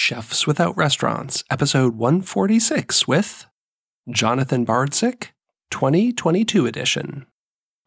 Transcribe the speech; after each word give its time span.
Chefs 0.00 0.46
Without 0.46 0.76
Restaurants, 0.76 1.42
episode 1.50 1.96
146 1.96 3.08
with 3.08 3.46
Jonathan 4.08 4.64
Bardzik, 4.64 5.30
2022 5.72 6.66
edition. 6.66 7.26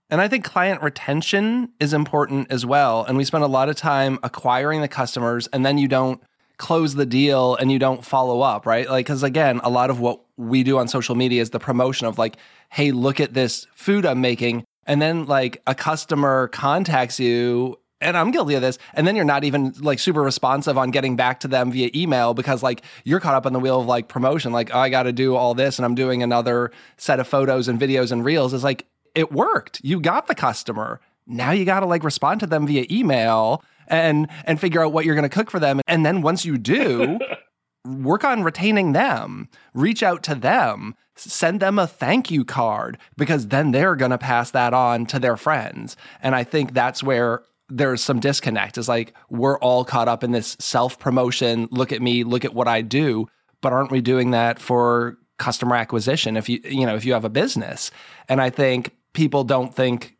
And 0.09 0.19
I 0.19 0.27
think 0.27 0.43
client 0.43 0.81
retention 0.83 1.69
is 1.79 1.93
important 1.93 2.51
as 2.51 2.65
well. 2.65 3.05
And 3.05 3.15
we 3.17 3.23
spend 3.23 3.45
a 3.45 3.47
lot 3.47 3.69
of 3.69 3.77
time 3.77 4.19
acquiring 4.23 4.81
the 4.81 4.89
customers 4.89 5.47
and 5.53 5.65
then 5.65 5.77
you 5.77 5.87
don't 5.87 6.21
close 6.57 6.95
the 6.95 7.05
deal 7.05 7.55
and 7.55 7.71
you 7.71 7.79
don't 7.79 8.03
follow 8.03 8.41
up, 8.41 8.65
right? 8.65 8.89
Like, 8.89 9.05
because 9.05 9.23
again, 9.23 9.61
a 9.63 9.69
lot 9.69 9.89
of 9.89 10.01
what 10.01 10.19
we 10.35 10.63
do 10.63 10.79
on 10.79 10.89
social 10.89 11.15
media 11.15 11.41
is 11.41 11.51
the 11.51 11.59
promotion 11.59 12.07
of 12.07 12.17
like, 12.17 12.35
hey, 12.71 12.91
look 12.91 13.21
at 13.21 13.33
this 13.33 13.67
food 13.73 14.05
I'm 14.05 14.19
making. 14.19 14.65
And 14.85 15.01
then 15.01 15.27
like 15.27 15.61
a 15.65 15.73
customer 15.73 16.49
contacts 16.49 17.21
you 17.21 17.79
and 18.01 18.17
I'm 18.17 18.31
guilty 18.31 18.55
of 18.55 18.61
this. 18.61 18.77
And 18.93 19.07
then 19.07 19.15
you're 19.15 19.25
not 19.25 19.43
even 19.43 19.73
like 19.79 19.99
super 19.99 20.21
responsive 20.21 20.77
on 20.77 20.91
getting 20.91 21.15
back 21.15 21.39
to 21.41 21.47
them 21.47 21.71
via 21.71 21.89
email 21.95 22.33
because 22.33 22.63
like 22.63 22.81
you're 23.03 23.19
caught 23.19 23.35
up 23.35 23.45
in 23.45 23.53
the 23.53 23.59
wheel 23.59 23.79
of 23.79 23.85
like 23.85 24.07
promotion. 24.07 24.51
Like, 24.51 24.73
oh, 24.73 24.79
I 24.79 24.89
got 24.89 25.03
to 25.03 25.13
do 25.13 25.35
all 25.35 25.53
this 25.53 25.77
and 25.79 25.85
I'm 25.85 25.95
doing 25.95 26.23
another 26.23 26.71
set 26.97 27.19
of 27.19 27.27
photos 27.27 27.67
and 27.67 27.79
videos 27.79 28.11
and 28.11 28.25
reels. 28.25 28.53
It's 28.53 28.63
like, 28.63 28.87
it 29.13 29.31
worked. 29.31 29.81
You 29.83 29.99
got 29.99 30.27
the 30.27 30.35
customer. 30.35 30.99
Now 31.27 31.51
you 31.51 31.65
got 31.65 31.81
to 31.81 31.85
like 31.85 32.03
respond 32.03 32.39
to 32.41 32.47
them 32.47 32.65
via 32.67 32.85
email 32.89 33.63
and 33.87 34.27
and 34.45 34.59
figure 34.59 34.83
out 34.83 34.93
what 34.93 35.05
you're 35.05 35.15
going 35.15 35.29
to 35.29 35.29
cook 35.29 35.51
for 35.51 35.59
them. 35.59 35.81
And 35.87 36.05
then 36.05 36.21
once 36.21 36.45
you 36.45 36.57
do, 36.57 37.19
work 37.85 38.23
on 38.23 38.43
retaining 38.43 38.93
them. 38.93 39.49
Reach 39.73 40.01
out 40.03 40.23
to 40.23 40.35
them. 40.35 40.95
Send 41.15 41.59
them 41.59 41.77
a 41.77 41.87
thank 41.87 42.31
you 42.31 42.45
card 42.45 42.97
because 43.17 43.47
then 43.47 43.71
they're 43.71 43.95
going 43.95 44.11
to 44.11 44.17
pass 44.17 44.49
that 44.51 44.73
on 44.73 45.05
to 45.07 45.19
their 45.19 45.37
friends. 45.37 45.97
And 46.21 46.35
I 46.35 46.43
think 46.43 46.73
that's 46.73 47.03
where 47.03 47.43
there's 47.71 48.03
some 48.03 48.19
disconnect. 48.19 48.77
Is 48.77 48.87
like 48.87 49.13
we're 49.29 49.57
all 49.59 49.85
caught 49.85 50.07
up 50.07 50.23
in 50.23 50.31
this 50.31 50.57
self 50.59 50.99
promotion. 50.99 51.67
Look 51.71 51.91
at 51.91 52.01
me, 52.01 52.23
look 52.23 52.45
at 52.45 52.53
what 52.53 52.67
I 52.67 52.81
do. 52.81 53.27
But 53.61 53.73
aren't 53.73 53.91
we 53.91 54.01
doing 54.01 54.31
that 54.31 54.59
for 54.59 55.17
customer 55.37 55.75
acquisition? 55.75 56.37
If 56.37 56.49
you 56.49 56.59
you 56.63 56.85
know 56.85 56.95
if 56.95 57.05
you 57.05 57.13
have 57.13 57.25
a 57.25 57.29
business, 57.29 57.91
and 58.27 58.41
I 58.41 58.49
think 58.49 58.95
people 59.13 59.43
don't 59.43 59.73
think 59.73 60.17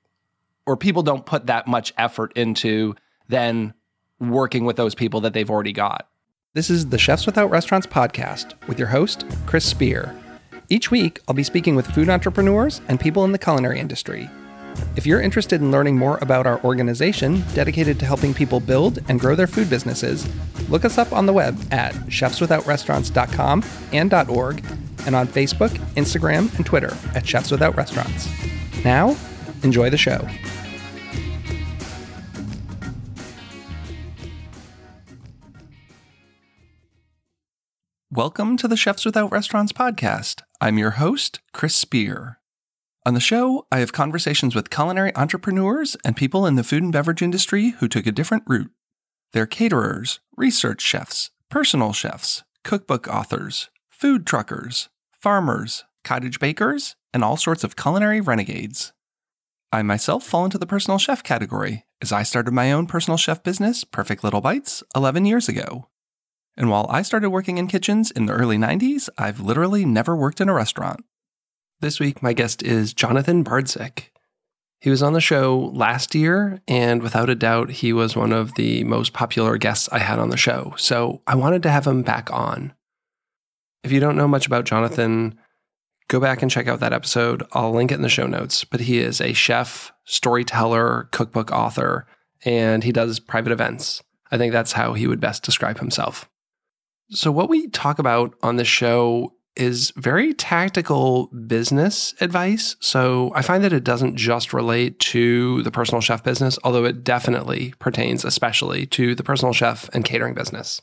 or 0.66 0.78
people 0.78 1.04
don't 1.04 1.26
put 1.26 1.48
that 1.48 1.68
much 1.68 1.94
effort 1.98 2.34
into 2.36 2.96
then 3.28 3.74
working 4.20 4.66
with 4.66 4.76
those 4.76 4.96
people 4.96 5.22
that 5.22 5.34
they've 5.34 5.50
already 5.50 5.74
got. 5.74 6.08
This 6.54 6.70
is 6.70 6.88
the 6.88 6.98
Chefs 6.98 7.26
Without 7.26 7.50
Restaurants 7.50 7.88
podcast 7.88 8.54
with 8.68 8.78
your 8.78 8.90
host, 8.90 9.26
Chris 9.46 9.66
Spear. 9.66 10.16
Each 10.70 10.92
week, 10.92 11.20
I'll 11.28 11.34
be 11.34 11.44
speaking 11.44 11.76
with 11.76 11.88
food 11.88 12.10
entrepreneurs 12.10 12.82
and 12.88 13.00
people 13.00 13.26
in 13.26 13.32
the 13.32 13.38
culinary 13.38 13.80
industry 13.80 14.30
if 14.96 15.06
you're 15.06 15.22
interested 15.22 15.62
in 15.62 15.72
learning 15.72 15.98
more 15.98 16.18
about 16.22 16.46
our 16.46 16.62
organization 16.64 17.44
dedicated 17.54 18.00
to 18.00 18.06
helping 18.06 18.34
people 18.34 18.60
build 18.60 19.00
and 19.08 19.20
grow 19.20 19.36
their 19.36 19.48
food 19.48 19.70
businesses, 19.70 20.28
look 20.70 20.86
us 20.86 20.98
up 20.98 21.14
on 21.14 21.26
the 21.26 21.34
web 21.34 21.58
at 21.72 21.94
chefswithoutrestaurants.com 22.08 23.64
and 23.94 24.14
.org 24.30 24.64
and 25.06 25.16
on 25.16 25.28
Facebook, 25.28 25.70
Instagram, 25.96 26.54
and 26.58 26.66
Twitter 26.66 26.96
at 27.16 27.26
Chefs 27.26 27.52
Without 27.52 27.76
Restaurants. 27.76 28.30
Now, 28.84 29.16
enjoy 29.64 29.90
the 29.90 29.98
show. 29.98 30.28
Welcome 38.14 38.58
to 38.58 38.68
the 38.68 38.76
Chefs 38.76 39.06
Without 39.06 39.32
Restaurants 39.32 39.72
podcast. 39.72 40.42
I'm 40.60 40.78
your 40.78 40.92
host, 40.92 41.40
Chris 41.54 41.74
Spear. 41.74 42.41
On 43.04 43.16
the 43.16 43.20
show, 43.20 43.66
I 43.72 43.80
have 43.80 43.92
conversations 43.92 44.54
with 44.54 44.70
culinary 44.70 45.16
entrepreneurs 45.16 45.98
and 46.06 46.16
people 46.16 46.46
in 46.46 46.56
the 46.56 46.64
food 46.64 46.84
and 46.84 46.92
beverage 46.92 47.24
industry 47.24 47.72
who 47.80 47.88
took 47.88 48.06
a 48.06 48.12
different 48.12 48.44
route. 48.46 48.70
They're 49.34 49.48
caterers, 49.48 50.20
research 50.38 50.82
chefs, 50.82 51.32
personal 51.50 51.94
chefs, 51.94 52.44
cookbook 52.64 53.08
authors, 53.08 53.72
food 53.90 54.28
truckers, 54.28 54.90
farmers, 55.20 55.84
cottage 56.04 56.40
bakers, 56.40 56.96
and 57.12 57.24
all 57.24 57.38
sorts 57.38 57.64
of 57.64 57.76
culinary 57.76 58.22
renegades. 58.22 58.94
I 59.72 59.82
myself 59.82 60.24
fall 60.24 60.46
into 60.46 60.60
the 60.60 60.68
personal 60.68 61.00
chef 61.00 61.24
category, 61.24 61.86
as 62.04 62.12
I 62.12 62.22
started 62.22 62.52
my 62.52 62.72
own 62.72 62.86
personal 62.86 63.18
chef 63.18 63.42
business, 63.42 63.84
Perfect 63.84 64.24
Little 64.24 64.42
Bites, 64.42 64.84
11 64.96 65.26
years 65.26 65.50
ago. 65.50 65.88
And 66.56 66.70
while 66.70 66.86
I 66.88 67.02
started 67.02 67.32
working 67.32 67.58
in 67.58 67.66
kitchens 67.66 68.12
in 68.12 68.28
the 68.28 68.34
early 68.34 68.58
90s, 68.58 69.10
I've 69.18 69.40
literally 69.40 69.86
never 69.86 70.16
worked 70.16 70.40
in 70.40 70.50
a 70.50 70.54
restaurant. 70.54 71.04
This 71.82 72.00
week, 72.00 72.22
my 72.22 72.34
guest 72.34 72.62
is 72.62 72.94
Jonathan 72.94 73.44
Bardzik. 73.44 74.10
He 74.80 74.92
was 74.92 75.02
on 75.02 75.14
the 75.14 75.20
show 75.20 75.72
last 75.74 76.14
year, 76.14 76.62
and 76.68 77.02
without 77.02 77.28
a 77.28 77.34
doubt, 77.34 77.72
he 77.72 77.92
was 77.92 78.16
one 78.16 78.32
of 78.32 78.54
the 78.54 78.84
most 78.84 79.14
popular 79.14 79.58
guests 79.58 79.90
I 79.92 79.98
had 79.98 80.20
on 80.20 80.30
the 80.30 80.38
show. 80.38 80.76
So 80.78 81.24
I 81.26 81.34
wanted 81.34 81.64
to 81.64 81.72
have 81.72 81.88
him 81.88 82.04
back 82.04 82.32
on. 82.32 82.74
If 83.84 83.92
you 83.92 84.00
don't 84.00 84.16
know 84.16 84.28
much 84.28 84.46
about 84.46 84.66
Jonathan, 84.66 85.40
go 86.08 86.20
back 86.20 86.44
and 86.44 86.52
check 86.52 86.68
out 86.68 86.82
that 86.82 86.94
episode. 86.94 87.42
I'll 87.54 87.72
link 87.72 87.92
it 87.92 87.96
in 87.96 88.04
the 88.04 88.10
show 88.10 88.28
notes. 88.28 88.64
But 88.64 88.82
he 88.82 89.00
is 89.00 89.20
a 89.20 89.34
chef, 89.34 89.92
storyteller, 90.06 91.10
cookbook 91.12 91.52
author, 91.52 92.06
and 92.46 92.84
he 92.84 92.92
does 92.92 93.20
private 93.20 93.52
events. 93.52 94.04
I 94.32 94.38
think 94.38 94.54
that's 94.54 94.74
how 94.74 94.94
he 94.94 95.08
would 95.08 95.20
best 95.20 95.42
describe 95.42 95.80
himself. 95.80 96.30
So, 97.10 97.32
what 97.32 97.50
we 97.50 97.70
talk 97.70 97.98
about 97.98 98.36
on 98.44 98.58
the 98.58 98.66
show 98.66 99.34
is 99.56 99.92
very 99.98 100.34
tactical 100.34 101.28
business 101.28 102.14
advice. 102.22 102.76
So 102.80 103.32
I 103.36 103.42
find 103.42 103.64
that 103.64 103.74
it 103.74 103.84
doesn't 103.84 104.16
just 104.16 104.54
relate 104.54 105.00
to 105.00 105.62
the 105.64 105.72
personal 105.72 106.02
chef 106.02 106.24
business, 106.24 106.58
although 106.64 106.86
it 106.86 107.04
definitely 107.04 107.74
pertains 107.80 108.24
especially 108.24 108.86
to 108.88 109.14
the 109.14 109.24
personal 109.24 109.54
chef 109.54 109.90
and 109.94 110.06
catering 110.06 110.34
business. 110.34 110.82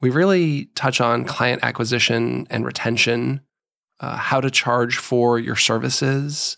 We 0.00 0.10
really 0.10 0.66
touch 0.74 1.00
on 1.00 1.24
client 1.24 1.62
acquisition 1.62 2.46
and 2.50 2.64
retention, 2.64 3.40
uh, 4.00 4.16
how 4.16 4.40
to 4.40 4.50
charge 4.50 4.96
for 4.96 5.38
your 5.38 5.56
services. 5.56 6.56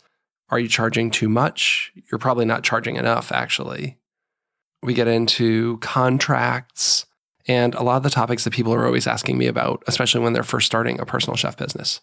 Are 0.51 0.59
you 0.59 0.69
charging 0.69 1.11
too 1.11 1.29
much? 1.29 1.93
You're 2.11 2.19
probably 2.19 2.45
not 2.45 2.63
charging 2.63 2.97
enough, 2.97 3.33
actually. 3.33 3.99
We 4.83 4.95
get 4.95 5.09
into 5.09 5.79
contracts 5.79 7.07
and 7.53 7.75
a 7.75 7.83
lot 7.83 7.99
of 7.99 8.03
the 8.03 8.11
topics 8.11 8.45
that 8.45 8.53
people 8.53 8.73
are 8.73 8.87
always 8.87 9.07
asking 9.07 9.37
me 9.37 9.47
about, 9.47 9.83
especially 9.87 10.23
when 10.23 10.33
they're 10.33 10.43
first 10.43 10.67
starting 10.67 10.99
a 10.99 11.07
personal 11.07 11.37
chef 11.37 11.57
business. 11.57 12.01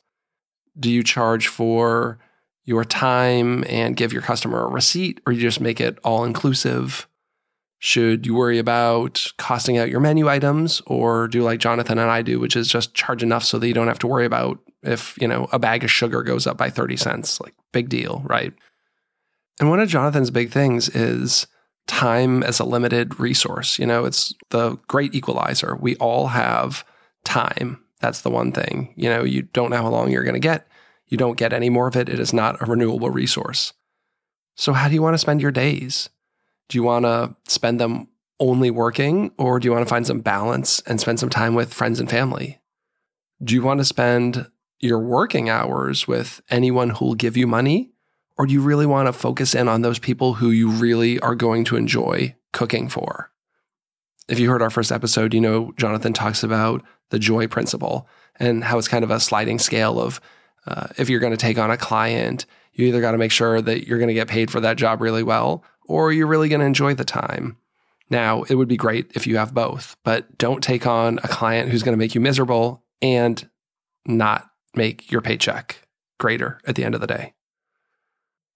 Do 0.80 0.92
you 0.92 1.04
charge 1.04 1.48
for 1.48 2.20
your 2.66 2.86
time 2.86 3.64
and 3.68 3.96
give 3.96 4.14
your 4.14 4.22
customer 4.22 4.64
a 4.64 4.70
receipt, 4.70 5.20
or 5.26 5.34
you 5.34 5.42
just 5.42 5.60
make 5.60 5.82
it 5.82 5.98
all 6.04 6.24
inclusive? 6.24 7.08
Should 7.80 8.26
you 8.28 8.36
worry 8.36 8.60
about 8.60 9.26
costing 9.38 9.78
out 9.78 9.90
your 9.90 10.02
menu 10.02 10.30
items, 10.30 10.82
or 10.86 11.28
do 11.28 11.42
like 11.42 11.60
Jonathan 11.60 11.98
and 11.98 12.12
I 12.12 12.22
do, 12.22 12.40
which 12.40 12.56
is 12.56 12.68
just 12.68 12.94
charge 12.94 13.24
enough 13.24 13.44
so 13.44 13.58
that 13.58 13.68
you 13.68 13.74
don't 13.74 13.88
have 13.88 14.00
to 14.00 14.08
worry 14.08 14.26
about 14.26 14.60
if 14.84 15.18
you 15.20 15.28
know 15.28 15.50
a 15.52 15.60
bag 15.60 15.84
of 15.84 15.92
sugar 15.92 16.22
goes 16.22 16.46
up 16.46 16.58
by 16.58 16.70
30 16.70 16.96
cents? 16.96 17.42
Like, 17.42 17.56
big 17.74 17.90
deal, 17.90 18.22
right? 18.26 18.54
And 19.60 19.70
one 19.70 19.80
of 19.80 19.90
Jonathan's 19.90 20.32
big 20.32 20.52
things 20.52 20.90
is 20.90 21.48
time 21.90 22.44
as 22.44 22.60
a 22.60 22.64
limited 22.64 23.20
resource. 23.20 23.80
You 23.80 23.86
know, 23.86 24.06
it's 24.06 24.34
the 24.52 24.78
great 24.88 25.16
equalizer. 25.16 25.76
We 25.76 25.96
all 25.98 26.28
have 26.28 26.86
time. 27.26 27.84
That's 28.00 28.22
the 28.22 28.30
one 28.30 28.52
thing. 28.52 28.94
You 28.96 29.10
know, 29.10 29.24
you 29.24 29.42
don't 29.42 29.72
know 29.72 29.82
how 29.82 29.90
long 29.90 30.12
you're 30.12 30.24
going 30.24 30.36
to 30.36 30.40
get. 30.40 30.68
You 31.08 31.18
don't 31.18 31.38
get 31.38 31.52
any 31.52 31.70
more 31.70 31.88
of 31.88 31.98
it. 31.98 32.08
It 32.08 32.20
is 32.20 32.32
not 32.32 32.62
a 32.62 32.66
renewable 32.66 33.10
resource. 33.10 33.74
So, 34.56 34.74
how 34.74 34.88
do 34.88 34.94
you 34.94 35.02
want 35.02 35.16
to 35.16 35.20
spend 35.20 35.42
your 35.42 35.52
days? 35.52 36.10
Do 36.70 36.78
you 36.78 36.84
want 36.84 37.06
to 37.06 37.36
spend 37.48 37.80
them 37.80 38.08
only 38.40 38.72
working, 38.72 39.32
or 39.38 39.60
do 39.60 39.66
you 39.68 39.72
want 39.72 39.86
to 39.86 39.90
find 39.90 40.06
some 40.06 40.22
balance 40.22 40.82
and 40.82 41.02
spend 41.02 41.20
some 41.20 41.30
time 41.30 41.56
with 41.56 41.74
friends 41.74 42.00
and 42.00 42.10
family? 42.10 42.60
Do 43.44 43.56
you 43.56 43.64
want 43.64 43.80
to 43.80 43.86
spend 43.86 44.48
your 44.80 45.00
working 45.00 45.50
hours 45.50 46.08
with 46.08 46.42
anyone 46.50 46.92
who 46.92 47.06
will 47.06 47.16
give 47.16 47.36
you 47.36 47.48
money, 47.48 47.92
or 48.40 48.48
do 48.48 48.54
you 48.54 48.62
really 48.62 48.86
want 48.86 49.08
to 49.08 49.14
focus 49.14 49.54
in 49.54 49.68
on 49.68 49.82
those 49.82 50.00
people 50.00 50.36
who 50.36 50.50
you 50.50 50.70
really 50.70 51.20
are 51.20 51.36
going 51.36 51.66
to 51.66 51.76
enjoy 51.76 52.34
cooking 52.54 52.88
for? 52.88 53.30
If 54.30 54.40
you 54.40 54.50
heard 54.50 54.62
our 54.62 54.70
first 54.70 54.94
episode, 54.94 55.34
you 55.34 55.42
know 55.42 55.74
Jonathan 55.76 56.14
talks 56.14 56.42
about 56.42 56.82
the 57.10 57.20
joy 57.20 57.48
principle 57.48 58.08
and 58.38 58.64
how 58.64 58.78
it's 58.78 58.88
kind 58.88 59.04
of 59.04 59.12
a 59.12 59.20
sliding 59.20 59.60
scale 59.60 60.00
of 60.00 60.22
uh, 60.66 60.88
if 60.98 61.10
you're 61.10 61.20
going 61.20 61.34
to 61.34 61.38
take 61.38 61.58
on 61.58 61.70
a 61.70 61.76
client, 61.76 62.46
you 62.72 62.88
either 62.88 63.02
got 63.02 63.12
to 63.12 63.18
make 63.18 63.34
sure 63.34 63.62
that 63.62 63.88
you're 63.88 63.98
going 63.98 64.08
to 64.08 64.14
get 64.14 64.30
paid 64.30 64.50
for 64.50 64.62
that 64.62 64.78
job 64.78 65.02
really 65.02 65.24
well, 65.24 65.66
or 65.86 66.14
you're 66.14 66.26
really 66.26 66.48
going 66.48 66.62
to 66.62 66.66
enjoy 66.66 66.94
the 66.94 67.04
time. 67.04 67.58
Now, 68.10 68.44
it 68.44 68.56
would 68.56 68.70
be 68.70 68.78
great 68.78 69.12
if 69.16 69.28
you 69.28 69.36
have 69.36 69.54
both, 69.54 69.98
but 70.06 70.38
don't 70.38 70.64
take 70.64 70.88
on 70.88 71.20
a 71.24 71.28
client 71.28 71.72
who's 71.72 71.84
going 71.84 71.94
to 71.94 72.00
make 72.00 72.16
you 72.16 72.22
miserable 72.22 72.86
and 73.02 73.50
not 74.06 74.50
make 74.76 75.12
your 75.12 75.22
paycheck 75.22 75.86
greater 76.20 76.60
at 76.66 76.76
the 76.76 76.86
end 76.86 76.96
of 76.96 77.02
the 77.02 77.08
day. 77.08 77.34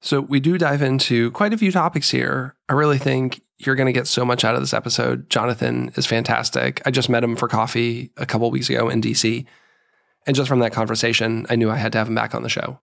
So, 0.03 0.19
we 0.19 0.41
do 0.41 0.57
dive 0.57 0.81
into 0.81 1.31
quite 1.31 1.53
a 1.53 1.57
few 1.57 1.71
topics 1.71 2.09
here. 2.11 2.57
I 2.67 2.73
really 2.73 2.97
think 2.97 3.41
you're 3.57 3.75
going 3.75 3.87
to 3.87 3.93
get 3.93 4.05
so 4.05 4.25
much 4.25 4.43
out 4.43 4.53
of 4.53 4.59
this 4.59 4.73
episode. 4.73 5.29
Jonathan 5.29 5.93
is 5.95 6.05
fantastic. 6.05 6.81
I 6.85 6.91
just 6.91 7.07
met 7.07 7.23
him 7.23 7.37
for 7.37 7.47
coffee 7.47 8.11
a 8.17 8.25
couple 8.25 8.51
weeks 8.51 8.69
ago 8.69 8.89
in 8.89 8.99
DC. 8.99 9.45
And 10.27 10.35
just 10.35 10.49
from 10.49 10.59
that 10.59 10.73
conversation, 10.73 11.45
I 11.49 11.55
knew 11.55 11.71
I 11.71 11.77
had 11.77 11.93
to 11.93 11.99
have 11.99 12.09
him 12.09 12.15
back 12.15 12.35
on 12.35 12.43
the 12.43 12.49
show. 12.49 12.81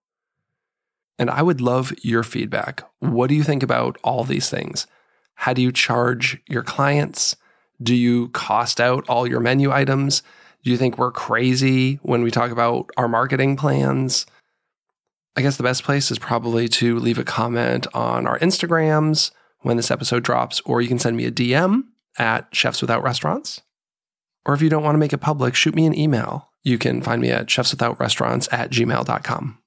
And 1.19 1.29
I 1.29 1.43
would 1.43 1.61
love 1.61 1.93
your 2.03 2.23
feedback. 2.23 2.85
What 3.01 3.29
do 3.29 3.35
you 3.35 3.43
think 3.43 3.63
about 3.63 3.99
all 4.03 4.25
these 4.25 4.49
things? 4.49 4.87
How 5.35 5.53
do 5.53 5.61
you 5.61 5.73
charge 5.73 6.41
your 6.49 6.63
clients? 6.63 7.37
Do 7.83 7.95
you 7.95 8.29
cost 8.29 8.81
out 8.81 9.07
all 9.11 9.27
your 9.27 9.41
menu 9.41 9.71
items? 9.71 10.23
Do 10.65 10.71
you 10.71 10.79
think 10.79 10.97
we're 10.97 11.13
crazy 11.13 11.97
when 12.03 12.23
we 12.23 12.31
talk 12.31 12.51
about 12.51 12.89
our 12.97 13.09
marketing 13.09 13.57
plans? 13.57 14.25
I 15.37 15.43
guess 15.43 15.57
the 15.57 15.63
best 15.63 15.85
place 15.85 16.11
is 16.11 16.19
probably 16.19 16.69
to 16.69 16.99
leave 16.99 17.19
a 17.19 17.25
comment 17.25 17.87
on 17.95 18.27
our 18.27 18.39
Instagrams 18.41 19.31
when 19.61 19.77
this 19.77 19.91
episode 19.91 20.25
drops, 20.25 20.61
or 20.63 20.81
you 20.81 20.89
can 20.89 20.99
send 20.99 21.17
me 21.17 21.25
a 21.25 21.31
DM 21.31 21.85
at 22.19 22.49
Chefs 22.53 22.81
Without 22.81 23.03
Restaurants. 23.03 23.61
Or 24.45 24.55
if 24.55 24.63
you 24.63 24.69
don't 24.69 24.83
want 24.83 24.95
to 24.95 24.99
make 24.99 25.13
it 25.13 25.19
public, 25.19 25.55
shoot 25.55 25.75
me 25.75 25.87
an 25.87 25.97
email. 25.97 26.49
You 26.63 26.79
can 26.79 27.03
find 27.03 27.23
me 27.23 27.31
at 27.31 27.47
chefswithoutrestaurants 27.47 28.53
at 28.53 28.71
gmail.com. 28.71 29.59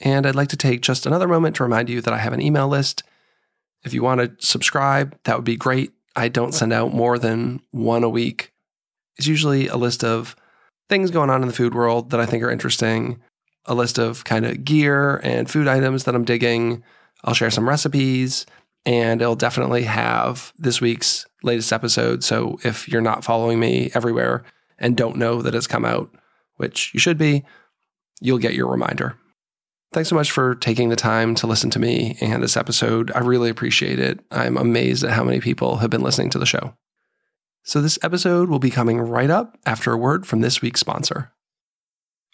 And 0.00 0.26
I'd 0.26 0.34
like 0.34 0.48
to 0.48 0.56
take 0.56 0.82
just 0.82 1.06
another 1.06 1.26
moment 1.26 1.56
to 1.56 1.64
remind 1.64 1.88
you 1.90 2.00
that 2.00 2.14
I 2.14 2.18
have 2.18 2.32
an 2.32 2.40
email 2.40 2.68
list. 2.68 3.02
If 3.84 3.92
you 3.94 4.02
want 4.02 4.20
to 4.20 4.46
subscribe, 4.46 5.18
that 5.24 5.36
would 5.36 5.44
be 5.44 5.56
great. 5.56 5.92
I 6.14 6.28
don't 6.28 6.52
send 6.52 6.72
out 6.72 6.94
more 6.94 7.18
than 7.18 7.60
one 7.70 8.04
a 8.04 8.08
week. 8.08 8.52
It's 9.16 9.26
usually 9.26 9.66
a 9.68 9.76
list 9.76 10.04
of 10.04 10.36
things 10.88 11.10
going 11.10 11.30
on 11.30 11.42
in 11.42 11.48
the 11.48 11.54
food 11.54 11.74
world 11.74 12.10
that 12.10 12.20
I 12.20 12.26
think 12.26 12.42
are 12.42 12.50
interesting, 12.50 13.20
a 13.66 13.74
list 13.74 13.98
of 13.98 14.24
kind 14.24 14.46
of 14.46 14.64
gear 14.64 15.16
and 15.18 15.50
food 15.50 15.68
items 15.68 16.04
that 16.04 16.14
I'm 16.14 16.24
digging. 16.24 16.82
I'll 17.24 17.34
share 17.34 17.50
some 17.50 17.68
recipes, 17.68 18.46
and 18.86 19.20
it'll 19.20 19.36
definitely 19.36 19.84
have 19.84 20.52
this 20.58 20.80
week's 20.80 21.26
latest 21.42 21.72
episode. 21.72 22.24
So 22.24 22.58
if 22.64 22.88
you're 22.88 23.00
not 23.00 23.24
following 23.24 23.60
me 23.60 23.90
everywhere 23.94 24.44
and 24.78 24.96
don't 24.96 25.16
know 25.16 25.42
that 25.42 25.54
it's 25.54 25.66
come 25.66 25.84
out, 25.84 26.10
which 26.56 26.92
you 26.94 27.00
should 27.00 27.18
be, 27.18 27.44
you'll 28.20 28.38
get 28.38 28.54
your 28.54 28.68
reminder. 28.68 29.16
Thanks 29.92 30.10
so 30.10 30.16
much 30.16 30.30
for 30.30 30.54
taking 30.54 30.90
the 30.90 30.96
time 30.96 31.34
to 31.36 31.46
listen 31.46 31.70
to 31.70 31.78
me 31.78 32.18
and 32.20 32.42
this 32.42 32.56
episode. 32.56 33.10
I 33.14 33.20
really 33.20 33.48
appreciate 33.48 33.98
it. 33.98 34.20
I'm 34.30 34.56
amazed 34.56 35.02
at 35.02 35.12
how 35.12 35.24
many 35.24 35.40
people 35.40 35.78
have 35.78 35.90
been 35.90 36.02
listening 36.02 36.30
to 36.30 36.38
the 36.38 36.46
show. 36.46 36.74
So, 37.64 37.80
this 37.80 37.98
episode 38.02 38.48
will 38.48 38.58
be 38.58 38.70
coming 38.70 38.98
right 38.98 39.30
up 39.30 39.58
after 39.66 39.92
a 39.92 39.96
word 39.96 40.26
from 40.26 40.40
this 40.40 40.62
week's 40.62 40.80
sponsor. 40.80 41.32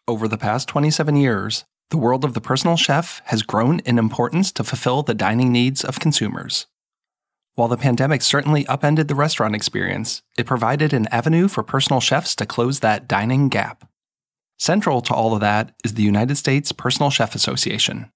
Over 0.06 0.28
the 0.28 0.36
past 0.36 0.68
27 0.68 1.16
years, 1.16 1.64
the 1.88 1.96
world 1.96 2.26
of 2.26 2.34
the 2.34 2.40
personal 2.40 2.76
chef 2.76 3.22
has 3.26 3.42
grown 3.42 3.80
in 3.80 3.98
importance 3.98 4.52
to 4.52 4.62
fulfill 4.62 5.02
the 5.02 5.14
dining 5.14 5.50
needs 5.50 5.82
of 5.82 5.98
consumers. 5.98 6.66
While 7.54 7.68
the 7.68 7.78
pandemic 7.78 8.20
certainly 8.20 8.66
upended 8.66 9.08
the 9.08 9.14
restaurant 9.14 9.54
experience, 9.54 10.20
it 10.36 10.44
provided 10.44 10.92
an 10.92 11.06
avenue 11.06 11.48
for 11.48 11.62
personal 11.62 12.00
chefs 12.00 12.36
to 12.36 12.44
close 12.44 12.80
that 12.80 13.08
dining 13.08 13.48
gap. 13.48 13.88
Central 14.58 15.00
to 15.00 15.14
all 15.14 15.32
of 15.32 15.40
that 15.40 15.74
is 15.84 15.94
the 15.94 16.02
United 16.02 16.36
States 16.36 16.70
Personal 16.70 17.08
Chef 17.08 17.34
Association. 17.34 18.10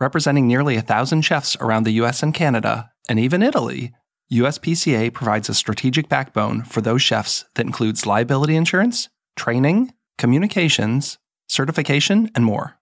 Representing 0.00 0.48
nearly 0.48 0.74
a 0.74 0.82
thousand 0.82 1.22
chefs 1.22 1.56
around 1.60 1.84
the 1.84 1.92
US 2.02 2.24
and 2.24 2.34
Canada, 2.34 2.90
and 3.08 3.20
even 3.20 3.40
Italy, 3.40 3.94
USPCA 4.32 5.12
provides 5.12 5.48
a 5.48 5.54
strategic 5.54 6.08
backbone 6.08 6.64
for 6.64 6.80
those 6.80 7.02
chefs 7.02 7.44
that 7.54 7.66
includes 7.66 8.04
liability 8.04 8.56
insurance, 8.56 9.08
training, 9.36 9.92
communications, 10.18 11.18
certification, 11.48 12.30
and 12.34 12.44
more. 12.44 12.78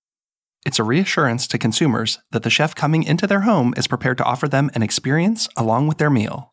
It's 0.64 0.78
a 0.78 0.84
reassurance 0.84 1.46
to 1.48 1.58
consumers 1.58 2.20
that 2.30 2.44
the 2.44 2.50
chef 2.50 2.74
coming 2.74 3.02
into 3.02 3.26
their 3.26 3.40
home 3.40 3.74
is 3.76 3.88
prepared 3.88 4.18
to 4.18 4.24
offer 4.24 4.46
them 4.46 4.70
an 4.74 4.82
experience 4.82 5.48
along 5.56 5.88
with 5.88 5.98
their 5.98 6.10
meal. 6.10 6.52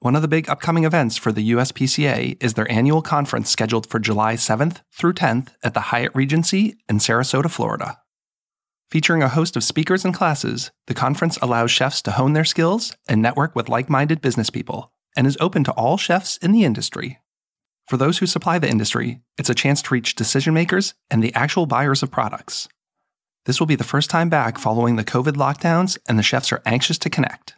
One 0.00 0.16
of 0.16 0.22
the 0.22 0.28
big 0.28 0.48
upcoming 0.48 0.84
events 0.84 1.16
for 1.16 1.32
the 1.32 1.50
USPCA 1.52 2.42
is 2.42 2.54
their 2.54 2.70
annual 2.70 3.02
conference 3.02 3.50
scheduled 3.50 3.86
for 3.86 3.98
July 3.98 4.34
7th 4.34 4.80
through 4.92 5.14
10th 5.14 5.48
at 5.62 5.74
the 5.74 5.80
Hyatt 5.80 6.14
Regency 6.14 6.76
in 6.88 6.98
Sarasota, 6.98 7.50
Florida. 7.50 7.98
Featuring 8.90 9.22
a 9.22 9.28
host 9.28 9.56
of 9.56 9.64
speakers 9.64 10.04
and 10.04 10.14
classes, 10.14 10.70
the 10.86 10.94
conference 10.94 11.38
allows 11.42 11.70
chefs 11.70 12.00
to 12.02 12.12
hone 12.12 12.34
their 12.34 12.44
skills 12.44 12.96
and 13.08 13.20
network 13.20 13.56
with 13.56 13.68
like 13.68 13.90
minded 13.90 14.20
business 14.20 14.48
people, 14.48 14.92
and 15.16 15.26
is 15.26 15.36
open 15.40 15.64
to 15.64 15.72
all 15.72 15.96
chefs 15.96 16.36
in 16.36 16.52
the 16.52 16.64
industry. 16.64 17.18
For 17.88 17.96
those 17.96 18.18
who 18.18 18.26
supply 18.26 18.58
the 18.58 18.68
industry, 18.68 19.20
it's 19.38 19.50
a 19.50 19.54
chance 19.54 19.80
to 19.82 19.94
reach 19.94 20.16
decision 20.16 20.54
makers 20.54 20.94
and 21.08 21.22
the 21.22 21.34
actual 21.34 21.66
buyers 21.66 22.02
of 22.02 22.10
products. 22.10 22.68
This 23.44 23.60
will 23.60 23.66
be 23.66 23.76
the 23.76 23.84
first 23.84 24.10
time 24.10 24.28
back 24.28 24.58
following 24.58 24.96
the 24.96 25.04
COVID 25.04 25.34
lockdowns, 25.34 25.96
and 26.08 26.18
the 26.18 26.24
chefs 26.24 26.50
are 26.50 26.62
anxious 26.66 26.98
to 26.98 27.10
connect. 27.10 27.54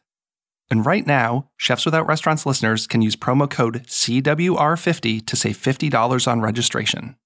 And 0.71 0.85
right 0.85 1.07
now, 1.07 1.49
Chefs 1.57 1.87
Without 1.87 2.07
Restaurants 2.07 2.45
listeners 2.45 2.87
can 2.87 3.01
use 3.01 3.17
promo 3.17 3.49
code 3.49 3.85
CWR50 3.87 5.25
to 5.25 5.37
save 5.37 5.57
$50 5.57 6.31
on 6.31 6.43
registration. 6.43 7.17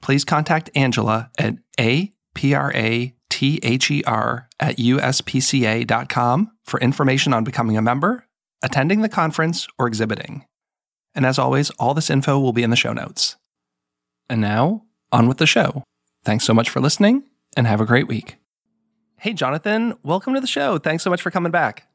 Please 0.00 0.24
contact 0.24 0.70
Angela 0.76 1.32
at 1.38 1.56
APRA 1.76 3.14
T 3.30 3.60
H 3.64 3.90
E 3.90 4.04
R 4.04 4.48
at 4.60 4.76
USPCA.com 4.76 6.52
for 6.64 6.80
information 6.80 7.32
on 7.32 7.42
becoming 7.42 7.76
a 7.76 7.82
member, 7.82 8.26
attending 8.62 9.02
the 9.02 9.08
conference, 9.08 9.66
or 9.76 9.88
exhibiting. 9.88 10.44
And 11.14 11.26
as 11.26 11.38
always, 11.38 11.70
all 11.70 11.94
this 11.94 12.10
info 12.10 12.38
will 12.38 12.52
be 12.52 12.62
in 12.62 12.70
the 12.70 12.76
show 12.76 12.92
notes. 12.92 13.36
And 14.28 14.40
now, 14.40 14.84
on 15.10 15.28
with 15.28 15.38
the 15.38 15.46
show. 15.46 15.82
Thanks 16.24 16.44
so 16.44 16.54
much 16.54 16.70
for 16.70 16.80
listening 16.80 17.24
and 17.56 17.66
have 17.66 17.80
a 17.80 17.86
great 17.86 18.08
week. 18.08 18.36
Hey, 19.16 19.32
Jonathan, 19.32 19.94
welcome 20.02 20.34
to 20.34 20.40
the 20.40 20.46
show. 20.46 20.78
Thanks 20.78 21.02
so 21.02 21.10
much 21.10 21.22
for 21.22 21.30
coming 21.30 21.50
back. 21.50 21.88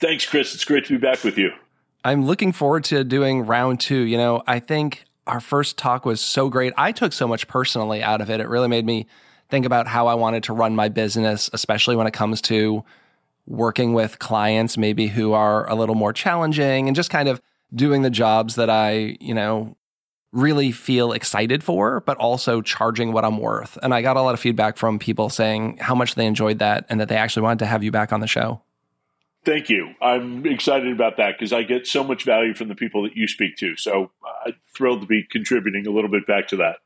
Thanks, 0.00 0.26
Chris. 0.26 0.54
It's 0.54 0.64
great 0.64 0.84
to 0.86 0.92
be 0.94 0.98
back 0.98 1.24
with 1.24 1.38
you. 1.38 1.50
I'm 2.04 2.26
looking 2.26 2.52
forward 2.52 2.84
to 2.84 3.04
doing 3.04 3.46
round 3.46 3.80
two. 3.80 4.00
You 4.00 4.18
know, 4.18 4.42
I 4.46 4.58
think 4.58 5.04
our 5.26 5.40
first 5.40 5.78
talk 5.78 6.04
was 6.04 6.20
so 6.20 6.48
great. 6.48 6.72
I 6.76 6.92
took 6.92 7.12
so 7.12 7.26
much 7.26 7.48
personally 7.48 8.02
out 8.02 8.20
of 8.20 8.30
it. 8.30 8.40
It 8.40 8.48
really 8.48 8.68
made 8.68 8.84
me 8.84 9.06
think 9.48 9.64
about 9.64 9.86
how 9.86 10.06
I 10.06 10.14
wanted 10.14 10.42
to 10.44 10.52
run 10.52 10.76
my 10.76 10.88
business, 10.88 11.48
especially 11.52 11.96
when 11.96 12.06
it 12.06 12.12
comes 12.12 12.40
to 12.42 12.84
working 13.46 13.94
with 13.94 14.18
clients, 14.18 14.76
maybe 14.76 15.06
who 15.06 15.32
are 15.32 15.68
a 15.70 15.74
little 15.74 15.94
more 15.94 16.12
challenging 16.12 16.88
and 16.88 16.96
just 16.96 17.10
kind 17.10 17.28
of 17.28 17.40
doing 17.74 18.02
the 18.02 18.10
jobs 18.10 18.54
that 18.56 18.70
I, 18.70 19.16
you 19.20 19.34
know, 19.34 19.76
really 20.32 20.70
feel 20.72 21.12
excited 21.12 21.64
for, 21.64 22.00
but 22.00 22.16
also 22.18 22.60
charging 22.60 23.12
what 23.12 23.24
I'm 23.24 23.38
worth. 23.38 23.78
And 23.82 23.94
I 23.94 24.02
got 24.02 24.16
a 24.16 24.22
lot 24.22 24.34
of 24.34 24.40
feedback 24.40 24.76
from 24.76 24.98
people 24.98 25.30
saying 25.30 25.78
how 25.78 25.94
much 25.94 26.14
they 26.14 26.26
enjoyed 26.26 26.58
that 26.58 26.84
and 26.88 27.00
that 27.00 27.08
they 27.08 27.16
actually 27.16 27.42
wanted 27.42 27.60
to 27.60 27.66
have 27.66 27.82
you 27.82 27.90
back 27.90 28.12
on 28.12 28.20
the 28.20 28.26
show. 28.26 28.60
Thank 29.44 29.70
you. 29.70 29.94
I'm 30.02 30.44
excited 30.44 30.92
about 30.92 31.16
that 31.18 31.38
because 31.38 31.52
I 31.52 31.62
get 31.62 31.86
so 31.86 32.02
much 32.02 32.24
value 32.24 32.52
from 32.52 32.68
the 32.68 32.74
people 32.74 33.04
that 33.04 33.16
you 33.16 33.28
speak 33.28 33.56
to. 33.58 33.76
So 33.76 34.10
I'm 34.44 34.54
thrilled 34.74 35.02
to 35.02 35.06
be 35.06 35.22
contributing 35.22 35.86
a 35.86 35.90
little 35.90 36.10
bit 36.10 36.26
back 36.26 36.48
to 36.48 36.56
that 36.56 36.78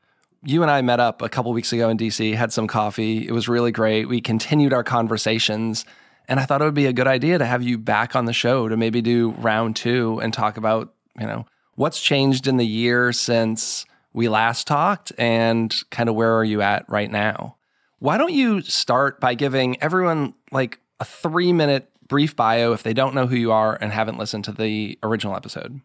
you 0.43 0.61
and 0.63 0.71
I 0.71 0.81
met 0.81 0.99
up 0.99 1.21
a 1.21 1.29
couple 1.29 1.53
weeks 1.53 1.71
ago 1.71 1.89
in 1.89 1.97
DC, 1.97 2.35
had 2.35 2.51
some 2.51 2.67
coffee. 2.67 3.27
It 3.27 3.31
was 3.31 3.47
really 3.47 3.71
great. 3.71 4.07
We 4.07 4.21
continued 4.21 4.73
our 4.73 4.83
conversations. 4.83 5.85
And 6.31 6.39
I 6.39 6.45
thought 6.45 6.61
it 6.61 6.63
would 6.63 6.73
be 6.73 6.85
a 6.85 6.93
good 6.93 7.07
idea 7.07 7.37
to 7.39 7.45
have 7.45 7.61
you 7.61 7.77
back 7.77 8.15
on 8.15 8.23
the 8.23 8.31
show 8.31 8.69
to 8.69 8.77
maybe 8.77 9.01
do 9.01 9.31
round 9.31 9.75
two 9.75 10.21
and 10.23 10.33
talk 10.33 10.55
about, 10.55 10.93
you 11.19 11.27
know, 11.27 11.45
what's 11.75 12.01
changed 12.01 12.47
in 12.47 12.55
the 12.55 12.65
year 12.65 13.11
since 13.11 13.85
we 14.13 14.29
last 14.29 14.65
talked 14.65 15.11
and 15.17 15.75
kind 15.89 16.07
of 16.07 16.15
where 16.15 16.37
are 16.37 16.45
you 16.45 16.61
at 16.61 16.87
right 16.87 17.11
now? 17.11 17.57
Why 17.99 18.17
don't 18.17 18.31
you 18.31 18.61
start 18.61 19.19
by 19.19 19.33
giving 19.33 19.75
everyone 19.83 20.33
like 20.53 20.79
a 21.01 21.03
three 21.03 21.51
minute 21.51 21.89
brief 22.07 22.33
bio 22.33 22.71
if 22.71 22.81
they 22.81 22.93
don't 22.93 23.13
know 23.13 23.27
who 23.27 23.35
you 23.35 23.51
are 23.51 23.77
and 23.81 23.91
haven't 23.91 24.17
listened 24.17 24.45
to 24.45 24.53
the 24.53 24.97
original 25.03 25.35
episode? 25.35 25.81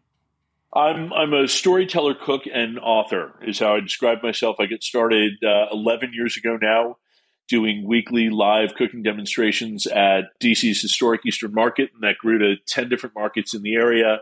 I'm 0.73 1.13
I'm 1.13 1.35
a 1.35 1.49
storyteller, 1.49 2.15
cook, 2.15 2.43
and 2.55 2.79
author. 2.79 3.33
Is 3.43 3.59
how 3.59 3.75
I 3.75 3.81
describe 3.81 4.23
myself. 4.23 4.61
I 4.61 4.67
get 4.67 4.85
started 4.85 5.43
uh, 5.43 5.67
11 5.73 6.13
years 6.13 6.37
ago 6.37 6.57
now, 6.63 6.99
doing 7.49 7.87
weekly 7.87 8.31
live 8.31 8.75
cooking 8.75 9.03
demonstrations 9.03 9.87
at 9.87 10.25
DC's 10.41 10.81
historic 10.81 11.23
Eastern 11.25 11.55
Market, 11.55 11.91
and 11.95 12.03
that 12.03 12.19
grew 12.19 12.39
to 12.39 12.57
10 12.67 12.89
different 12.89 13.15
markets 13.15 13.55
in 13.55 13.63
the 13.63 13.75
area. 13.75 14.21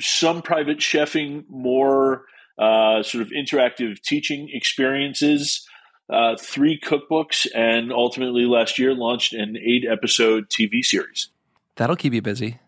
Some 0.00 0.42
private 0.42 0.78
chefing, 0.78 1.44
more 1.48 2.24
uh, 2.58 3.02
sort 3.02 3.22
of 3.22 3.30
interactive 3.30 4.00
teaching 4.02 4.48
experiences. 4.52 5.66
Uh, 6.12 6.36
three 6.38 6.78
cookbooks, 6.78 7.46
and 7.54 7.90
ultimately 7.90 8.44
last 8.44 8.78
year 8.78 8.94
launched 8.94 9.32
an 9.32 9.56
eight 9.56 9.86
episode 9.90 10.50
TV 10.50 10.84
series. 10.84 11.30
That'll 11.76 11.96
keep 11.96 12.12
you 12.12 12.20
busy. 12.20 12.58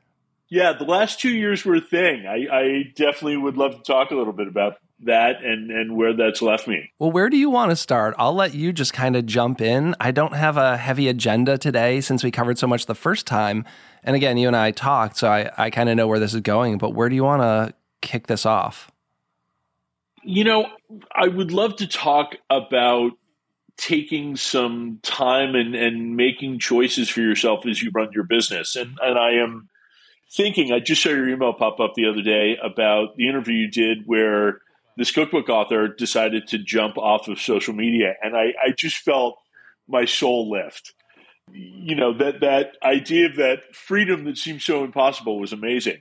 Yeah, 0.48 0.72
the 0.72 0.84
last 0.84 1.20
two 1.20 1.30
years 1.30 1.64
were 1.64 1.76
a 1.76 1.80
thing. 1.80 2.24
I, 2.26 2.46
I 2.50 2.82
definitely 2.94 3.36
would 3.36 3.56
love 3.58 3.76
to 3.76 3.82
talk 3.82 4.10
a 4.10 4.14
little 4.14 4.32
bit 4.32 4.48
about 4.48 4.76
that 5.04 5.44
and 5.44 5.70
and 5.70 5.96
where 5.96 6.14
that's 6.14 6.40
left 6.40 6.66
me. 6.66 6.90
Well, 6.98 7.10
where 7.10 7.28
do 7.28 7.36
you 7.36 7.50
want 7.50 7.70
to 7.70 7.76
start? 7.76 8.14
I'll 8.18 8.34
let 8.34 8.54
you 8.54 8.72
just 8.72 8.92
kind 8.92 9.16
of 9.16 9.26
jump 9.26 9.60
in. 9.60 9.94
I 10.00 10.10
don't 10.10 10.34
have 10.34 10.56
a 10.56 10.76
heavy 10.76 11.08
agenda 11.08 11.58
today 11.58 12.00
since 12.00 12.24
we 12.24 12.30
covered 12.30 12.58
so 12.58 12.66
much 12.66 12.86
the 12.86 12.94
first 12.94 13.26
time. 13.26 13.64
And 14.02 14.16
again, 14.16 14.38
you 14.38 14.46
and 14.46 14.56
I 14.56 14.70
talked, 14.70 15.18
so 15.18 15.28
I, 15.28 15.50
I 15.58 15.70
kind 15.70 15.88
of 15.88 15.96
know 15.96 16.06
where 16.06 16.20
this 16.20 16.32
is 16.32 16.40
going, 16.40 16.78
but 16.78 16.90
where 16.90 17.08
do 17.08 17.14
you 17.14 17.24
want 17.24 17.42
to 17.42 17.74
kick 18.00 18.26
this 18.26 18.46
off? 18.46 18.90
You 20.22 20.44
know, 20.44 20.66
I 21.14 21.28
would 21.28 21.52
love 21.52 21.76
to 21.76 21.86
talk 21.86 22.36
about 22.48 23.12
taking 23.76 24.36
some 24.36 25.00
time 25.02 25.54
and, 25.54 25.74
and 25.74 26.16
making 26.16 26.58
choices 26.58 27.08
for 27.08 27.20
yourself 27.20 27.66
as 27.66 27.82
you 27.82 27.90
run 27.94 28.10
your 28.12 28.24
business. 28.24 28.76
And 28.76 28.98
and 29.02 29.18
I 29.18 29.42
am 29.42 29.68
thinking, 30.32 30.72
I 30.72 30.80
just 30.80 31.02
saw 31.02 31.10
your 31.10 31.28
email 31.28 31.52
pop 31.52 31.80
up 31.80 31.94
the 31.94 32.08
other 32.08 32.22
day 32.22 32.56
about 32.62 33.16
the 33.16 33.28
interview 33.28 33.54
you 33.54 33.70
did 33.70 34.06
where 34.06 34.60
this 34.96 35.10
cookbook 35.10 35.48
author 35.48 35.88
decided 35.88 36.48
to 36.48 36.58
jump 36.58 36.96
off 36.96 37.28
of 37.28 37.40
social 37.40 37.74
media. 37.74 38.14
And 38.22 38.36
I, 38.36 38.54
I 38.62 38.70
just 38.76 38.96
felt 38.98 39.38
my 39.88 40.04
soul 40.04 40.50
lift. 40.50 40.94
You 41.52 41.94
know, 41.94 42.16
that, 42.18 42.40
that 42.40 42.72
idea 42.82 43.26
of 43.26 43.36
that 43.36 43.74
freedom 43.74 44.24
that 44.24 44.36
seemed 44.36 44.62
so 44.62 44.84
impossible 44.84 45.38
was 45.38 45.52
amazing. 45.52 45.98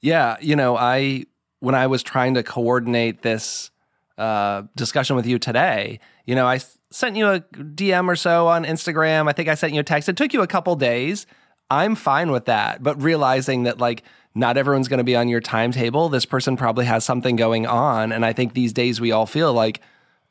Yeah, 0.00 0.36
you 0.40 0.54
know, 0.54 0.76
I 0.76 1.24
when 1.60 1.74
I 1.74 1.86
was 1.86 2.02
trying 2.02 2.34
to 2.34 2.42
coordinate 2.42 3.22
this 3.22 3.70
uh, 4.18 4.64
discussion 4.76 5.16
with 5.16 5.26
you 5.26 5.38
today, 5.38 5.98
you 6.26 6.34
know, 6.34 6.46
I 6.46 6.60
sent 6.90 7.16
you 7.16 7.26
a 7.26 7.40
DM 7.40 8.06
or 8.06 8.14
so 8.14 8.46
on 8.46 8.64
Instagram. 8.64 9.28
I 9.28 9.32
think 9.32 9.48
I 9.48 9.54
sent 9.54 9.72
you 9.72 9.80
a 9.80 9.84
text. 9.84 10.08
It 10.08 10.16
took 10.16 10.34
you 10.34 10.42
a 10.42 10.46
couple 10.46 10.76
days. 10.76 11.26
I'm 11.70 11.94
fine 11.94 12.30
with 12.30 12.44
that, 12.44 12.82
but 12.82 13.02
realizing 13.02 13.62
that 13.64 13.78
like 13.78 14.04
not 14.34 14.56
everyone's 14.56 14.88
going 14.88 14.98
to 14.98 15.04
be 15.04 15.16
on 15.16 15.28
your 15.28 15.40
timetable. 15.40 16.08
This 16.08 16.26
person 16.26 16.56
probably 16.56 16.86
has 16.86 17.04
something 17.04 17.36
going 17.36 17.66
on, 17.66 18.12
and 18.12 18.24
I 18.24 18.32
think 18.32 18.54
these 18.54 18.72
days 18.72 19.00
we 19.00 19.12
all 19.12 19.26
feel 19.26 19.52
like 19.52 19.80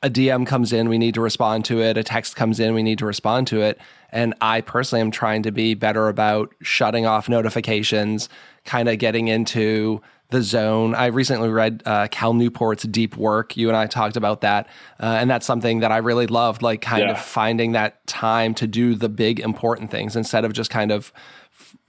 a 0.04 0.10
DM 0.10 0.46
comes 0.46 0.70
in, 0.70 0.90
we 0.90 0.98
need 0.98 1.14
to 1.14 1.22
respond 1.22 1.64
to 1.64 1.80
it. 1.80 1.96
A 1.96 2.04
text 2.04 2.36
comes 2.36 2.60
in, 2.60 2.74
we 2.74 2.82
need 2.82 2.98
to 2.98 3.06
respond 3.06 3.46
to 3.46 3.62
it. 3.62 3.80
And 4.10 4.34
I 4.42 4.60
personally 4.60 5.00
am 5.00 5.10
trying 5.10 5.42
to 5.44 5.50
be 5.50 5.72
better 5.72 6.08
about 6.08 6.54
shutting 6.60 7.06
off 7.06 7.26
notifications, 7.26 8.28
kind 8.66 8.90
of 8.90 8.98
getting 8.98 9.28
into 9.28 10.02
the 10.28 10.42
zone. 10.42 10.94
I 10.94 11.06
recently 11.06 11.48
read 11.48 11.82
uh, 11.86 12.08
Cal 12.10 12.34
Newport's 12.34 12.82
Deep 12.84 13.16
Work. 13.16 13.56
You 13.56 13.68
and 13.68 13.76
I 13.76 13.86
talked 13.86 14.16
about 14.16 14.42
that. 14.42 14.66
Uh, 15.00 15.16
and 15.18 15.30
that's 15.30 15.46
something 15.46 15.80
that 15.80 15.90
I 15.90 15.98
really 15.98 16.26
loved, 16.26 16.60
like 16.60 16.82
kind 16.82 17.04
yeah. 17.04 17.12
of 17.12 17.20
finding 17.20 17.72
that 17.72 18.06
time 18.06 18.54
to 18.56 18.66
do 18.66 18.94
the 18.94 19.08
big 19.08 19.40
important 19.40 19.90
things 19.90 20.16
instead 20.16 20.44
of 20.44 20.52
just 20.52 20.70
kind 20.70 20.92
of 20.92 21.12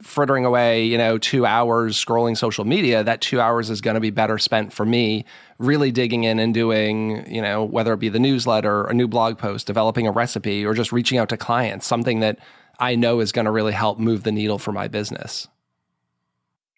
frittering 0.01 0.45
away, 0.45 0.85
you 0.85 0.97
know, 0.97 1.17
two 1.17 1.45
hours 1.45 2.03
scrolling 2.03 2.37
social 2.37 2.65
media, 2.65 3.03
that 3.03 3.21
two 3.21 3.39
hours 3.39 3.69
is 3.69 3.81
going 3.81 3.93
to 3.95 4.01
be 4.01 4.09
better 4.09 4.37
spent 4.37 4.73
for 4.73 4.85
me 4.85 5.25
really 5.57 5.91
digging 5.91 6.25
in 6.25 6.37
and 6.39 6.53
doing, 6.53 7.31
you 7.31 7.41
know, 7.41 7.63
whether 7.63 7.93
it 7.93 7.99
be 7.99 8.09
the 8.09 8.19
newsletter, 8.19 8.83
a 8.85 8.93
new 8.93 9.07
blog 9.07 9.37
post, 9.37 9.67
developing 9.67 10.07
a 10.07 10.11
recipe, 10.11 10.65
or 10.65 10.73
just 10.73 10.91
reaching 10.91 11.17
out 11.17 11.29
to 11.29 11.37
clients, 11.37 11.87
something 11.87 12.19
that 12.19 12.39
I 12.79 12.95
know 12.95 13.21
is 13.21 13.31
going 13.31 13.45
to 13.45 13.51
really 13.51 13.71
help 13.71 13.97
move 13.99 14.23
the 14.23 14.31
needle 14.31 14.59
for 14.59 14.71
my 14.71 14.87
business. 14.87 15.47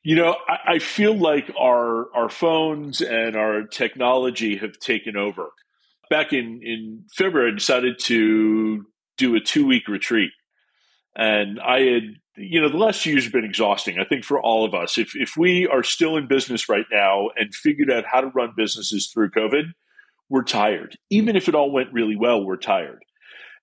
You 0.03 0.15
know, 0.15 0.35
I, 0.47 0.73
I 0.73 0.79
feel 0.79 1.17
like 1.17 1.51
our 1.59 2.15
our 2.15 2.29
phones 2.29 3.01
and 3.01 3.35
our 3.35 3.63
technology 3.63 4.57
have 4.57 4.77
taken 4.79 5.17
over. 5.17 5.49
Back 6.09 6.31
in, 6.31 6.61
in 6.63 7.03
February, 7.13 7.51
I 7.51 7.55
decided 7.55 7.99
to 7.99 8.85
do 9.17 9.35
a 9.35 9.39
two 9.39 9.65
week 9.65 9.87
retreat. 9.87 10.31
And 11.15 11.59
I 11.59 11.79
had 11.79 12.03
you 12.37 12.61
know, 12.61 12.69
the 12.69 12.77
last 12.77 13.05
years 13.05 13.23
have 13.23 13.33
been 13.33 13.43
exhausting, 13.43 13.97
I 13.99 14.03
think, 14.03 14.23
for 14.23 14.39
all 14.39 14.63
of 14.63 14.73
us. 14.73 14.97
If, 14.97 15.15
if 15.15 15.35
we 15.35 15.67
are 15.67 15.83
still 15.83 16.17
in 16.17 16.27
business 16.27 16.69
right 16.69 16.85
now 16.91 17.29
and 17.35 17.53
figured 17.53 17.91
out 17.91 18.05
how 18.05 18.21
to 18.21 18.27
run 18.27 18.53
businesses 18.55 19.07
through 19.07 19.31
COVID, 19.31 19.73
we're 20.29 20.43
tired. 20.43 20.97
Even 21.09 21.35
if 21.35 21.47
it 21.47 21.55
all 21.55 21.71
went 21.71 21.93
really 21.93 22.15
well, 22.15 22.43
we're 22.43 22.57
tired. 22.57 23.03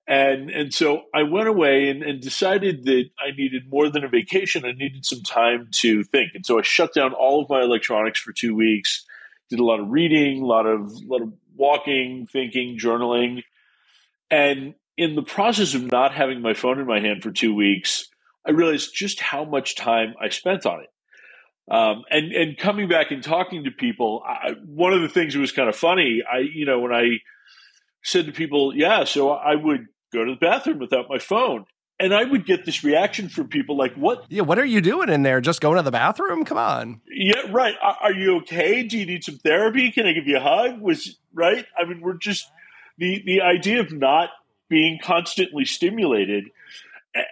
And, 0.06 0.50
and 0.50 0.74
so 0.74 1.04
I 1.14 1.22
went 1.22 1.48
away 1.48 1.88
and, 1.88 2.02
and 2.02 2.20
decided 2.20 2.84
that 2.84 3.04
I 3.18 3.30
needed 3.36 3.70
more 3.70 3.88
than 3.88 4.04
a 4.04 4.08
vacation. 4.08 4.64
I 4.64 4.72
needed 4.72 5.06
some 5.06 5.22
time 5.22 5.68
to 5.76 6.02
think. 6.04 6.32
And 6.34 6.44
so 6.44 6.58
I 6.58 6.62
shut 6.62 6.92
down 6.92 7.14
all 7.14 7.42
of 7.42 7.48
my 7.48 7.62
electronics 7.62 8.20
for 8.20 8.32
two 8.32 8.54
weeks, 8.54 9.06
did 9.50 9.60
a 9.60 9.64
lot 9.64 9.80
of 9.80 9.88
reading, 9.88 10.42
a 10.42 10.46
lot 10.46 10.66
of, 10.66 10.80
a 10.80 11.06
lot 11.06 11.22
of 11.22 11.32
walking, 11.56 12.26
thinking, 12.26 12.78
journaling. 12.78 13.44
And 14.30 14.74
in 14.96 15.14
the 15.14 15.22
process 15.22 15.74
of 15.74 15.90
not 15.90 16.12
having 16.12 16.42
my 16.42 16.54
phone 16.54 16.80
in 16.80 16.86
my 16.86 17.00
hand 17.00 17.22
for 17.22 17.30
two 17.30 17.54
weeks, 17.54 18.08
I 18.46 18.50
realized 18.50 18.94
just 18.94 19.20
how 19.20 19.44
much 19.44 19.74
time 19.74 20.14
I 20.20 20.28
spent 20.28 20.66
on 20.66 20.80
it. 20.80 20.90
Um, 21.70 22.02
and 22.10 22.32
and 22.32 22.58
coming 22.58 22.88
back 22.88 23.10
and 23.10 23.22
talking 23.22 23.64
to 23.64 23.70
people, 23.70 24.22
I, 24.26 24.52
one 24.66 24.92
of 24.92 25.00
the 25.00 25.08
things 25.08 25.32
that 25.32 25.40
was 25.40 25.52
kind 25.52 25.68
of 25.68 25.76
funny, 25.76 26.22
I 26.30 26.38
you 26.38 26.66
know 26.66 26.80
when 26.80 26.92
I 26.92 27.20
said 28.02 28.26
to 28.26 28.32
people, 28.32 28.76
yeah, 28.76 29.04
so 29.04 29.30
I 29.30 29.54
would 29.54 29.86
go 30.12 30.24
to 30.24 30.32
the 30.32 30.38
bathroom 30.38 30.78
without 30.78 31.08
my 31.08 31.18
phone, 31.18 31.64
and 31.98 32.14
I 32.14 32.24
would 32.24 32.44
get 32.44 32.66
this 32.66 32.84
reaction 32.84 33.30
from 33.30 33.48
people 33.48 33.78
like, 33.78 33.94
"What? 33.94 34.26
Yeah, 34.28 34.42
what 34.42 34.58
are 34.58 34.64
you 34.64 34.82
doing 34.82 35.08
in 35.08 35.22
there? 35.22 35.40
Just 35.40 35.62
going 35.62 35.76
to 35.76 35.82
the 35.82 35.90
bathroom? 35.90 36.44
Come 36.44 36.58
on." 36.58 37.00
Yeah, 37.10 37.50
right. 37.50 37.76
Are, 37.80 37.96
are 38.02 38.12
you 38.12 38.36
okay? 38.38 38.82
Do 38.82 38.98
you 38.98 39.06
need 39.06 39.24
some 39.24 39.38
therapy? 39.38 39.90
Can 39.90 40.06
I 40.06 40.12
give 40.12 40.26
you 40.26 40.36
a 40.36 40.40
hug? 40.40 40.82
Was 40.82 41.18
right. 41.32 41.64
I 41.78 41.86
mean, 41.86 42.02
we're 42.02 42.18
just 42.18 42.46
the 42.98 43.22
the 43.24 43.40
idea 43.40 43.80
of 43.80 43.90
not 43.90 44.28
being 44.68 44.98
constantly 45.02 45.64
stimulated 45.64 46.44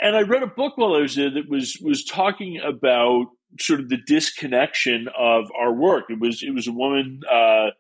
and 0.01 0.17
I 0.17 0.23
read 0.23 0.43
a 0.43 0.49
book 0.49 0.77
while 0.77 0.95
I 0.95 1.01
was 1.01 1.17
there 1.17 1.31
that 1.31 1.49
was 1.49 1.79
was 1.83 2.05
talking 2.05 2.61
about 2.65 3.27
sort 3.61 3.81
of 3.81 3.89
the 3.89 3.99
disconnection 4.07 5.09
of 5.17 5.51
our 5.59 5.73
work. 5.73 6.05
It 6.09 6.21
was 6.21 6.43
it 6.43 6.55
was 6.55 6.67
a 6.67 6.73
woman 6.73 7.21
uh, 7.31 7.71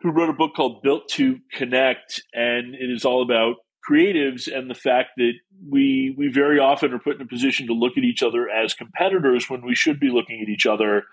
who 0.00 0.10
wrote 0.10 0.28
a 0.28 0.34
book 0.34 0.52
called 0.54 0.82
Built 0.82 1.08
to 1.10 1.38
Connect, 1.52 2.22
and 2.32 2.74
it 2.74 2.90
is 2.90 3.04
all 3.04 3.22
about 3.22 3.56
creatives 3.88 4.52
and 4.52 4.68
the 4.68 4.74
fact 4.74 5.10
that 5.16 5.32
we 5.70 6.14
we 6.16 6.28
very 6.28 6.58
often 6.58 6.92
are 6.92 6.98
put 6.98 7.16
in 7.16 7.22
a 7.22 7.26
position 7.26 7.66
to 7.68 7.72
look 7.72 7.96
at 7.96 8.04
each 8.04 8.22
other 8.22 8.48
as 8.48 8.74
competitors 8.74 9.48
when 9.48 9.64
we 9.64 9.74
should 9.74 9.98
be 9.98 10.10
looking 10.10 10.40
at 10.42 10.48
each 10.48 10.66
other 10.66 11.04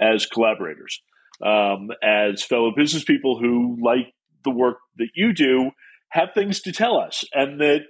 as 0.00 0.26
collaborators, 0.26 1.02
um, 1.44 1.90
as 2.02 2.42
fellow 2.42 2.72
business 2.74 3.04
people 3.04 3.38
who 3.38 3.78
like 3.82 4.14
the 4.44 4.50
work 4.50 4.78
that 4.96 5.10
you 5.14 5.32
do 5.32 5.70
have 6.08 6.30
things 6.34 6.60
to 6.60 6.72
tell 6.72 6.98
us, 6.98 7.24
and 7.32 7.60
that 7.60 7.82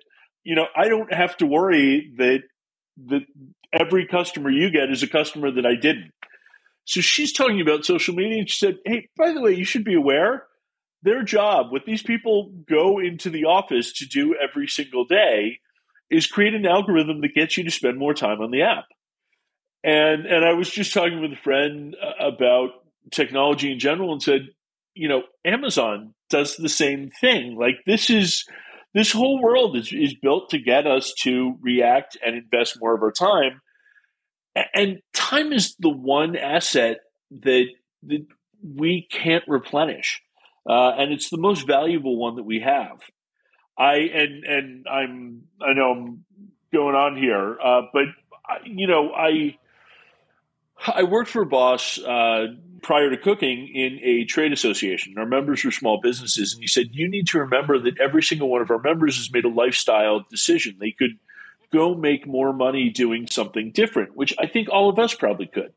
you 0.45 0.55
know, 0.55 0.67
I 0.77 0.89
don't 0.89 1.13
have 1.13 1.37
to 1.39 1.47
worry 1.47 2.13
that 2.19 2.43
that 3.07 3.23
every 3.73 4.07
customer 4.07 4.51
you 4.51 4.71
get 4.71 4.91
is 4.91 5.03
a 5.03 5.09
customer 5.09 5.51
that 5.51 5.67
I 5.67 5.75
didn't. 5.75 6.13
So 6.85 7.01
she's 7.01 7.33
talking 7.33 7.61
about 7.61 7.85
social 7.85 8.15
media 8.15 8.39
and 8.39 8.51
she 8.51 8.59
said, 8.59 8.77
Hey, 8.85 9.09
by 9.17 9.33
the 9.33 9.41
way, 9.41 9.55
you 9.55 9.65
should 9.65 9.85
be 9.85 9.95
aware 9.95 10.45
their 11.03 11.23
job, 11.23 11.71
what 11.71 11.85
these 11.85 12.03
people 12.03 12.53
go 12.69 12.99
into 12.99 13.29
the 13.29 13.45
office 13.45 13.93
to 13.95 14.07
do 14.07 14.37
every 14.37 14.69
single 14.69 15.05
day, 15.05 15.59
is 16.11 16.27
create 16.27 16.55
an 16.55 16.67
algorithm 16.67 17.21
that 17.23 17.35
gets 17.35 17.57
you 17.57 17.65
to 17.65 17.71
spend 17.71 17.99
more 17.99 18.15
time 18.15 18.41
on 18.41 18.51
the 18.51 18.63
app. 18.63 18.85
And 19.83 20.27
and 20.27 20.45
I 20.45 20.53
was 20.53 20.71
just 20.71 20.95
talking 20.95 21.21
with 21.21 21.33
a 21.33 21.43
friend 21.43 21.97
uh, 22.01 22.27
about 22.27 22.71
technology 23.11 23.73
in 23.73 23.81
general 23.81 24.13
and 24.13 24.23
said, 24.23 24.49
you 24.95 25.09
know, 25.09 25.23
Amazon 25.45 26.15
does 26.31 26.57
the 26.57 26.69
same 26.69 27.11
thing. 27.21 27.57
Like 27.57 27.77
this 27.85 28.09
is 28.09 28.45
this 28.95 29.13
whole 29.13 29.41
world 29.41 29.77
is, 29.77 29.93
is 29.93 30.15
built 30.15 30.51
to 30.51 30.59
get 30.59 30.87
us 30.87 31.13
to 31.23 31.57
react 31.61 32.17
and 32.25 32.37
invest 32.37 32.79
more 32.81 32.95
of 32.95 33.03
our 33.03 33.13
time. 33.13 33.61
And 34.75 35.01
time 35.15 35.53
is 35.53 35.77
the 35.79 35.89
one 35.89 36.37
asset 36.37 36.99
that, 37.41 37.67
that 38.05 38.27
we 38.63 39.09
can't 39.11 39.45
replenish. 39.47 40.21
Uh, 40.69 40.91
and 40.91 41.13
it's 41.13 41.31
the 41.31 41.39
most 41.39 41.67
valuable 41.67 42.19
one 42.19 42.37
that 42.37 42.45
we 42.45 42.61
have. 42.61 43.01
I 43.77 43.95
and 43.95 44.45
and 44.45 44.87
I'm 44.87 45.43
I 45.61 45.73
know 45.73 45.93
I'm 45.93 46.25
going 46.73 46.95
on 46.95 47.17
here, 47.17 47.59
uh, 47.61 47.83
but 47.93 48.05
you 48.65 48.87
know 48.87 49.13
I 49.13 49.57
I 50.87 51.05
worked 51.05 51.31
for 51.31 51.45
boss 51.45 51.99
uh, 51.99 52.49
prior 52.83 53.11
to 53.11 53.17
cooking 53.17 53.69
in 53.69 54.01
a 54.03 54.25
trade 54.25 54.53
association. 54.53 55.15
Our 55.17 55.27
members 55.27 55.65
were 55.65 55.71
small 55.71 56.01
businesses, 56.01 56.53
and 56.53 56.61
he 56.61 56.67
said, 56.67 56.91
You 56.93 57.09
need 57.09 57.29
to 57.29 57.39
remember 57.39 57.79
that 57.79 57.99
every 58.01 58.23
single 58.23 58.49
one 58.49 58.61
of 58.61 58.71
our 58.71 58.81
members 58.81 59.17
has 59.17 59.33
made 59.33 59.45
a 59.45 59.49
lifestyle 59.49 60.25
decision. 60.29 60.77
They 60.81 60.91
could 60.91 61.19
go 61.73 61.95
make 61.95 62.27
more 62.27 62.53
money 62.53 62.91
doing 62.91 63.27
something 63.29 63.71
different, 63.71 64.17
which 64.17 64.35
I 64.39 64.47
think 64.47 64.69
all 64.69 64.91
of 64.91 64.99
us 64.99 65.15
probably 65.15 65.47
could. 65.47 65.73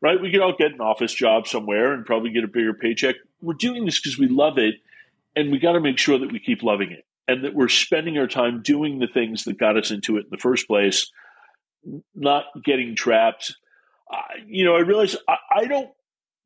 Right? 0.00 0.20
We 0.20 0.30
could 0.30 0.40
all 0.40 0.54
get 0.56 0.72
an 0.72 0.80
office 0.80 1.14
job 1.14 1.46
somewhere 1.46 1.94
and 1.94 2.04
probably 2.04 2.30
get 2.30 2.44
a 2.44 2.48
bigger 2.48 2.74
paycheck. 2.74 3.16
We're 3.40 3.54
doing 3.54 3.86
this 3.86 3.98
because 3.98 4.18
we 4.18 4.28
love 4.28 4.58
it, 4.58 4.74
and 5.34 5.50
we 5.50 5.58
got 5.58 5.72
to 5.72 5.80
make 5.80 5.98
sure 5.98 6.18
that 6.18 6.30
we 6.30 6.38
keep 6.40 6.62
loving 6.62 6.92
it 6.92 7.06
and 7.26 7.44
that 7.44 7.54
we're 7.54 7.68
spending 7.68 8.18
our 8.18 8.26
time 8.26 8.62
doing 8.62 8.98
the 8.98 9.06
things 9.06 9.44
that 9.44 9.58
got 9.58 9.78
us 9.78 9.90
into 9.90 10.18
it 10.18 10.24
in 10.24 10.30
the 10.30 10.36
first 10.36 10.66
place, 10.66 11.10
not 12.14 12.44
getting 12.62 12.94
trapped. 12.94 13.56
Uh, 14.12 14.18
you 14.46 14.64
know, 14.64 14.76
I 14.76 14.80
realize 14.80 15.16
I, 15.26 15.36
I 15.56 15.64
don't 15.64 15.88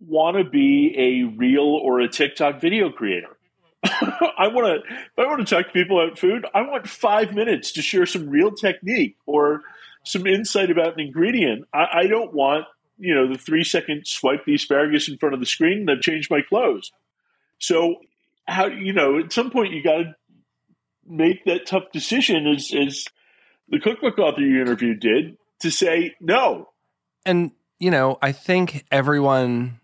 want 0.01 0.37
to 0.37 0.45
be 0.45 0.95
a 0.97 1.37
reel 1.37 1.65
or 1.65 2.01
a 2.01 2.09
TikTok 2.09 2.61
video 2.61 2.91
creator. 2.91 3.37
I 3.85 4.49
want 4.49 4.67
to, 4.67 4.95
if 4.97 5.19
I 5.19 5.27
want 5.27 5.47
to 5.47 5.55
talk 5.55 5.67
to 5.67 5.73
people 5.73 6.03
about 6.03 6.19
food, 6.19 6.47
I 6.55 6.63
want 6.63 6.89
five 6.89 7.35
minutes 7.35 7.73
to 7.73 7.83
share 7.83 8.07
some 8.07 8.29
real 8.29 8.51
technique 8.53 9.17
or 9.27 9.63
some 10.05 10.27
insight 10.27 10.71
about 10.71 10.95
an 10.95 11.01
ingredient. 11.01 11.67
I, 11.73 11.87
I 11.93 12.07
don't 12.07 12.33
want, 12.33 12.67
you 12.99 13.15
know, 13.15 13.29
the 13.29 13.39
three 13.39 13.65
second 13.65 14.07
swipe 14.07 14.45
the 14.45 14.55
asparagus 14.55 15.09
in 15.09 15.19
front 15.19 15.35
of 15.35 15.41
the 15.41 15.47
screen 15.47 15.81
and 15.81 15.91
I've 15.91 16.01
changed 16.01 16.31
my 16.31 16.41
clothes. 16.43 16.91
So, 17.59 17.97
how, 18.47 18.67
you 18.67 18.93
know, 18.93 19.19
at 19.19 19.33
some 19.33 19.51
point 19.51 19.73
you 19.73 19.83
got 19.83 19.99
to 19.99 20.15
make 21.07 21.45
that 21.45 21.67
tough 21.67 21.85
decision 21.93 22.47
as, 22.47 22.73
as 22.75 23.05
the 23.69 23.79
cookbook 23.79 24.19
author 24.19 24.41
you 24.41 24.61
interviewed 24.61 25.01
did 25.01 25.37
to 25.61 25.71
say 25.71 26.15
no. 26.21 26.69
And, 27.27 27.53
you 27.79 27.91
know, 27.91 28.19
I 28.23 28.33
think 28.33 28.87
everyone 28.91 29.81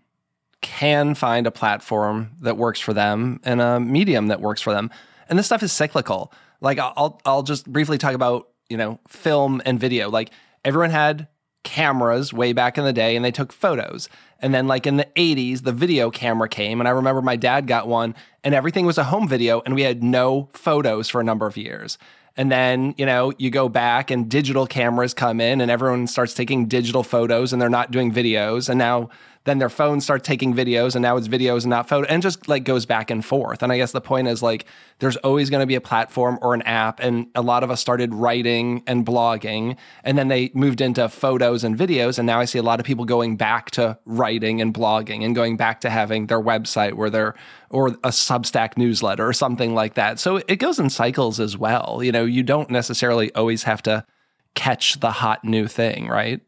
can 0.64 1.14
find 1.14 1.46
a 1.46 1.50
platform 1.50 2.30
that 2.40 2.56
works 2.56 2.80
for 2.80 2.94
them 2.94 3.38
and 3.44 3.60
a 3.60 3.78
medium 3.78 4.28
that 4.28 4.40
works 4.40 4.62
for 4.62 4.72
them. 4.72 4.90
And 5.28 5.38
this 5.38 5.44
stuff 5.44 5.62
is 5.62 5.72
cyclical. 5.72 6.32
Like 6.62 6.78
I'll 6.78 7.20
I'll 7.26 7.42
just 7.42 7.70
briefly 7.70 7.98
talk 7.98 8.14
about, 8.14 8.48
you 8.70 8.78
know, 8.78 8.98
film 9.06 9.60
and 9.66 9.78
video. 9.78 10.08
Like 10.08 10.30
everyone 10.64 10.88
had 10.88 11.28
cameras 11.64 12.32
way 12.32 12.54
back 12.54 12.78
in 12.78 12.84
the 12.84 12.94
day 12.94 13.14
and 13.14 13.22
they 13.22 13.30
took 13.30 13.52
photos. 13.52 14.08
And 14.40 14.54
then 14.54 14.66
like 14.66 14.86
in 14.86 14.96
the 14.96 15.06
80s, 15.16 15.64
the 15.64 15.72
video 15.72 16.10
camera 16.10 16.48
came 16.48 16.80
and 16.80 16.88
I 16.88 16.92
remember 16.92 17.20
my 17.20 17.36
dad 17.36 17.66
got 17.66 17.86
one 17.86 18.14
and 18.42 18.54
everything 18.54 18.86
was 18.86 18.96
a 18.96 19.04
home 19.04 19.28
video 19.28 19.60
and 19.66 19.74
we 19.74 19.82
had 19.82 20.02
no 20.02 20.48
photos 20.54 21.10
for 21.10 21.20
a 21.20 21.24
number 21.24 21.46
of 21.46 21.58
years. 21.58 21.98
And 22.36 22.50
then, 22.50 22.94
you 22.96 23.06
know, 23.06 23.32
you 23.38 23.50
go 23.50 23.68
back 23.68 24.10
and 24.10 24.28
digital 24.28 24.66
cameras 24.66 25.14
come 25.14 25.40
in 25.40 25.60
and 25.60 25.70
everyone 25.70 26.06
starts 26.06 26.34
taking 26.34 26.66
digital 26.66 27.02
photos 27.02 27.52
and 27.52 27.62
they're 27.62 27.68
not 27.68 27.90
doing 27.90 28.12
videos. 28.12 28.68
And 28.68 28.78
now 28.78 29.10
then 29.44 29.58
their 29.58 29.68
phones 29.68 30.04
start 30.04 30.24
taking 30.24 30.54
videos 30.54 30.94
and 30.94 31.02
now 31.02 31.16
it's 31.16 31.28
videos 31.28 31.62
and 31.62 31.70
not 31.70 31.88
photo 31.88 32.06
and 32.08 32.22
just 32.22 32.48
like 32.48 32.64
goes 32.64 32.86
back 32.86 33.10
and 33.10 33.24
forth. 33.24 33.62
And 33.62 33.70
I 33.70 33.76
guess 33.76 33.92
the 33.92 34.00
point 34.00 34.26
is 34.26 34.42
like 34.42 34.64
there's 34.98 35.16
always 35.18 35.50
going 35.50 35.60
to 35.60 35.66
be 35.66 35.74
a 35.74 35.80
platform 35.80 36.38
or 36.40 36.54
an 36.54 36.62
app 36.62 37.00
and 37.00 37.26
a 37.34 37.42
lot 37.42 37.62
of 37.62 37.70
us 37.70 37.80
started 37.80 38.14
writing 38.14 38.82
and 38.86 39.04
blogging 39.04 39.76
and 40.02 40.16
then 40.16 40.28
they 40.28 40.50
moved 40.54 40.80
into 40.80 41.08
photos 41.08 41.62
and 41.62 41.76
videos 41.76 42.18
and 42.18 42.26
now 42.26 42.40
I 42.40 42.46
see 42.46 42.58
a 42.58 42.62
lot 42.62 42.80
of 42.80 42.86
people 42.86 43.04
going 43.04 43.36
back 43.36 43.70
to 43.72 43.98
writing 44.06 44.60
and 44.62 44.72
blogging 44.72 45.24
and 45.24 45.34
going 45.34 45.56
back 45.56 45.82
to 45.82 45.90
having 45.90 46.26
their 46.26 46.40
website 46.40 46.94
where 46.94 47.10
they're 47.10 47.34
or 47.68 47.88
a 47.88 48.10
Substack 48.10 48.78
newsletter 48.78 49.26
or 49.26 49.32
something 49.32 49.74
like 49.74 49.94
that. 49.94 50.18
So 50.18 50.36
it 50.48 50.56
goes 50.56 50.78
in 50.78 50.88
cycles 50.88 51.38
as 51.38 51.58
well. 51.58 52.00
You 52.02 52.12
know, 52.12 52.24
you 52.24 52.42
don't 52.42 52.70
necessarily 52.70 53.34
always 53.34 53.64
have 53.64 53.82
to 53.82 54.06
catch 54.54 55.00
the 55.00 55.10
hot 55.10 55.44
new 55.44 55.66
thing, 55.66 56.06
right? 56.06 56.40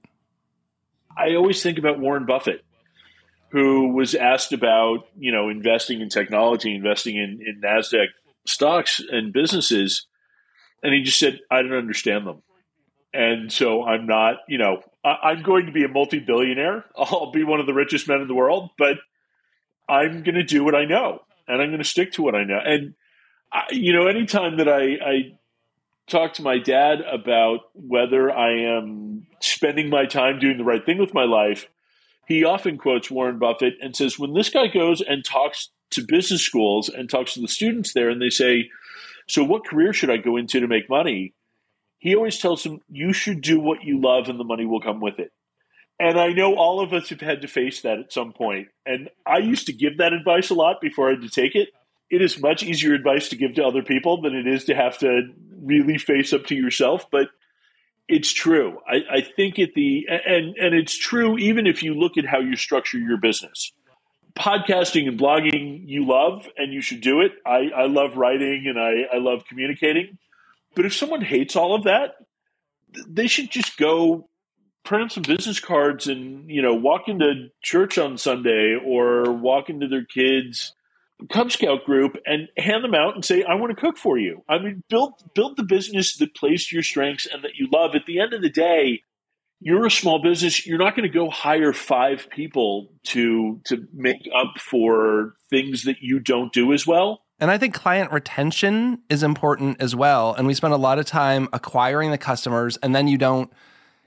I 1.16 1.34
always 1.34 1.62
think 1.62 1.78
about 1.78 1.98
Warren 1.98 2.26
Buffett 2.26 2.65
who 3.50 3.94
was 3.94 4.14
asked 4.14 4.52
about 4.52 5.06
you 5.18 5.32
know 5.32 5.48
investing 5.48 6.00
in 6.00 6.08
technology, 6.08 6.74
investing 6.74 7.16
in, 7.16 7.40
in 7.46 7.60
Nasdaq 7.62 8.08
stocks 8.46 9.00
and 9.10 9.32
businesses, 9.32 10.06
and 10.82 10.92
he 10.92 11.02
just 11.02 11.18
said, 11.18 11.40
"I 11.50 11.62
don't 11.62 11.72
understand 11.72 12.26
them." 12.26 12.42
And 13.12 13.50
so 13.50 13.82
I'm 13.82 14.06
not, 14.06 14.36
you 14.46 14.58
know, 14.58 14.82
I, 15.02 15.32
am 15.32 15.42
going 15.42 15.66
to 15.66 15.72
be 15.72 15.84
a 15.84 15.88
multi-billionaire. 15.88 16.84
I'll 16.98 17.30
be 17.30 17.44
one 17.44 17.60
of 17.60 17.66
the 17.66 17.72
richest 17.72 18.06
men 18.06 18.20
in 18.20 18.28
the 18.28 18.34
world, 18.34 18.70
but 18.76 18.98
I'm 19.88 20.22
going 20.22 20.34
to 20.34 20.42
do 20.42 20.64
what 20.64 20.74
I 20.74 20.84
know, 20.84 21.20
and 21.48 21.62
I'm 21.62 21.68
going 21.68 21.82
to 21.82 21.84
stick 21.84 22.12
to 22.12 22.22
what 22.22 22.34
I 22.34 22.44
know. 22.44 22.58
And 22.62 22.94
I, 23.52 23.62
you 23.70 23.92
know, 23.92 24.06
anytime 24.06 24.58
that 24.58 24.68
I, 24.68 24.82
I 24.82 25.38
talk 26.08 26.34
to 26.34 26.42
my 26.42 26.58
dad 26.58 27.00
about 27.00 27.60
whether 27.74 28.30
I 28.30 28.76
am 28.76 29.26
spending 29.40 29.88
my 29.88 30.06
time 30.06 30.38
doing 30.38 30.58
the 30.58 30.64
right 30.64 30.84
thing 30.84 30.98
with 30.98 31.14
my 31.14 31.24
life, 31.24 31.68
he 32.26 32.44
often 32.44 32.76
quotes 32.76 33.10
Warren 33.10 33.38
Buffett 33.38 33.74
and 33.80 33.94
says, 33.94 34.18
when 34.18 34.34
this 34.34 34.50
guy 34.50 34.66
goes 34.66 35.00
and 35.00 35.24
talks 35.24 35.70
to 35.90 36.04
business 36.06 36.42
schools 36.42 36.88
and 36.88 37.08
talks 37.08 37.34
to 37.34 37.40
the 37.40 37.48
students 37.48 37.92
there, 37.92 38.10
and 38.10 38.20
they 38.20 38.30
say, 38.30 38.68
So, 39.28 39.44
what 39.44 39.64
career 39.64 39.92
should 39.92 40.10
I 40.10 40.16
go 40.16 40.36
into 40.36 40.60
to 40.60 40.66
make 40.66 40.90
money? 40.90 41.34
He 41.98 42.14
always 42.14 42.38
tells 42.38 42.62
them, 42.62 42.80
You 42.88 43.12
should 43.12 43.40
do 43.40 43.60
what 43.60 43.84
you 43.84 44.00
love, 44.00 44.28
and 44.28 44.38
the 44.38 44.44
money 44.44 44.66
will 44.66 44.80
come 44.80 45.00
with 45.00 45.18
it. 45.18 45.32
And 45.98 46.20
I 46.20 46.28
know 46.28 46.56
all 46.56 46.80
of 46.80 46.92
us 46.92 47.08
have 47.08 47.20
had 47.20 47.40
to 47.42 47.48
face 47.48 47.80
that 47.82 47.98
at 47.98 48.12
some 48.12 48.32
point. 48.32 48.68
And 48.84 49.08
I 49.26 49.38
used 49.38 49.66
to 49.66 49.72
give 49.72 49.98
that 49.98 50.12
advice 50.12 50.50
a 50.50 50.54
lot 50.54 50.80
before 50.80 51.08
I 51.08 51.12
had 51.12 51.22
to 51.22 51.30
take 51.30 51.54
it. 51.54 51.68
It 52.10 52.20
is 52.20 52.40
much 52.40 52.62
easier 52.62 52.92
advice 52.92 53.30
to 53.30 53.36
give 53.36 53.54
to 53.54 53.64
other 53.64 53.82
people 53.82 54.20
than 54.20 54.34
it 54.34 54.46
is 54.46 54.64
to 54.64 54.74
have 54.74 54.98
to 54.98 55.22
really 55.62 55.98
face 55.98 56.32
up 56.32 56.46
to 56.46 56.54
yourself. 56.54 57.10
But 57.10 57.28
it's 58.08 58.32
true. 58.32 58.78
I, 58.88 59.02
I, 59.10 59.20
think 59.20 59.58
at 59.58 59.74
the 59.74 60.06
and 60.08 60.56
and 60.56 60.74
it's 60.74 60.96
true 60.96 61.38
even 61.38 61.66
if 61.66 61.82
you 61.82 61.94
look 61.94 62.16
at 62.16 62.24
how 62.24 62.38
you 62.38 62.56
structure 62.56 62.98
your 62.98 63.16
business. 63.16 63.72
Podcasting 64.38 65.08
and 65.08 65.18
blogging 65.18 65.88
you 65.88 66.06
love 66.06 66.46
and 66.58 66.72
you 66.72 66.82
should 66.82 67.00
do 67.00 67.22
it. 67.22 67.32
I, 67.46 67.70
I 67.74 67.86
love 67.86 68.16
writing 68.16 68.66
and 68.66 68.78
I, 68.78 69.16
I 69.16 69.18
love 69.18 69.44
communicating. 69.48 70.18
But 70.74 70.84
if 70.84 70.94
someone 70.94 71.22
hates 71.22 71.56
all 71.56 71.74
of 71.74 71.84
that, 71.84 72.16
they 73.08 73.28
should 73.28 73.50
just 73.50 73.78
go 73.78 74.28
print 74.84 75.04
up 75.04 75.10
some 75.10 75.22
business 75.22 75.58
cards 75.58 76.06
and 76.06 76.48
you 76.50 76.62
know 76.62 76.74
walk 76.74 77.08
into 77.08 77.48
church 77.62 77.98
on 77.98 78.18
Sunday 78.18 78.78
or 78.82 79.32
walk 79.32 79.68
into 79.68 79.88
their 79.88 80.04
kids 80.04 80.74
Cub 81.30 81.50
Scout 81.50 81.84
group 81.84 82.16
and 82.26 82.48
hand 82.58 82.84
them 82.84 82.94
out 82.94 83.14
and 83.14 83.24
say, 83.24 83.42
"I 83.42 83.54
want 83.54 83.74
to 83.74 83.80
cook 83.80 83.96
for 83.96 84.18
you." 84.18 84.42
I 84.48 84.58
mean, 84.58 84.82
build 84.88 85.14
build 85.34 85.56
the 85.56 85.64
business 85.64 86.16
that 86.16 86.34
plays 86.34 86.66
to 86.66 86.76
your 86.76 86.82
strengths 86.82 87.26
and 87.26 87.42
that 87.42 87.56
you 87.56 87.68
love. 87.72 87.94
At 87.94 88.06
the 88.06 88.20
end 88.20 88.34
of 88.34 88.42
the 88.42 88.50
day, 88.50 89.00
you're 89.60 89.86
a 89.86 89.90
small 89.90 90.20
business. 90.22 90.66
You're 90.66 90.78
not 90.78 90.94
going 90.94 91.08
to 91.10 91.14
go 91.14 91.30
hire 91.30 91.72
five 91.72 92.28
people 92.30 92.88
to 93.04 93.60
to 93.64 93.86
make 93.94 94.28
up 94.34 94.58
for 94.58 95.34
things 95.48 95.84
that 95.84 95.96
you 96.00 96.18
don't 96.18 96.52
do 96.52 96.72
as 96.72 96.86
well. 96.86 97.22
And 97.38 97.50
I 97.50 97.58
think 97.58 97.74
client 97.74 98.12
retention 98.12 99.02
is 99.10 99.22
important 99.22 99.80
as 99.80 99.94
well. 99.94 100.34
And 100.34 100.46
we 100.46 100.54
spend 100.54 100.74
a 100.74 100.78
lot 100.78 100.98
of 100.98 101.04
time 101.06 101.48
acquiring 101.52 102.10
the 102.10 102.18
customers, 102.18 102.76
and 102.78 102.94
then 102.94 103.08
you 103.08 103.18
don't 103.18 103.50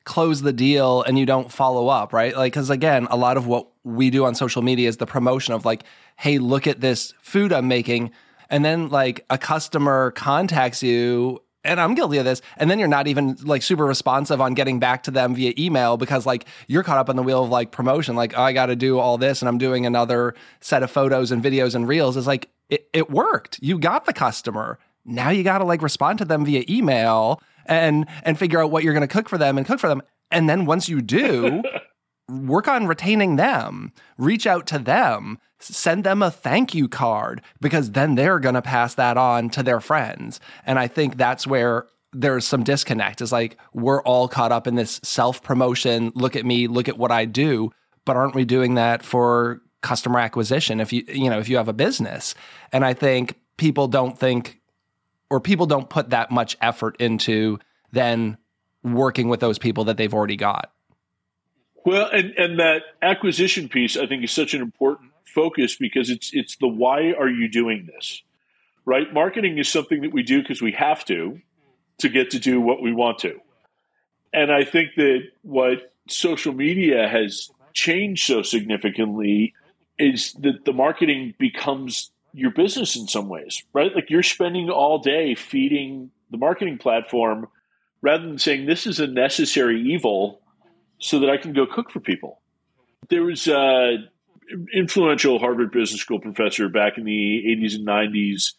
close 0.06 0.42
the 0.42 0.54
deal 0.54 1.04
and 1.04 1.20
you 1.20 1.26
don't 1.26 1.52
follow 1.52 1.88
up, 1.88 2.14
right? 2.14 2.36
Like, 2.36 2.54
because 2.54 2.72
again, 2.72 3.08
a 3.12 3.18
lot 3.18 3.38
of 3.38 3.46
what 3.46 3.68
we 3.90 4.10
do 4.10 4.26
on 4.26 4.36
social 4.36 4.62
media 4.62 4.88
is 4.88 4.98
the 4.98 5.06
promotion 5.06 5.54
of 5.54 5.66
like, 5.66 5.84
hey, 6.18 6.38
look 6.38 6.68
at 6.68 6.82
this 6.82 7.14
food 7.22 7.52
I'm 7.52 7.68
making. 7.68 8.12
And 8.50 8.66
then 8.66 8.90
like 8.90 9.26
a 9.30 9.38
customer 9.38 10.12
contacts 10.12 10.82
you 10.82 11.42
and 11.64 11.80
I'm 11.80 11.94
guilty 11.94 12.18
of 12.18 12.26
this. 12.26 12.42
And 12.58 12.72
then 12.72 12.80
you're 12.80 12.88
not 12.88 13.08
even 13.08 13.38
like 13.44 13.62
super 13.62 13.86
responsive 13.86 14.40
on 14.40 14.54
getting 14.54 14.80
back 14.80 15.04
to 15.04 15.12
them 15.12 15.36
via 15.36 15.54
email 15.58 15.98
because 15.98 16.26
like 16.26 16.46
you're 16.68 16.84
caught 16.84 16.98
up 16.98 17.10
on 17.10 17.16
the 17.16 17.24
wheel 17.24 17.44
of 17.44 17.50
like 17.50 17.72
promotion. 17.72 18.16
Like, 18.16 18.38
oh, 18.38 18.42
I 18.42 18.54
got 18.54 18.68
to 18.68 18.76
do 18.76 18.98
all 18.98 19.18
this 19.18 19.42
and 19.42 19.50
I'm 19.50 19.58
doing 19.58 19.86
another 19.86 20.36
set 20.62 20.84
of 20.84 20.92
photos 20.92 21.32
and 21.32 21.44
videos 21.44 21.76
and 21.76 21.88
reels. 21.88 22.16
Is 22.16 22.28
like, 22.28 22.50
it, 22.70 22.88
it 22.94 23.10
worked. 23.10 23.60
You 23.62 23.78
got 23.78 24.06
the 24.06 24.14
customer. 24.14 24.80
Now 25.06 25.30
you 25.30 25.44
got 25.44 25.58
to 25.58 25.66
like 25.66 25.82
respond 25.82 26.20
to 26.20 26.26
them 26.26 26.46
via 26.46 26.64
email 26.70 27.42
and 27.66 28.06
and 28.24 28.38
figure 28.38 28.62
out 28.62 28.72
what 28.72 28.84
you're 28.84 28.94
going 28.94 29.08
to 29.08 29.14
cook 29.14 29.28
for 29.28 29.38
them 29.38 29.58
and 29.58 29.66
cook 29.68 29.80
for 29.80 29.90
them. 29.90 30.02
And 30.32 30.50
then 30.50 30.66
once 30.66 30.88
you 30.88 31.02
do, 31.02 31.64
work 32.30 32.68
on 32.68 32.88
retaining 32.88 33.36
them. 33.36 33.92
Reach 34.18 34.46
out 34.48 34.68
to 34.68 34.80
them. 34.80 35.40
Send 35.60 36.04
them 36.04 36.22
a 36.22 36.32
thank 36.32 36.74
you 36.74 36.88
card 36.88 37.42
because 37.60 37.92
then 37.92 38.16
they're 38.16 38.40
going 38.40 38.56
to 38.56 38.62
pass 38.62 38.96
that 38.96 39.18
on 39.18 39.50
to 39.52 39.64
their 39.64 39.82
friends. 39.82 40.40
And 40.66 40.80
I 40.80 40.88
think 40.88 41.18
that's 41.18 41.46
where 41.46 41.88
there's 42.14 42.48
some 42.48 42.64
disconnect. 42.64 43.22
Is 43.22 43.32
like 43.32 43.58
we're 43.74 44.02
all 44.04 44.28
caught 44.28 44.52
up 44.52 44.68
in 44.68 44.76
this 44.76 45.00
self 45.04 45.44
promotion. 45.44 46.12
Look 46.16 46.36
at 46.36 46.46
me, 46.46 46.68
look 46.68 46.88
at 46.88 46.98
what 46.98 47.12
I 47.12 47.26
do. 47.26 47.72
But 48.06 48.16
aren't 48.16 48.36
we 48.36 48.46
doing 48.46 48.76
that 48.76 49.04
for 49.04 49.62
customer 49.82 50.20
acquisition? 50.20 50.80
If 50.80 50.94
you 50.94 51.04
you 51.08 51.30
know 51.30 51.40
if 51.40 51.50
you 51.50 51.58
have 51.58 51.68
a 51.68 51.74
business, 51.74 52.36
and 52.72 52.86
I 52.86 52.94
think 52.94 53.38
people 53.58 53.88
don't 53.88 54.18
think 54.18 54.60
or 55.30 55.40
people 55.40 55.66
don't 55.66 55.90
put 55.90 56.10
that 56.10 56.32
much 56.32 56.58
effort 56.62 56.96
into 57.00 57.60
then 57.92 58.38
working 58.84 59.30
with 59.30 59.40
those 59.40 59.60
people 59.60 59.84
that 59.86 59.98
they've 59.98 60.14
already 60.14 60.38
got. 60.38 60.72
Well, 61.86 62.10
and, 62.12 62.32
and 62.38 62.60
that 62.60 62.84
acquisition 63.02 63.70
piece, 63.70 63.98
I 63.98 64.06
think, 64.06 64.24
is 64.24 64.32
such 64.32 64.54
an 64.54 64.62
important 64.62 65.12
focus 65.26 65.76
because 65.76 66.10
it's 66.10 66.32
it's 66.34 66.58
the 66.58 66.68
why 66.68 67.14
are 67.14 67.30
you 67.30 67.48
doing 67.48 67.88
this, 67.88 68.22
right? 68.86 69.12
Marketing 69.14 69.58
is 69.58 69.70
something 69.70 70.02
that 70.02 70.12
we 70.12 70.24
do 70.24 70.42
because 70.42 70.62
we 70.62 70.72
have 70.74 71.06
to 71.06 71.40
to 72.00 72.10
get 72.10 72.32
to 72.32 72.40
do 72.40 72.60
what 72.60 72.82
we 72.82 72.94
want 72.94 73.20
to, 73.20 73.40
and 74.34 74.52
I 74.52 74.64
think 74.64 74.96
that 74.98 75.22
what 75.44 75.94
social 76.08 76.54
media 76.54 77.08
has 77.08 77.50
changed 77.74 78.26
so 78.26 78.42
significantly 78.42 79.54
is 79.98 80.34
that 80.40 80.66
the 80.66 80.74
marketing 80.74 81.34
becomes 81.38 82.12
your 82.34 82.52
business 82.52 82.96
in 82.96 83.08
some 83.08 83.30
ways, 83.30 83.64
right? 83.74 83.94
Like 83.94 84.10
you're 84.10 84.24
spending 84.24 84.70
all 84.70 85.00
day 85.00 85.36
feeding 85.36 86.12
the 86.32 86.38
marketing 86.38 86.78
platform 86.78 87.48
rather 88.02 88.26
than 88.26 88.38
saying 88.38 88.66
this 88.66 88.88
is 88.88 89.00
a 89.00 89.08
necessary 89.08 89.82
evil 89.82 90.42
so 91.00 91.20
that 91.20 91.30
I 91.30 91.38
can 91.38 91.54
go 91.54 91.66
cook 91.66 91.92
for 91.92 92.00
people. 92.00 92.42
There 93.10 93.24
was 93.24 93.48
an 93.48 94.10
influential 94.74 95.40
Harvard 95.40 95.72
Business 95.72 96.02
School 96.02 96.20
professor 96.20 96.70
back 96.70 96.98
in 96.98 97.06
the 97.06 97.44
80s 97.48 97.76
and 97.76 97.88
90s, 97.88 98.54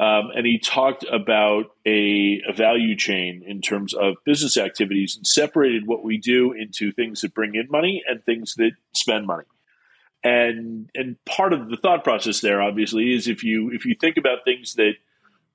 um, 0.00 0.30
and 0.34 0.46
he 0.46 0.58
talked 0.58 1.04
about 1.10 1.66
a, 1.84 2.42
a 2.48 2.52
value 2.52 2.96
chain 2.96 3.42
in 3.46 3.60
terms 3.60 3.92
of 3.92 4.14
business 4.24 4.56
activities 4.56 5.16
and 5.16 5.26
separated 5.26 5.86
what 5.86 6.02
we 6.04 6.18
do 6.18 6.52
into 6.52 6.92
things 6.92 7.20
that 7.20 7.34
bring 7.34 7.54
in 7.54 7.68
money 7.70 8.02
and 8.08 8.24
things 8.24 8.54
that 8.54 8.72
spend 8.94 9.26
money 9.26 9.44
and 10.24 10.90
and 10.94 11.22
part 11.24 11.52
of 11.52 11.68
the 11.68 11.76
thought 11.76 12.04
process 12.04 12.40
there 12.40 12.62
obviously 12.62 13.12
is 13.12 13.28
if 13.28 13.42
you 13.42 13.70
if 13.72 13.84
you 13.84 13.94
think 14.00 14.16
about 14.16 14.44
things 14.44 14.74
that 14.74 14.92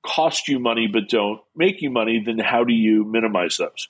cost 0.02 0.48
you 0.48 0.58
money 0.58 0.86
but 0.86 1.08
don't 1.08 1.40
make 1.56 1.80
you 1.80 1.90
money 1.90 2.22
then 2.24 2.38
how 2.38 2.64
do 2.64 2.72
you 2.72 3.04
minimize 3.04 3.56
those 3.56 3.88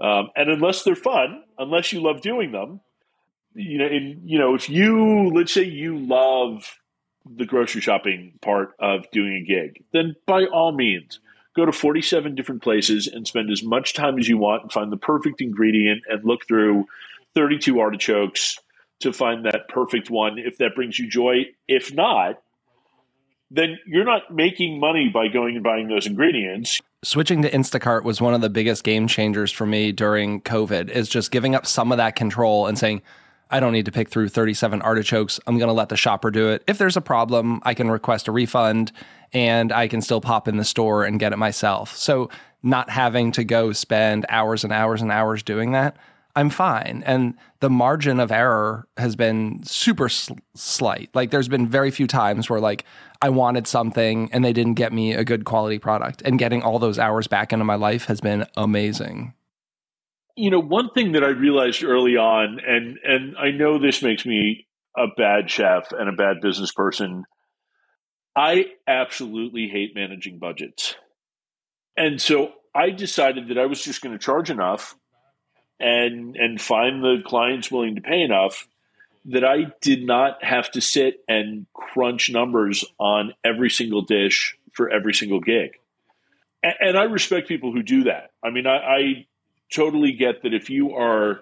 um, 0.00 0.28
and 0.36 0.50
unless 0.50 0.82
they're 0.82 0.94
fun 0.94 1.42
unless 1.58 1.92
you 1.92 2.00
love 2.00 2.20
doing 2.20 2.52
them 2.52 2.80
you 3.54 3.78
know 3.78 3.86
and 3.86 4.28
you 4.28 4.38
know 4.38 4.54
if 4.54 4.68
you 4.68 5.30
let's 5.30 5.52
say 5.52 5.62
you 5.62 5.98
love 5.98 6.78
the 7.36 7.46
grocery 7.46 7.80
shopping 7.80 8.32
part 8.40 8.72
of 8.78 9.08
doing 9.12 9.34
a 9.34 9.44
gig 9.44 9.84
then 9.92 10.14
by 10.26 10.44
all 10.46 10.72
means 10.72 11.20
go 11.54 11.66
to 11.66 11.72
47 11.72 12.34
different 12.34 12.62
places 12.62 13.06
and 13.06 13.26
spend 13.26 13.50
as 13.50 13.62
much 13.62 13.94
time 13.94 14.18
as 14.18 14.28
you 14.28 14.38
want 14.38 14.62
and 14.62 14.72
find 14.72 14.90
the 14.90 14.96
perfect 14.96 15.40
ingredient 15.40 16.02
and 16.08 16.24
look 16.24 16.46
through 16.46 16.86
32 17.34 17.80
artichokes 17.80 18.58
to 19.00 19.12
find 19.12 19.44
that 19.44 19.68
perfect 19.68 20.10
one 20.10 20.38
if 20.38 20.58
that 20.58 20.74
brings 20.74 20.98
you 20.98 21.08
joy. 21.08 21.46
If 21.68 21.92
not, 21.92 22.36
then 23.50 23.78
you're 23.86 24.04
not 24.04 24.32
making 24.32 24.80
money 24.80 25.10
by 25.12 25.28
going 25.28 25.56
and 25.56 25.64
buying 25.64 25.88
those 25.88 26.06
ingredients. 26.06 26.80
Switching 27.04 27.42
to 27.42 27.50
Instacart 27.50 28.04
was 28.04 28.20
one 28.20 28.32
of 28.32 28.42
the 28.42 28.48
biggest 28.48 28.84
game 28.84 29.08
changers 29.08 29.50
for 29.50 29.66
me 29.66 29.90
during 29.90 30.40
COVID, 30.40 30.88
is 30.88 31.08
just 31.08 31.32
giving 31.32 31.52
up 31.52 31.66
some 31.66 31.90
of 31.90 31.98
that 31.98 32.14
control 32.14 32.68
and 32.68 32.78
saying, 32.78 33.02
I 33.50 33.58
don't 33.58 33.72
need 33.72 33.86
to 33.86 33.92
pick 33.92 34.08
through 34.08 34.28
37 34.28 34.80
artichokes. 34.82 35.40
I'm 35.48 35.58
going 35.58 35.66
to 35.66 35.74
let 35.74 35.88
the 35.88 35.96
shopper 35.96 36.30
do 36.30 36.50
it. 36.50 36.62
If 36.68 36.78
there's 36.78 36.96
a 36.96 37.00
problem, 37.00 37.60
I 37.64 37.74
can 37.74 37.90
request 37.90 38.28
a 38.28 38.32
refund 38.32 38.92
and 39.32 39.72
I 39.72 39.88
can 39.88 40.00
still 40.00 40.20
pop 40.20 40.46
in 40.46 40.58
the 40.58 40.64
store 40.64 41.04
and 41.04 41.18
get 41.18 41.32
it 41.32 41.38
myself. 41.38 41.96
So, 41.96 42.30
not 42.62 42.88
having 42.88 43.32
to 43.32 43.42
go 43.42 43.72
spend 43.72 44.24
hours 44.28 44.62
and 44.62 44.72
hours 44.72 45.02
and 45.02 45.10
hours 45.10 45.42
doing 45.42 45.72
that, 45.72 45.96
I'm 46.34 46.48
fine. 46.48 47.02
And 47.04 47.34
the 47.60 47.68
margin 47.68 48.18
of 48.18 48.32
error 48.32 48.88
has 48.96 49.16
been 49.16 49.62
super 49.64 50.08
sl- 50.08 50.34
slight. 50.54 51.10
Like, 51.14 51.30
there's 51.30 51.48
been 51.48 51.68
very 51.68 51.90
few 51.90 52.06
times 52.06 52.48
where, 52.48 52.60
like, 52.60 52.84
I 53.20 53.28
wanted 53.28 53.66
something 53.66 54.30
and 54.32 54.44
they 54.44 54.52
didn't 54.52 54.74
get 54.74 54.92
me 54.92 55.12
a 55.12 55.24
good 55.24 55.44
quality 55.44 55.78
product. 55.78 56.22
And 56.24 56.38
getting 56.38 56.62
all 56.62 56.78
those 56.78 56.98
hours 56.98 57.26
back 57.26 57.52
into 57.52 57.64
my 57.64 57.74
life 57.74 58.06
has 58.06 58.20
been 58.20 58.46
amazing 58.56 59.34
you 60.36 60.50
know, 60.50 60.60
one 60.60 60.90
thing 60.90 61.12
that 61.12 61.24
I 61.24 61.28
realized 61.28 61.84
early 61.84 62.16
on, 62.16 62.60
and 62.66 62.98
and 63.04 63.36
I 63.36 63.50
know 63.50 63.78
this 63.78 64.02
makes 64.02 64.24
me 64.24 64.66
a 64.96 65.06
bad 65.16 65.50
chef 65.50 65.92
and 65.92 66.08
a 66.08 66.12
bad 66.12 66.40
business 66.40 66.72
person. 66.72 67.24
I 68.34 68.66
absolutely 68.86 69.68
hate 69.68 69.94
managing 69.94 70.38
budgets. 70.38 70.96
And 71.96 72.20
so 72.20 72.52
I 72.74 72.90
decided 72.90 73.48
that 73.48 73.58
I 73.58 73.66
was 73.66 73.82
just 73.82 74.00
going 74.00 74.16
to 74.16 74.24
charge 74.24 74.50
enough 74.50 74.96
and 75.82 76.36
and 76.36 76.60
find 76.60 77.02
the 77.02 77.22
clients 77.24 77.70
willing 77.70 77.96
to 77.96 78.00
pay 78.00 78.22
enough 78.22 78.66
that 79.26 79.44
I 79.44 79.72
did 79.80 80.04
not 80.04 80.42
have 80.42 80.70
to 80.72 80.80
sit 80.80 81.22
and 81.28 81.66
crunch 81.74 82.30
numbers 82.30 82.84
on 82.98 83.34
every 83.44 83.70
single 83.70 84.02
dish 84.02 84.56
for 84.72 84.90
every 84.90 85.14
single 85.14 85.40
gig. 85.40 85.78
And, 86.62 86.74
and 86.80 86.98
I 86.98 87.04
respect 87.04 87.48
people 87.48 87.72
who 87.72 87.82
do 87.82 88.04
that. 88.04 88.30
I 88.42 88.50
mean, 88.50 88.66
I, 88.66 88.76
I 88.76 89.26
totally 89.72 90.12
get 90.12 90.42
that 90.42 90.54
if 90.54 90.70
you 90.70 90.94
are 90.94 91.40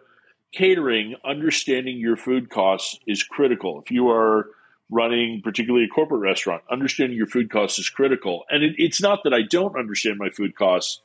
catering, 0.52 1.16
understanding 1.24 1.98
your 1.98 2.16
food 2.16 2.50
costs 2.50 2.98
is 3.06 3.22
critical. 3.22 3.80
If 3.84 3.90
you 3.90 4.10
are 4.10 4.48
running, 4.90 5.40
particularly 5.42 5.86
a 5.86 5.88
corporate 5.88 6.20
restaurant, 6.20 6.62
understanding 6.70 7.16
your 7.16 7.28
food 7.28 7.50
costs 7.50 7.78
is 7.78 7.88
critical. 7.88 8.44
And 8.50 8.62
it, 8.62 8.74
it's 8.76 9.00
not 9.00 9.20
that 9.24 9.32
I 9.32 9.42
don't 9.42 9.78
understand 9.78 10.18
my 10.18 10.30
food 10.30 10.54
costs. 10.54 11.00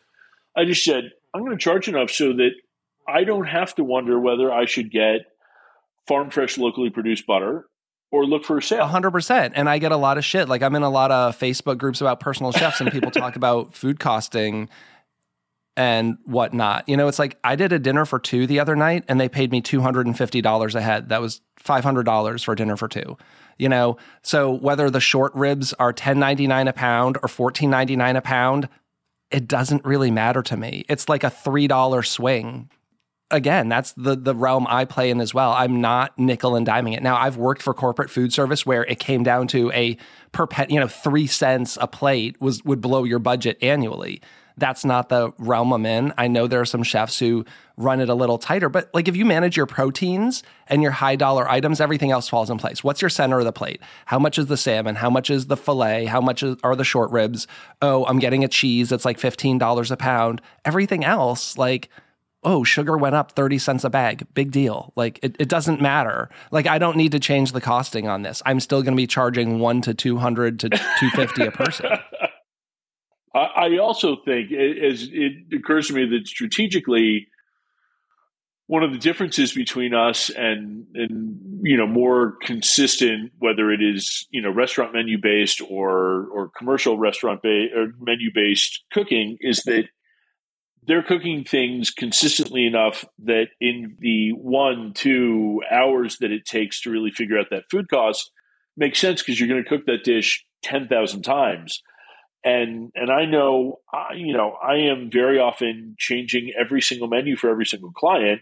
I 0.58 0.66
just 0.66 0.84
said, 0.84 1.12
I'm 1.34 1.42
going 1.42 1.58
to 1.58 1.64
charge 1.64 1.88
enough 1.88 2.10
so 2.10 2.34
that 2.34 2.52
I 3.08 3.24
don't 3.24 3.46
have 3.46 3.76
to 3.76 3.84
wonder 3.84 4.20
whether 4.20 4.52
I 4.52 4.66
should 4.66 4.92
get 4.92 5.22
farm 6.08 6.30
fresh, 6.30 6.58
locally 6.58 6.90
produced 6.90 7.26
butter 7.28 7.66
or 8.12 8.26
look 8.26 8.46
for 8.46 8.58
a 8.58 8.62
sale. 8.62 8.88
100%. 8.88 9.52
And 9.56 9.70
I 9.70 9.78
get 9.78 9.92
a 9.92 9.98
lot 9.98 10.18
of 10.18 10.26
shit. 10.26 10.48
Like 10.48 10.62
I'm 10.62 10.76
in 10.76 10.84
a 10.84 10.90
lot 10.90 11.12
of 11.12 11.38
Facebook 11.38 11.78
groups 11.78 12.02
about 12.02 12.20
personal 12.20 12.52
chefs 12.52 12.82
and 12.82 12.92
people 12.92 13.12
talk 13.12 13.36
about 13.36 13.74
food 13.76 14.00
costing 14.00 14.70
and 15.78 16.18
whatnot. 16.26 16.88
You 16.88 16.98
know, 16.98 17.08
it's 17.08 17.20
like 17.20 17.38
I 17.44 17.56
did 17.56 17.74
a 17.74 17.80
dinner 17.80 18.06
for 18.06 18.20
two 18.20 18.48
the 18.48 18.60
other 18.60 18.76
night 18.76 19.04
and 19.08 19.20
they 19.20 19.28
paid 19.28 19.52
me 19.52 19.62
$250 19.62 20.76
a 20.76 20.82
head. 20.82 21.10
That 21.10 21.22
was 21.22 21.42
$500 21.64 22.44
for 22.44 22.56
dinner 22.56 22.78
for 22.78 22.88
two. 22.88 23.18
You 23.58 23.70
know, 23.70 23.98
so 24.22 24.52
whether 24.52 24.90
the 24.90 25.00
short 25.00 25.34
ribs 25.34 25.74
are 25.74 25.94
$10.99 25.94 26.70
a 26.70 26.74
pound 26.74 27.18
or 27.18 27.30
$14.99 27.30 28.18
a 28.18 28.22
pound, 28.22 28.70
it 29.32 29.48
doesn't 29.48 29.84
really 29.86 30.12
matter 30.12 30.44
to 30.44 30.58
me. 30.58 30.86
It's 30.88 31.10
like 31.10 31.24
a 31.24 31.32
$3 31.32 32.06
swing. 32.06 32.70
Again, 33.32 33.70
that's 33.70 33.94
the 33.94 34.16
the 34.16 34.36
realm 34.36 34.68
I 34.70 34.86
play 34.86 35.10
in 35.10 35.20
as 35.20 35.34
well. 35.34 35.52
I'm 35.52 35.82
not 35.82 36.18
nickel 36.18 36.56
and 36.56 36.66
diming 36.66 36.96
it. 36.96 37.02
Now, 37.02 37.18
I've 37.18 37.38
worked 37.38 37.62
for 37.64 37.74
corporate 37.74 38.10
food 38.10 38.32
service 38.32 38.66
where 38.66 38.86
it 38.86 39.00
came 39.00 39.24
down 39.24 39.48
to 39.48 39.72
a 39.72 39.98
perpet, 40.32 40.70
you 40.70 40.80
know, 40.80 40.88
3 40.88 41.26
cents 41.26 41.78
a 41.82 41.88
plate 41.88 42.40
was 42.40 42.64
would 42.64 42.82
blow 42.82 43.04
your 43.04 43.20
budget 43.20 43.58
annually 43.62 44.22
that's 44.58 44.86
not 44.86 45.10
the 45.10 45.32
realm 45.38 45.74
I'm 45.74 45.86
in. 45.86 46.14
I 46.18 46.28
know 46.28 46.48
there 46.48 46.62
are 46.62 46.66
some 46.66 46.84
chefs 46.84 47.20
who 47.20 47.46
run 47.78 48.00
it 48.00 48.08
a 48.08 48.14
little 48.14 48.38
tighter, 48.38 48.70
but 48.70 48.90
like 48.94 49.08
if 49.08 49.16
you 49.16 49.26
manage 49.26 49.58
your 49.58 49.66
proteins 49.66 50.44
and 50.68 50.82
your 50.82 50.92
high 50.92 51.18
dollar 51.18 51.50
items, 51.50 51.82
everything 51.82 52.12
else 52.12 52.30
falls 52.30 52.50
in 52.50 52.58
place. 52.58 52.84
What's 52.84 53.02
your 53.02 53.10
center 53.10 53.40
of 53.40 53.46
the 53.46 53.52
plate? 53.52 53.82
How 54.06 54.18
much 54.18 54.38
is 54.38 54.46
the 54.46 54.58
salmon? 54.58 54.96
How 54.96 55.10
much 55.10 55.30
is 55.30 55.48
the 55.48 55.58
filet? 55.58 56.06
How 56.06 56.22
much 56.22 56.42
is, 56.42 56.56
are 56.64 56.76
the 56.76 56.86
short 56.86 57.12
ribs? 57.12 57.48
Oh, 57.82 58.06
I'm 58.06 58.20
getting 58.20 58.44
a 58.44 58.48
cheese 58.48 58.90
that's 58.90 59.06
like 59.06 59.20
$15 59.20 59.92
a 59.92 59.98
pound. 59.98 60.42
Everything 60.64 61.04
else, 61.04 61.58
like, 61.58 61.90
oh, 62.46 62.64
sugar 62.64 62.98
went 62.98 63.16
up 63.16 63.34
30 63.34 63.58
cents 63.58 63.84
a 63.84 63.90
bag. 63.90 64.26
Big 64.34 64.52
deal. 64.52 64.94
Like 64.96 65.20
it, 65.22 65.36
it 65.40 65.50
doesn't 65.50 65.82
matter. 65.82 66.30
Like 66.52 66.68
I 66.68 66.78
don't 66.78 66.96
need 66.96 67.12
to 67.12 67.20
change 67.20 67.52
the 67.52 67.62
costing 67.62 68.08
on 68.08 68.22
this. 68.22 68.42
I'm 68.46 68.60
still 68.60 68.82
going 68.82 68.94
to 68.94 68.98
be 68.98 69.08
charging 69.08 69.60
1 69.60 69.82
to 69.82 69.94
200 69.94 70.60
to 70.60 70.70
250 70.70 71.46
a 71.46 71.52
person. 71.52 71.90
I 73.36 73.78
also 73.80 74.16
think, 74.24 74.54
as 74.54 75.10
it 75.12 75.54
occurs 75.54 75.90
to 75.90 75.94
me, 75.94 76.06
that 76.06 76.26
strategically, 76.26 77.28
one 78.68 78.82
of 78.82 78.94
the 78.94 78.98
differences 78.98 79.54
between 79.54 79.94
us 79.94 80.30
and 80.30 80.86
and 80.94 81.60
you 81.62 81.76
know 81.76 81.86
more 81.86 82.38
consistent, 82.42 83.34
whether 83.40 83.72
it 83.72 83.82
is 83.82 84.26
you 84.32 84.42
know 84.42 84.50
restaurant 84.50 84.94
menu 84.94 85.18
based 85.22 85.62
or 85.70 86.28
or 86.28 86.50
commercial 86.58 86.98
restaurant 86.98 87.42
based 87.42 87.74
or 87.76 87.94
menu 88.00 88.32
based 88.34 88.86
cooking, 88.94 89.38
is 89.42 89.64
that 89.64 89.90
they're 90.88 91.04
cooking 91.04 91.44
things 91.44 91.92
consistently 91.92 92.66
enough 92.66 93.06
that 93.20 93.48
in 93.60 93.96
the 94.00 94.32
one 94.32 94.94
two 94.94 95.62
hours 95.72 96.18
that 96.20 96.32
it 96.32 96.46
takes 96.46 96.82
to 96.82 96.92
really 96.92 97.12
figure 97.12 97.40
out 97.40 97.48
that 97.52 97.64
food 97.70 97.90
cost 97.90 98.32
makes 98.78 99.00
sense 99.00 99.22
because 99.22 99.40
you're 99.40 99.50
going 99.50 99.64
to 99.64 99.70
cook 99.70 99.86
that 99.86 100.04
dish 100.04 100.46
ten 100.64 100.88
thousand 100.88 101.24
times 101.24 101.82
and 102.46 102.92
and 102.96 103.12
I 103.12 103.26
know 103.26 103.80
I, 103.92 104.14
you 104.16 104.34
know 104.38 104.56
I 104.64 104.76
am 104.76 105.10
very 105.12 105.40
often 105.40 105.96
changing 105.98 106.54
every 106.58 106.82
single 106.82 107.08
menu 107.08 107.36
for 107.36 107.50
every 107.50 107.66
single 107.66 107.92
client. 107.92 108.42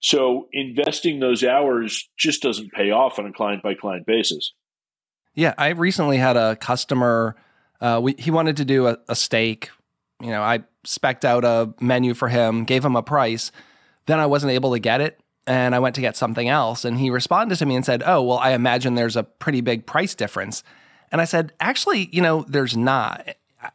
So 0.00 0.48
investing 0.52 1.20
those 1.20 1.44
hours 1.44 2.08
just 2.18 2.42
doesn't 2.42 2.72
pay 2.72 2.90
off 2.90 3.18
on 3.18 3.26
a 3.26 3.32
client 3.32 3.62
by 3.62 3.74
client 3.74 4.06
basis. 4.06 4.52
Yeah, 5.34 5.54
I 5.58 5.70
recently 5.70 6.16
had 6.16 6.36
a 6.36 6.56
customer. 6.56 7.36
Uh, 7.80 8.00
we, 8.02 8.14
he 8.18 8.30
wanted 8.30 8.56
to 8.58 8.64
do 8.64 8.86
a, 8.88 8.98
a 9.08 9.14
steak. 9.14 9.70
You 10.22 10.30
know, 10.30 10.42
I 10.42 10.64
specked 10.86 11.24
out 11.24 11.44
a 11.44 11.72
menu 11.80 12.14
for 12.14 12.28
him, 12.28 12.64
gave 12.64 12.84
him 12.84 12.96
a 12.96 13.02
price. 13.02 13.52
Then 14.06 14.20
I 14.20 14.26
wasn't 14.26 14.52
able 14.52 14.72
to 14.72 14.78
get 14.78 15.00
it, 15.00 15.20
and 15.46 15.74
I 15.74 15.78
went 15.78 15.94
to 15.96 16.00
get 16.00 16.16
something 16.16 16.48
else. 16.48 16.84
And 16.84 16.98
he 16.98 17.10
responded 17.10 17.56
to 17.56 17.66
me 17.66 17.76
and 17.76 17.84
said, 17.84 18.02
"Oh, 18.06 18.22
well, 18.22 18.38
I 18.38 18.52
imagine 18.52 18.94
there's 18.94 19.16
a 19.16 19.24
pretty 19.24 19.60
big 19.60 19.86
price 19.86 20.14
difference." 20.14 20.62
And 21.12 21.20
I 21.20 21.24
said, 21.24 21.52
actually, 21.60 22.08
you 22.12 22.20
know, 22.20 22.44
there's 22.48 22.76
not. 22.76 23.26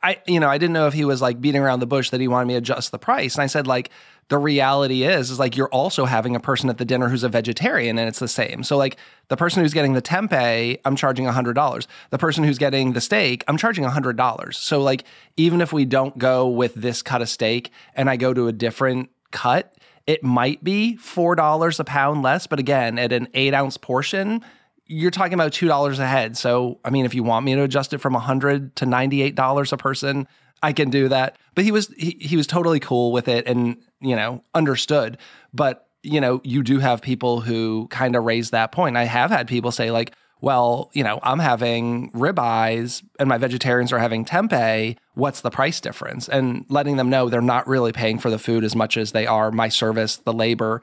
I, 0.03 0.21
you 0.27 0.39
know, 0.39 0.49
I 0.49 0.57
didn't 0.57 0.73
know 0.73 0.87
if 0.87 0.93
he 0.93 1.05
was 1.05 1.21
like 1.21 1.41
beating 1.41 1.61
around 1.61 1.79
the 1.79 1.87
bush 1.87 2.09
that 2.11 2.21
he 2.21 2.27
wanted 2.27 2.47
me 2.47 2.53
to 2.53 2.59
adjust 2.59 2.91
the 2.91 2.99
price. 2.99 3.35
And 3.35 3.43
I 3.43 3.47
said, 3.47 3.67
like, 3.67 3.89
the 4.31 4.37
reality 4.37 5.03
is, 5.03 5.29
is 5.29 5.39
like 5.39 5.57
you're 5.57 5.67
also 5.67 6.05
having 6.05 6.37
a 6.37 6.39
person 6.39 6.69
at 6.69 6.77
the 6.77 6.85
dinner 6.85 7.09
who's 7.09 7.21
a 7.21 7.27
vegetarian 7.27 7.99
and 7.99 8.07
it's 8.07 8.19
the 8.19 8.29
same. 8.29 8.63
So 8.63 8.77
like 8.77 8.95
the 9.27 9.35
person 9.35 9.61
who's 9.61 9.73
getting 9.73 9.91
the 9.91 10.01
tempeh, 10.01 10.79
I'm 10.85 10.95
charging 10.95 11.25
$100. 11.25 11.87
The 12.11 12.17
person 12.17 12.45
who's 12.45 12.57
getting 12.57 12.93
the 12.93 13.01
steak, 13.01 13.43
I'm 13.49 13.57
charging 13.57 13.83
$100. 13.83 14.53
So 14.55 14.81
like 14.81 15.03
even 15.35 15.59
if 15.59 15.73
we 15.73 15.83
don't 15.83 16.17
go 16.17 16.47
with 16.47 16.75
this 16.75 17.01
cut 17.01 17.21
of 17.21 17.27
steak 17.27 17.71
and 17.93 18.09
I 18.09 18.15
go 18.15 18.33
to 18.33 18.47
a 18.47 18.53
different 18.53 19.09
cut, 19.31 19.75
it 20.07 20.23
might 20.23 20.63
be 20.63 20.97
$4 21.01 21.79
a 21.79 21.83
pound 21.83 22.21
less. 22.21 22.47
But 22.47 22.59
again, 22.59 22.97
at 22.97 23.11
an 23.11 23.27
eight 23.33 23.53
ounce 23.53 23.75
portion, 23.75 24.45
you're 24.91 25.11
talking 25.11 25.33
about 25.33 25.53
two 25.53 25.67
dollars 25.67 25.99
a 25.99 26.07
head. 26.07 26.37
So 26.37 26.79
I 26.83 26.89
mean, 26.89 27.05
if 27.05 27.13
you 27.13 27.23
want 27.23 27.45
me 27.45 27.55
to 27.55 27.63
adjust 27.63 27.93
it 27.93 27.99
from 27.99 28.15
a 28.15 28.19
hundred 28.19 28.75
to 28.77 28.85
ninety 28.85 29.21
eight 29.21 29.35
dollars 29.35 29.71
a 29.71 29.77
person, 29.77 30.27
I 30.61 30.73
can 30.73 30.89
do 30.89 31.07
that. 31.07 31.37
But 31.55 31.63
he 31.63 31.71
was 31.71 31.87
he, 31.97 32.17
he 32.19 32.35
was 32.35 32.45
totally 32.45 32.79
cool 32.79 33.11
with 33.11 33.27
it 33.27 33.47
and 33.47 33.77
you 34.01 34.15
know 34.15 34.43
understood. 34.53 35.17
But 35.53 35.87
you 36.03 36.19
know, 36.19 36.41
you 36.43 36.63
do 36.63 36.79
have 36.79 37.01
people 37.01 37.41
who 37.41 37.87
kind 37.89 38.15
of 38.15 38.23
raise 38.23 38.49
that 38.49 38.71
point. 38.71 38.97
I 38.97 39.05
have 39.05 39.31
had 39.31 39.47
people 39.47 39.71
say 39.71 39.91
like, 39.91 40.13
well, 40.41 40.89
you 40.93 41.03
know, 41.03 41.19
I'm 41.21 41.39
having 41.39 42.09
ribeyes 42.11 43.03
and 43.19 43.29
my 43.29 43.37
vegetarians 43.37 43.93
are 43.93 43.99
having 43.99 44.25
tempeh. 44.25 44.97
What's 45.13 45.41
the 45.41 45.51
price 45.51 45.79
difference? 45.79 46.27
And 46.27 46.65
letting 46.67 46.97
them 46.97 47.11
know 47.11 47.29
they're 47.29 47.41
not 47.41 47.67
really 47.67 47.91
paying 47.91 48.17
for 48.17 48.31
the 48.31 48.39
food 48.39 48.63
as 48.63 48.75
much 48.75 48.97
as 48.97 49.11
they 49.11 49.27
are 49.27 49.51
my 49.51 49.69
service, 49.69 50.17
the 50.17 50.33
labor, 50.33 50.81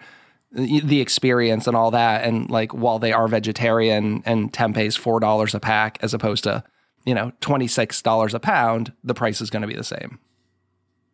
the 0.51 1.01
experience 1.01 1.67
and 1.67 1.77
all 1.77 1.91
that. 1.91 2.25
And 2.25 2.51
like, 2.51 2.73
while 2.73 2.99
they 2.99 3.13
are 3.13 3.29
vegetarian 3.29 4.23
and 4.25 4.53
tempeh's 4.53 4.97
four 4.97 5.21
dollars 5.21 5.55
a 5.55 5.61
pack 5.61 5.99
as 6.01 6.15
opposed 6.15 6.45
to 6.45 6.65
you 7.05 7.15
know 7.15 7.33
twenty 7.41 7.67
six 7.67 8.03
dollars 8.03 8.35
a 8.35 8.41
pound, 8.41 8.93
the 9.05 9.15
price 9.15 9.41
is 9.41 9.51
going 9.51 9.63
to 9.63 9.69
be 9.69 9.77
the 9.77 9.85
same. 9.85 10.19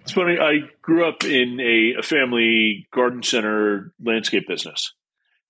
It's 0.00 0.12
funny. 0.12 0.38
I 0.38 0.70
grew 0.82 1.08
up 1.08 1.24
in 1.24 1.58
a, 1.60 2.00
a 2.00 2.02
family 2.02 2.86
garden 2.92 3.22
center 3.22 3.92
landscape 4.04 4.46
business, 4.46 4.92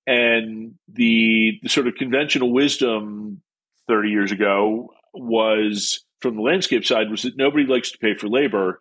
and 0.07 0.75
the 0.89 1.59
the 1.63 1.69
sort 1.69 1.89
of 1.89 1.97
conventional 1.97 2.53
wisdom 2.53 3.43
thirty 3.89 4.11
years 4.11 4.33
ago 4.33 4.91
was 5.13 6.05
from 6.21 6.37
the 6.37 6.43
landscape 6.43 6.85
side 6.87 7.11
was 7.11 7.23
that 7.23 7.37
nobody 7.37 7.67
likes 7.67 7.91
to 7.93 7.99
pay 7.99 8.15
for 8.15 8.29
labor, 8.29 8.81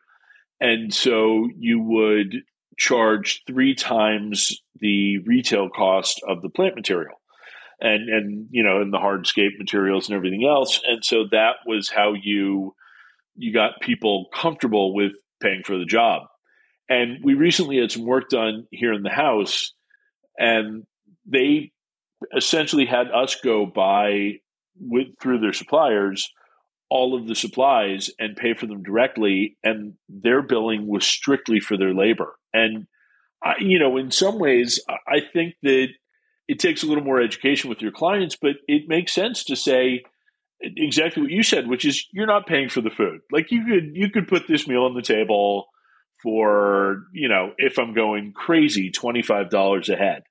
and 0.62 0.94
so 0.94 1.50
you 1.58 1.82
would 1.82 2.36
charge 2.78 3.44
three 3.48 3.76
times 3.76 4.62
the 4.80 5.20
retail 5.20 5.70
cost 5.70 6.22
of 6.28 6.42
the 6.42 6.50
plant 6.50 6.76
material 6.76 7.16
and 7.80 8.10
and 8.10 8.48
you 8.52 8.64
know 8.64 8.82
and 8.82 8.94
the 8.94 8.98
hardscape 8.98 9.58
materials 9.58 10.08
and 10.08 10.16
everything 10.16 10.46
else. 10.46 10.82
And 10.86 11.04
so 11.04 11.26
that 11.32 11.58
was 11.66 11.90
how 11.90 12.14
you 12.14 12.76
you 13.36 13.54
got 13.54 13.82
people 13.82 14.28
comfortable 14.34 14.94
with 14.94 15.14
paying 15.42 15.64
for 15.64 15.78
the 15.78 15.86
job. 15.86 16.24
And 16.90 17.20
we 17.24 17.34
recently 17.34 17.80
had 17.80 17.92
some 17.92 18.06
work 18.06 18.30
done 18.30 18.68
here 18.72 18.94
in 18.94 19.04
the 19.04 19.10
house 19.10 19.74
and 20.38 20.84
they 21.26 21.72
essentially 22.36 22.86
had 22.86 23.08
us 23.12 23.36
go 23.44 23.66
buy 23.66 24.34
with 24.80 25.08
through 25.22 25.40
their 25.40 25.54
suppliers 25.54 26.30
all 26.94 27.16
of 27.16 27.28
the 27.28 27.34
supplies 27.34 28.12
and 28.20 28.38
pay 28.38 28.54
for 28.54 28.68
them 28.68 28.84
directly, 28.84 29.58
and 29.64 29.96
their 30.08 30.44
billing 30.44 30.86
was 30.86 31.04
strictly 31.04 31.60
for 31.60 31.76
their 31.76 31.92
labor. 31.92 32.36
And 32.54 32.86
I, 33.44 33.56
you 33.58 33.80
know, 33.80 33.98
in 33.98 34.12
some 34.12 34.38
ways, 34.38 34.80
I 34.88 35.22
think 35.22 35.56
that 35.64 35.88
it 36.48 36.60
takes 36.60 36.84
a 36.84 36.86
little 36.86 37.04
more 37.04 37.20
education 37.20 37.72
with 37.72 37.82
your 37.82 37.92
clients, 37.92 38.38
but 38.40 38.58
it 38.68 38.84
makes 38.88 39.12
sense 39.12 39.44
to 39.46 39.56
say 39.56 40.04
exactly 40.62 41.24
what 41.24 41.32
you 41.32 41.42
said, 41.42 41.68
which 41.68 41.84
is 41.84 42.06
you're 42.14 42.28
not 42.28 42.46
paying 42.46 42.70
for 42.70 42.82
the 42.82 42.92
food. 42.92 43.22
Like 43.32 43.50
you 43.50 43.66
could 43.66 43.96
you 43.96 44.12
could 44.12 44.28
put 44.28 44.48
this 44.48 44.68
meal 44.68 44.84
on 44.84 44.94
the 44.94 45.02
table 45.02 45.66
for 46.22 47.06
you 47.12 47.28
know 47.28 47.54
if 47.58 47.80
I'm 47.80 47.96
going 47.96 48.34
crazy, 48.34 48.92
twenty 48.92 49.24
five 49.24 49.50
dollars 49.50 49.90
a 49.90 49.96
head. 49.96 50.22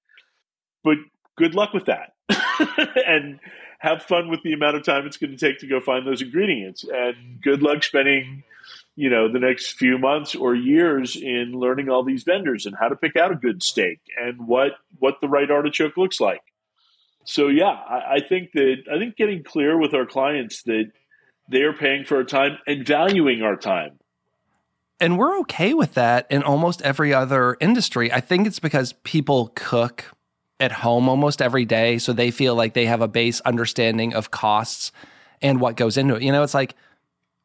But 0.84 0.98
good 1.36 1.56
luck 1.56 1.74
with 1.74 1.86
that, 1.86 2.12
and 3.04 3.40
have 3.82 4.04
fun 4.04 4.28
with 4.28 4.40
the 4.44 4.52
amount 4.52 4.76
of 4.76 4.84
time 4.84 5.06
it's 5.06 5.16
going 5.16 5.36
to 5.36 5.36
take 5.36 5.58
to 5.58 5.66
go 5.66 5.80
find 5.80 6.06
those 6.06 6.22
ingredients, 6.22 6.84
and 6.84 7.40
good 7.42 7.62
luck 7.62 7.82
spending 7.82 8.44
you 8.94 9.10
know 9.10 9.30
the 9.30 9.40
next 9.40 9.72
few 9.72 9.98
months 9.98 10.36
or 10.36 10.54
years 10.54 11.16
in 11.16 11.52
learning 11.52 11.88
all 11.88 12.04
these 12.04 12.22
vendors 12.22 12.64
and 12.64 12.76
how 12.78 12.88
to 12.88 12.94
pick 12.94 13.16
out 13.16 13.32
a 13.32 13.34
good 13.34 13.62
steak 13.62 14.00
and 14.20 14.46
what 14.46 14.72
what 15.00 15.20
the 15.20 15.28
right 15.28 15.50
artichoke 15.50 15.96
looks 15.96 16.20
like. 16.20 16.42
So 17.24 17.48
yeah 17.48 17.70
I, 17.70 18.14
I 18.14 18.20
think 18.20 18.52
that 18.52 18.84
i 18.92 18.98
think 18.98 19.16
getting 19.16 19.42
clear 19.42 19.78
with 19.78 19.94
our 19.94 20.06
clients 20.06 20.62
that 20.64 20.90
they're 21.48 21.72
paying 21.72 22.04
for 22.04 22.18
our 22.18 22.24
time 22.24 22.58
and 22.66 22.86
valuing 22.86 23.42
our 23.42 23.56
time. 23.56 23.98
And 25.00 25.18
we're 25.18 25.38
okay 25.40 25.74
with 25.74 25.94
that 25.94 26.26
in 26.30 26.44
almost 26.44 26.82
every 26.82 27.12
other 27.12 27.56
industry. 27.60 28.12
I 28.12 28.20
think 28.20 28.46
it's 28.46 28.60
because 28.60 28.92
people 29.02 29.52
cook 29.56 30.12
at 30.62 30.72
home 30.72 31.08
almost 31.08 31.42
every 31.42 31.64
day 31.64 31.98
so 31.98 32.12
they 32.12 32.30
feel 32.30 32.54
like 32.54 32.72
they 32.72 32.86
have 32.86 33.02
a 33.02 33.08
base 33.08 33.40
understanding 33.40 34.14
of 34.14 34.30
costs 34.30 34.92
and 35.42 35.60
what 35.60 35.76
goes 35.76 35.96
into 35.96 36.14
it 36.14 36.22
you 36.22 36.32
know 36.32 36.42
it's 36.42 36.54
like 36.54 36.74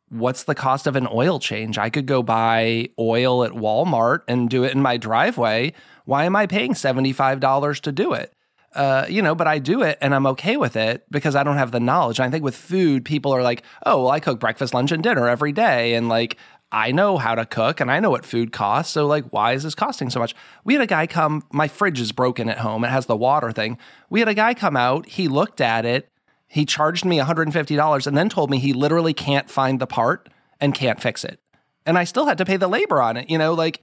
what's 0.10 0.44
the 0.44 0.56
cost 0.56 0.88
of 0.88 0.96
an 0.96 1.08
oil 1.12 1.40
change? 1.40 1.78
I 1.78 1.90
could 1.90 2.06
go 2.06 2.24
buy 2.24 2.90
oil 2.98 3.44
at 3.44 3.52
Walmart 3.52 4.22
and 4.28 4.50
do 4.50 4.64
it 4.64 4.74
in 4.74 4.82
my 4.82 4.98
driveway. 4.98 5.74
Why 6.06 6.26
am 6.26 6.36
I 6.36 6.48
paying 6.48 6.74
$75 6.74 7.82
to 7.82 7.92
do 7.92 8.14
it? 8.14 8.34
Uh, 8.74 9.06
you 9.10 9.22
know, 9.22 9.34
but 9.34 9.48
I 9.48 9.60
do 9.60 9.82
it 9.82 9.98
and 10.02 10.14
I'm 10.14 10.28
okay 10.28 10.56
with 10.56 10.76
it 10.76 11.06
because 11.10 11.36
I 11.36 11.44
don't 11.44 11.58
have 11.58 11.72
the 11.72 11.80
knowledge. 11.80 12.20
And 12.20 12.28
I 12.28 12.30
think 12.30 12.44
with 12.44 12.56
food, 12.56 13.06
people 13.06 13.34
are 13.34 13.42
like, 13.42 13.64
oh, 13.86 14.04
well, 14.04 14.12
I 14.12 14.20
cook 14.20 14.40
breakfast, 14.40 14.74
lunch, 14.74 14.92
and 14.92 15.02
dinner 15.02 15.28
every 15.28 15.52
day. 15.52 15.96
And 15.96 16.10
like, 16.10 16.38
I 16.72 16.92
know 16.92 17.18
how 17.18 17.36
to 17.36 17.46
cook 17.46 17.80
and 17.80 17.90
I 17.90 18.00
know 18.00 18.10
what 18.10 18.26
food 18.26 18.52
costs. 18.52 18.94
So, 18.94 19.08
like, 19.08 19.26
why 19.32 19.54
is 19.54 19.64
this 19.64 19.76
costing 19.76 20.10
so 20.10 20.20
much? 20.20 20.36
We 20.66 20.74
had 20.74 20.84
a 20.84 20.88
guy 20.88 21.08
come, 21.08 21.44
my 21.52 21.68
fridge 21.68 22.00
is 22.00 22.12
broken 22.12 22.50
at 22.50 22.58
home. 22.58 22.84
It 22.84 22.90
has 22.90 23.06
the 23.06 23.16
water 23.16 23.52
thing. 23.52 23.78
We 24.10 24.20
had 24.20 24.28
a 24.28 24.34
guy 24.34 24.54
come 24.54 24.76
out, 24.76 25.08
he 25.08 25.28
looked 25.28 25.62
at 25.62 25.86
it 25.86 26.10
he 26.48 26.66
charged 26.66 27.06
me 27.06 27.20
$150 27.20 28.08
and 28.08 28.18
then 28.18 28.30
told 28.30 28.50
me 28.50 28.58
he 28.58 28.74
literally 28.74 29.14
can't 29.14 29.50
find 29.50 29.80
the 29.80 29.88
part 29.88 30.30
and 30.60 30.74
can't 30.74 31.02
fix 31.02 31.24
it. 31.24 31.40
And 31.86 31.98
I 31.98 32.06
still 32.06 32.26
had 32.26 32.38
to 32.40 32.46
pay 32.46 32.58
the 32.58 32.68
labor 32.68 33.02
on 33.02 33.18
it. 33.18 33.30
You 33.30 33.38
know, 33.38 33.54
like 33.54 33.82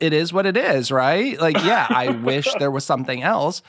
it 0.00 0.12
is 0.12 0.32
what 0.32 0.46
it 0.46 0.56
is, 0.56 0.90
right? 0.90 1.38
Like, 1.40 1.62
yeah, 1.64 1.86
I 1.88 2.08
wish 2.24 2.48
there 2.58 2.70
was 2.70 2.84
something 2.84 3.22
else, 3.22 3.62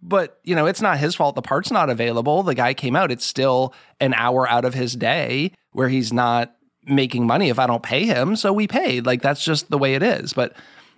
but 0.00 0.38
you 0.44 0.54
know, 0.54 0.66
it's 0.66 0.80
not 0.80 0.98
his 0.98 1.14
fault. 1.14 1.34
The 1.34 1.42
part's 1.42 1.70
not 1.70 1.90
available. 1.90 2.42
The 2.42 2.54
guy 2.54 2.74
came 2.74 2.96
out. 2.96 3.10
It's 3.10 3.26
still 3.26 3.74
an 4.00 4.14
hour 4.14 4.48
out 4.48 4.64
of 4.64 4.74
his 4.74 4.94
day 4.94 5.52
where 5.72 5.88
he's 5.88 6.12
not 6.12 6.54
making 6.86 7.26
money 7.26 7.48
if 7.48 7.58
I 7.58 7.66
don't 7.66 7.82
pay 7.82 8.04
him. 8.04 8.36
So 8.36 8.52
we 8.52 8.66
paid. 8.66 9.06
Like, 9.06 9.22
that's 9.22 9.44
just 9.44 9.70
the 9.70 9.78
way 9.78 9.94
it 9.94 10.02
is. 10.02 10.32
But 10.32 10.54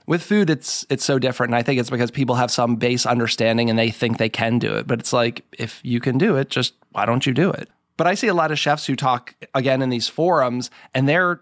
with 0.07 0.23
food 0.23 0.51
it's 0.51 0.85
it's 0.91 1.05
so 1.05 1.19
different 1.19 1.51
and 1.51 1.57
i 1.57 1.63
think 1.63 1.79
it's 1.79 1.91
because 1.91 2.11
people 2.11 2.35
have 2.35 2.51
some 2.51 2.77
base 2.77 3.07
understanding 3.07 3.71
and 3.71 3.79
they 3.79 3.91
think 3.91 4.19
they 4.19 4.29
can 4.29 4.59
do 4.59 4.75
it 4.75 4.87
but 4.87 4.99
it's 4.99 5.13
like 5.13 5.45
if 5.59 5.81
you 5.83 6.01
can 6.01 6.19
do 6.19 6.37
it 6.37 6.49
just 6.51 6.75
why 6.91 7.07
don't 7.07 7.27
you 7.27 7.33
do 7.33 7.51
it 7.51 7.69
but 7.97 8.07
i 8.07 8.15
see 8.15 8.29
a 8.29 8.35
lot 8.35 8.51
of 8.51 8.59
chefs 8.59 8.87
who 8.87 8.97
talk 8.97 9.35
again 9.55 9.83
in 9.83 9.91
these 9.91 10.09
forums 10.09 10.71
and 10.95 11.09
they're 11.09 11.41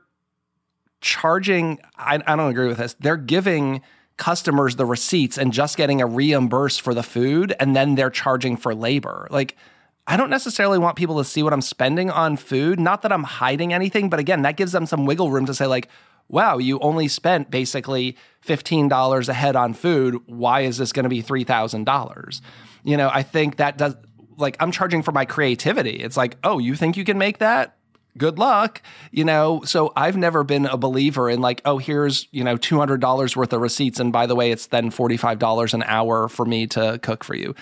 charging 1.01 1.79
i, 1.97 2.17
I 2.27 2.37
don't 2.37 2.51
agree 2.51 2.69
with 2.69 2.79
this 2.79 2.95
they're 2.95 3.17
giving 3.17 3.83
customers 4.17 4.77
the 4.77 4.85
receipts 4.85 5.39
and 5.39 5.53
just 5.53 5.79
getting 5.79 6.03
a 6.03 6.07
reimburse 6.07 6.77
for 6.77 6.93
the 6.93 7.03
food 7.03 7.55
and 7.59 7.75
then 7.75 7.95
they're 7.95 8.11
charging 8.11 8.57
for 8.57 8.75
labor 8.75 9.27
like 9.31 9.57
I 10.07 10.17
don't 10.17 10.31
necessarily 10.31 10.79
want 10.79 10.97
people 10.97 11.19
to 11.19 11.25
see 11.25 11.43
what 11.43 11.53
I'm 11.53 11.61
spending 11.61 12.11
on 12.11 12.37
food. 12.37 12.81
Not 12.81 13.03
that 13.03 13.13
I'm 13.13 13.23
hiding 13.23 13.73
anything, 13.73 14.11
but 14.11 14.19
again, 14.19 14.43
that 14.43 14.57
gives 14.57 14.73
them 14.73 14.87
some 14.87 15.07
wiggle 15.07 15.31
room 15.31 15.47
to 15.47 15.55
say, 15.55 15.67
like, 15.67 15.89
wow, 16.29 16.59
you 16.59 16.79
only 16.81 17.09
spent 17.09 17.51
basically 17.51 18.17
$15 18.47 19.29
a 19.29 19.33
head 19.33 19.57
on 19.57 19.75
food. 19.75 20.17
Why 20.27 20.61
is 20.61 20.79
this 20.79 20.93
going 20.93 21.05
to 21.05 21.09
be 21.09 21.23
$3,000? 21.23 22.41
You 22.85 22.97
know, 22.97 23.11
I 23.13 23.23
think 23.23 23.57
that 23.57 23.77
does, 23.79 23.95
like, 24.37 24.57
I'm 24.61 24.73
charging 24.73 25.03
for 25.03 25.13
my 25.13 25.25
creativity. 25.25 25.97
It's 25.97 26.17
like, 26.17 26.37
oh, 26.45 26.59
you 26.59 26.75
think 26.75 26.97
you 26.97 27.05
can 27.05 27.19
make 27.19 27.39
that? 27.39 27.77
Good 28.17 28.39
luck. 28.39 28.83
You 29.13 29.25
know, 29.25 29.63
so 29.65 29.93
I've 29.95 30.17
never 30.17 30.43
been 30.43 30.67
a 30.67 30.77
believer 30.77 31.31
in 31.31 31.41
like, 31.41 31.63
oh, 31.65 31.79
here's, 31.79 32.27
you 32.33 32.43
know, 32.43 32.57
$200 32.57 33.37
worth 33.37 33.53
of 33.53 33.61
receipts. 33.61 34.01
And 34.01 34.13
by 34.13 34.27
the 34.27 34.35
way, 34.35 34.51
it's 34.51 34.67
then 34.67 34.91
$45 34.91 35.75
an 35.75 35.85
hour 35.85 36.29
for 36.29 36.45
me 36.45 36.67
to 36.69 36.99
cook 37.03 37.23
for 37.23 37.35
you. 37.35 37.55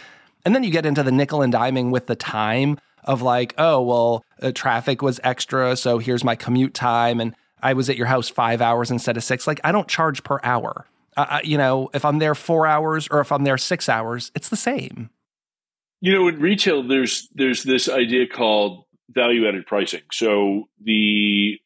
And 0.44 0.55
then 0.55 0.62
you 0.62 0.70
get 0.70 0.87
into 0.87 1.03
the 1.03 1.12
nickel 1.12 1.42
and 1.42 1.53
diming 1.53 1.90
with 1.90 2.07
the 2.07 2.16
time 2.16 2.79
of 3.05 3.22
like, 3.22 3.55
oh, 3.59 3.83
well, 3.83 4.24
uh, 4.42 4.53
traffic 4.55 5.03
was 5.03 5.20
extra. 5.24 5.77
So 5.77 5.98
here's 5.98 6.24
my 6.24 6.37
commute 6.37 6.74
time. 6.74 7.20
And 7.20 7.35
I 7.62 7.72
was 7.72 7.88
at 7.90 7.96
your 7.96 8.07
house 8.07 8.29
five 8.29 8.61
hours 8.61 8.90
instead 8.90 9.16
of 9.16 9.24
six. 9.24 9.46
Like, 9.46 9.61
I 9.64 9.72
don't 9.72 9.88
charge 9.88 10.22
per 10.24 10.40
hour. 10.42 10.87
Uh, 11.16 11.40
you 11.42 11.59
know, 11.59 11.90
if 11.94 12.05
I'm 12.05 12.18
there 12.18 12.35
four 12.35 12.66
hours 12.66 13.09
or 13.11 13.20
if 13.20 13.33
I'm 13.33 13.44
there 13.44 13.59
six 13.59 13.88
hours, 13.88 14.31
it's 14.35 14.48
the 14.48 14.57
same. 14.57 15.11
You 16.01 16.12
know, 16.12 16.29
in 16.29 16.38
retail, 16.38 16.87
there's 16.87 17.29
there's 17.35 17.64
this 17.64 17.88
idea 17.88 18.29
called 18.29 18.85
value 19.11 19.48
added 19.48 19.66
pricing. 19.66 20.03
So 20.12 20.68
the 20.81 21.59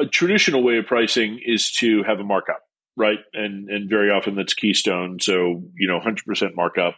a 0.00 0.06
traditional 0.06 0.62
way 0.62 0.78
of 0.78 0.86
pricing 0.86 1.40
is 1.44 1.70
to 1.72 2.02
have 2.04 2.20
a 2.20 2.24
markup, 2.24 2.62
right? 2.96 3.18
And 3.34 3.68
and 3.68 3.90
very 3.90 4.10
often 4.10 4.34
that's 4.34 4.54
Keystone. 4.54 5.20
So 5.20 5.62
you 5.76 5.88
know, 5.88 6.00
hundred 6.00 6.24
percent 6.24 6.56
markup. 6.56 6.96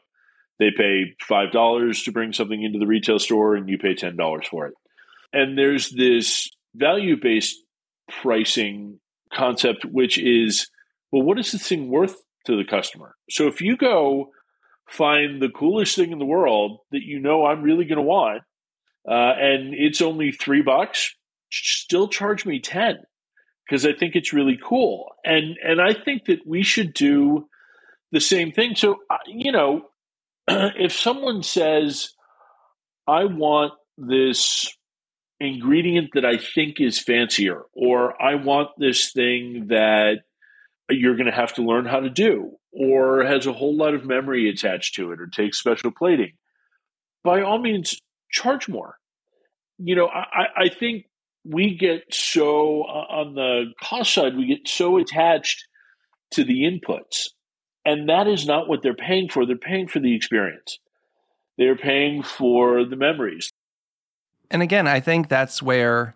They 0.58 0.70
pay 0.76 1.14
five 1.26 1.52
dollars 1.52 2.02
to 2.04 2.12
bring 2.12 2.32
something 2.32 2.62
into 2.62 2.78
the 2.78 2.86
retail 2.86 3.18
store, 3.18 3.54
and 3.54 3.68
you 3.68 3.78
pay 3.78 3.94
ten 3.94 4.16
dollars 4.16 4.46
for 4.50 4.66
it. 4.66 4.74
And 5.32 5.56
there's 5.56 5.90
this 5.90 6.50
value 6.74 7.16
based 7.20 7.56
pricing 8.22 8.98
concept, 9.32 9.84
which 9.84 10.18
is, 10.18 10.68
well, 11.12 11.22
what 11.22 11.38
is 11.38 11.52
this 11.52 11.68
thing 11.68 11.88
worth 11.88 12.16
to 12.46 12.56
the 12.56 12.64
customer? 12.64 13.14
So 13.30 13.46
if 13.46 13.60
you 13.60 13.76
go 13.76 14.30
find 14.88 15.40
the 15.40 15.50
coolest 15.50 15.96
thing 15.96 16.12
in 16.12 16.18
the 16.18 16.24
world 16.24 16.78
that 16.92 17.02
you 17.02 17.20
know 17.20 17.44
I'm 17.44 17.62
really 17.62 17.84
going 17.84 17.98
to 17.98 18.02
want, 18.02 18.42
uh, 19.08 19.12
and 19.38 19.74
it's 19.74 20.00
only 20.00 20.32
three 20.32 20.62
bucks, 20.62 21.14
still 21.50 22.08
charge 22.08 22.46
me 22.46 22.60
10 22.60 22.96
because 23.66 23.84
I 23.84 23.92
think 23.92 24.16
it's 24.16 24.32
really 24.32 24.58
cool. 24.62 25.12
And, 25.24 25.56
and 25.62 25.80
I 25.80 25.92
think 25.92 26.26
that 26.26 26.40
we 26.46 26.62
should 26.62 26.94
do 26.94 27.48
the 28.12 28.20
same 28.20 28.52
thing. 28.52 28.74
So, 28.74 28.96
uh, 29.10 29.16
you 29.26 29.52
know, 29.52 29.82
if 30.76 30.92
someone 30.92 31.42
says, 31.42 32.10
I 33.06 33.24
want 33.24 33.74
this 33.96 34.74
ingredient 35.40 36.10
that 36.14 36.24
I 36.24 36.38
think 36.38 36.80
is 36.80 37.00
fancier, 37.00 37.62
or 37.74 38.20
I 38.20 38.36
want 38.36 38.70
this 38.78 39.12
thing 39.12 39.66
that 39.68 40.22
you're 40.90 41.16
going 41.16 41.26
to 41.26 41.32
have 41.32 41.54
to 41.54 41.62
learn 41.62 41.84
how 41.84 42.00
to 42.00 42.10
do, 42.10 42.52
or 42.72 43.24
has 43.24 43.46
a 43.46 43.52
whole 43.52 43.76
lot 43.76 43.94
of 43.94 44.06
memory 44.06 44.48
attached 44.48 44.94
to 44.94 45.12
it, 45.12 45.20
or 45.20 45.26
takes 45.26 45.58
special 45.58 45.90
plating, 45.90 46.32
by 47.24 47.42
all 47.42 47.58
means, 47.58 47.98
charge 48.30 48.68
more. 48.68 48.96
You 49.78 49.96
know, 49.96 50.08
I, 50.08 50.46
I 50.64 50.68
think 50.68 51.04
we 51.44 51.76
get 51.76 52.04
so, 52.10 52.82
uh, 52.82 53.20
on 53.20 53.34
the 53.34 53.72
cost 53.82 54.14
side, 54.14 54.36
we 54.36 54.46
get 54.46 54.66
so 54.66 54.98
attached 54.98 55.66
to 56.32 56.44
the 56.44 56.62
inputs. 56.62 57.28
And 57.88 58.06
that 58.10 58.28
is 58.28 58.46
not 58.46 58.68
what 58.68 58.82
they're 58.82 58.92
paying 58.92 59.30
for. 59.30 59.46
They're 59.46 59.56
paying 59.56 59.88
for 59.88 59.98
the 59.98 60.14
experience. 60.14 60.78
They're 61.56 61.74
paying 61.74 62.22
for 62.22 62.84
the 62.84 62.96
memories. 62.96 63.50
And 64.50 64.60
again, 64.60 64.86
I 64.86 65.00
think 65.00 65.30
that's 65.30 65.62
where 65.62 66.14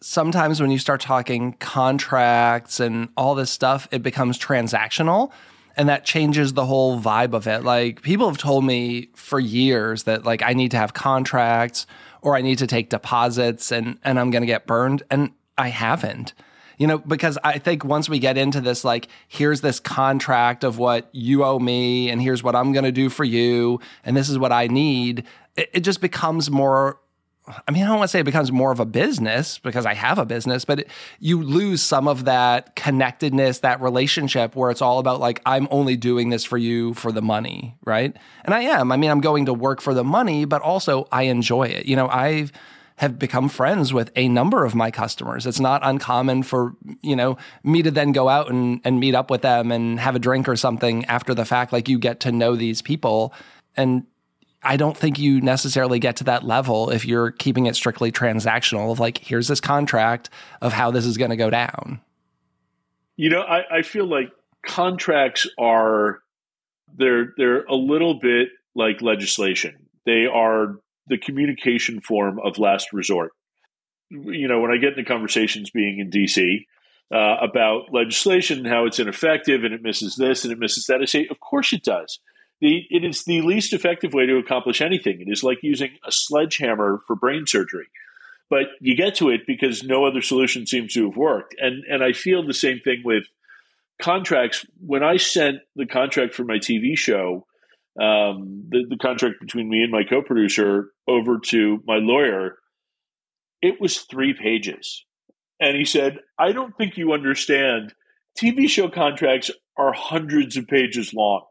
sometimes 0.00 0.60
when 0.60 0.70
you 0.70 0.78
start 0.78 1.00
talking 1.00 1.54
contracts 1.54 2.78
and 2.78 3.08
all 3.16 3.34
this 3.34 3.50
stuff, 3.50 3.88
it 3.90 4.04
becomes 4.04 4.38
transactional 4.38 5.32
and 5.76 5.88
that 5.88 6.04
changes 6.04 6.52
the 6.52 6.66
whole 6.66 7.00
vibe 7.00 7.34
of 7.34 7.48
it. 7.48 7.64
Like 7.64 8.02
people 8.02 8.28
have 8.28 8.38
told 8.38 8.64
me 8.64 9.08
for 9.16 9.40
years 9.40 10.04
that 10.04 10.24
like 10.24 10.42
I 10.42 10.52
need 10.52 10.70
to 10.70 10.76
have 10.76 10.94
contracts 10.94 11.88
or 12.20 12.36
I 12.36 12.40
need 12.40 12.58
to 12.58 12.68
take 12.68 12.88
deposits 12.88 13.72
and 13.72 13.98
and 14.04 14.20
I'm 14.20 14.30
going 14.30 14.42
to 14.42 14.46
get 14.46 14.68
burned 14.68 15.02
and 15.10 15.32
I 15.58 15.70
haven't. 15.70 16.34
You 16.78 16.86
know, 16.86 16.98
because 16.98 17.38
I 17.44 17.58
think 17.58 17.84
once 17.84 18.08
we 18.08 18.18
get 18.18 18.36
into 18.36 18.60
this 18.60 18.84
like 18.84 19.08
here's 19.28 19.60
this 19.60 19.80
contract 19.80 20.64
of 20.64 20.78
what 20.78 21.08
you 21.12 21.44
owe 21.44 21.58
me 21.58 22.10
and 22.10 22.20
here's 22.20 22.42
what 22.42 22.54
I'm 22.54 22.72
going 22.72 22.84
to 22.84 22.92
do 22.92 23.08
for 23.08 23.24
you 23.24 23.80
and 24.04 24.16
this 24.16 24.28
is 24.28 24.38
what 24.38 24.52
I 24.52 24.66
need, 24.66 25.24
it, 25.56 25.70
it 25.72 25.80
just 25.80 26.00
becomes 26.00 26.50
more 26.50 26.98
I 27.66 27.72
mean, 27.72 27.82
I 27.82 27.88
don't 27.88 27.98
want 27.98 28.08
to 28.08 28.12
say 28.12 28.20
it 28.20 28.24
becomes 28.24 28.52
more 28.52 28.70
of 28.70 28.78
a 28.78 28.84
business 28.84 29.58
because 29.58 29.84
I 29.84 29.94
have 29.94 30.18
a 30.18 30.24
business, 30.24 30.64
but 30.64 30.80
it, 30.80 30.88
you 31.18 31.42
lose 31.42 31.82
some 31.82 32.06
of 32.06 32.24
that 32.26 32.76
connectedness, 32.76 33.60
that 33.60 33.80
relationship 33.80 34.54
where 34.54 34.70
it's 34.70 34.80
all 34.80 35.00
about 35.00 35.18
like, 35.18 35.42
I'm 35.44 35.66
only 35.72 35.96
doing 35.96 36.30
this 36.30 36.44
for 36.44 36.56
you 36.56 36.94
for 36.94 37.10
the 37.10 37.20
money, 37.20 37.76
right? 37.84 38.16
And 38.44 38.54
I 38.54 38.62
am. 38.62 38.92
I 38.92 38.96
mean, 38.96 39.10
I'm 39.10 39.20
going 39.20 39.46
to 39.46 39.54
work 39.54 39.80
for 39.80 39.92
the 39.92 40.04
money, 40.04 40.44
but 40.44 40.62
also 40.62 41.08
I 41.10 41.24
enjoy 41.24 41.64
it. 41.64 41.86
You 41.86 41.96
know, 41.96 42.06
I've, 42.06 42.52
have 43.02 43.18
become 43.18 43.48
friends 43.48 43.92
with 43.92 44.12
a 44.14 44.28
number 44.28 44.64
of 44.64 44.76
my 44.76 44.92
customers. 44.92 45.44
It's 45.44 45.58
not 45.58 45.80
uncommon 45.84 46.44
for, 46.44 46.76
you 47.02 47.16
know, 47.16 47.36
me 47.64 47.82
to 47.82 47.90
then 47.90 48.12
go 48.12 48.28
out 48.28 48.48
and, 48.48 48.80
and 48.84 49.00
meet 49.00 49.16
up 49.16 49.28
with 49.28 49.42
them 49.42 49.72
and 49.72 49.98
have 49.98 50.14
a 50.14 50.20
drink 50.20 50.48
or 50.48 50.54
something 50.54 51.04
after 51.06 51.34
the 51.34 51.44
fact. 51.44 51.72
Like 51.72 51.88
you 51.88 51.98
get 51.98 52.20
to 52.20 52.30
know 52.30 52.54
these 52.54 52.80
people. 52.80 53.34
And 53.76 54.06
I 54.62 54.76
don't 54.76 54.96
think 54.96 55.18
you 55.18 55.40
necessarily 55.40 55.98
get 55.98 56.14
to 56.18 56.24
that 56.24 56.44
level 56.44 56.90
if 56.90 57.04
you're 57.04 57.32
keeping 57.32 57.66
it 57.66 57.74
strictly 57.74 58.12
transactional 58.12 58.92
of 58.92 59.00
like, 59.00 59.18
here's 59.18 59.48
this 59.48 59.60
contract 59.60 60.30
of 60.60 60.72
how 60.72 60.92
this 60.92 61.04
is 61.04 61.18
going 61.18 61.30
to 61.30 61.36
go 61.36 61.50
down. 61.50 62.00
You 63.16 63.30
know, 63.30 63.42
I, 63.42 63.78
I 63.78 63.82
feel 63.82 64.06
like 64.06 64.30
contracts 64.64 65.48
are 65.58 66.22
they're 66.96 67.34
they're 67.36 67.64
a 67.64 67.74
little 67.74 68.20
bit 68.20 68.50
like 68.76 69.02
legislation. 69.02 69.88
They 70.06 70.26
are 70.26 70.76
the 71.06 71.18
communication 71.18 72.00
form 72.00 72.38
of 72.42 72.58
last 72.58 72.92
resort. 72.92 73.32
You 74.10 74.48
know, 74.48 74.60
when 74.60 74.70
I 74.70 74.76
get 74.76 74.90
into 74.96 75.04
conversations 75.04 75.70
being 75.70 75.98
in 75.98 76.10
DC 76.10 76.66
uh, 77.12 77.36
about 77.42 77.92
legislation 77.92 78.58
and 78.58 78.66
how 78.66 78.86
it's 78.86 78.98
ineffective 78.98 79.64
and 79.64 79.74
it 79.74 79.82
misses 79.82 80.16
this 80.16 80.44
and 80.44 80.52
it 80.52 80.58
misses 80.58 80.86
that, 80.86 81.00
I 81.00 81.06
say, 81.06 81.26
of 81.28 81.40
course 81.40 81.72
it 81.72 81.82
does. 81.82 82.20
The, 82.60 82.82
it 82.90 83.04
is 83.04 83.24
the 83.24 83.40
least 83.42 83.72
effective 83.72 84.12
way 84.12 84.26
to 84.26 84.36
accomplish 84.36 84.80
anything. 84.80 85.20
It 85.20 85.30
is 85.30 85.42
like 85.42 85.58
using 85.62 85.90
a 86.06 86.12
sledgehammer 86.12 87.00
for 87.06 87.16
brain 87.16 87.46
surgery. 87.46 87.88
But 88.52 88.66
you 88.80 88.94
get 88.94 89.14
to 89.16 89.30
it 89.30 89.46
because 89.46 89.82
no 89.82 90.04
other 90.04 90.20
solution 90.20 90.66
seems 90.66 90.92
to 90.92 91.06
have 91.06 91.16
worked. 91.16 91.56
And 91.58 91.84
and 91.88 92.04
I 92.04 92.12
feel 92.12 92.46
the 92.46 92.52
same 92.52 92.80
thing 92.80 93.00
with 93.02 93.24
contracts. 93.98 94.66
When 94.78 95.02
I 95.02 95.16
sent 95.16 95.60
the 95.74 95.86
contract 95.86 96.34
for 96.34 96.44
my 96.44 96.58
TV 96.58 96.96
show, 96.96 97.46
um, 98.00 98.64
the, 98.68 98.84
the 98.88 98.96
contract 98.96 99.36
between 99.40 99.68
me 99.68 99.82
and 99.82 99.92
my 99.92 100.02
co-producer 100.08 100.90
over 101.06 101.38
to 101.38 101.82
my 101.86 101.96
lawyer, 101.96 102.58
it 103.60 103.80
was 103.80 103.98
three 103.98 104.34
pages. 104.34 105.04
And 105.60 105.76
he 105.76 105.84
said, 105.84 106.18
I 106.38 106.52
don't 106.52 106.76
think 106.76 106.96
you 106.96 107.12
understand. 107.12 107.94
TV 108.40 108.68
show 108.68 108.88
contracts 108.88 109.50
are 109.76 109.92
hundreds 109.92 110.56
of 110.56 110.66
pages 110.66 111.12
long. 111.14 111.44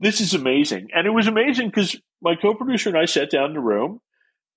This 0.00 0.20
is 0.20 0.34
amazing. 0.34 0.88
And 0.94 1.06
it 1.06 1.10
was 1.10 1.26
amazing 1.26 1.68
because 1.68 1.96
my 2.22 2.34
co 2.34 2.54
producer 2.54 2.88
and 2.88 2.98
I 2.98 3.04
sat 3.04 3.30
down 3.30 3.46
in 3.46 3.52
the 3.52 3.60
room 3.60 4.00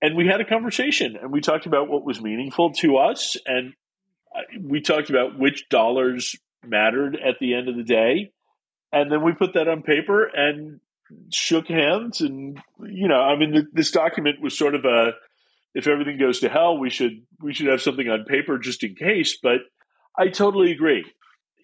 and 0.02 0.16
we 0.16 0.26
had 0.26 0.42
a 0.42 0.46
conversation 0.46 1.18
and 1.22 1.32
we 1.32 1.42
talked 1.42 1.66
about 1.66 1.90
what 1.90 2.06
was 2.06 2.22
meaningful 2.22 2.72
to 2.76 2.98
us. 2.98 3.36
And 3.46 3.74
we 4.60 4.82
talked 4.82 5.10
about 5.10 5.38
which 5.38 5.68
dollars 5.70 6.36
mattered 6.66 7.16
at 7.16 7.40
the 7.40 7.54
end 7.54 7.68
of 7.68 7.76
the 7.76 7.84
day. 7.84 8.32
And 8.92 9.12
then 9.12 9.24
we 9.24 9.34
put 9.34 9.54
that 9.54 9.68
on 9.68 9.84
paper 9.84 10.24
and 10.24 10.80
shook 11.32 11.68
hands 11.68 12.22
and 12.22 12.60
you 12.86 13.08
know 13.08 13.20
i 13.20 13.38
mean 13.38 13.68
this 13.74 13.92
document 13.92 14.42
was 14.42 14.58
sort 14.58 14.76
of 14.76 14.86
a 14.86 15.12
if 15.76 15.88
everything 15.88 16.18
goes 16.18 16.40
to 16.40 16.50
hell 16.50 16.78
we 16.78 16.90
should 16.90 17.22
we 17.42 17.54
should 17.54 17.68
have 17.68 17.82
something 17.82 18.10
on 18.10 18.24
paper 18.26 18.58
just 18.58 18.84
in 18.84 18.96
case 18.96 19.38
but 19.42 19.62
i 20.18 20.28
totally 20.28 20.72
agree. 20.72 21.06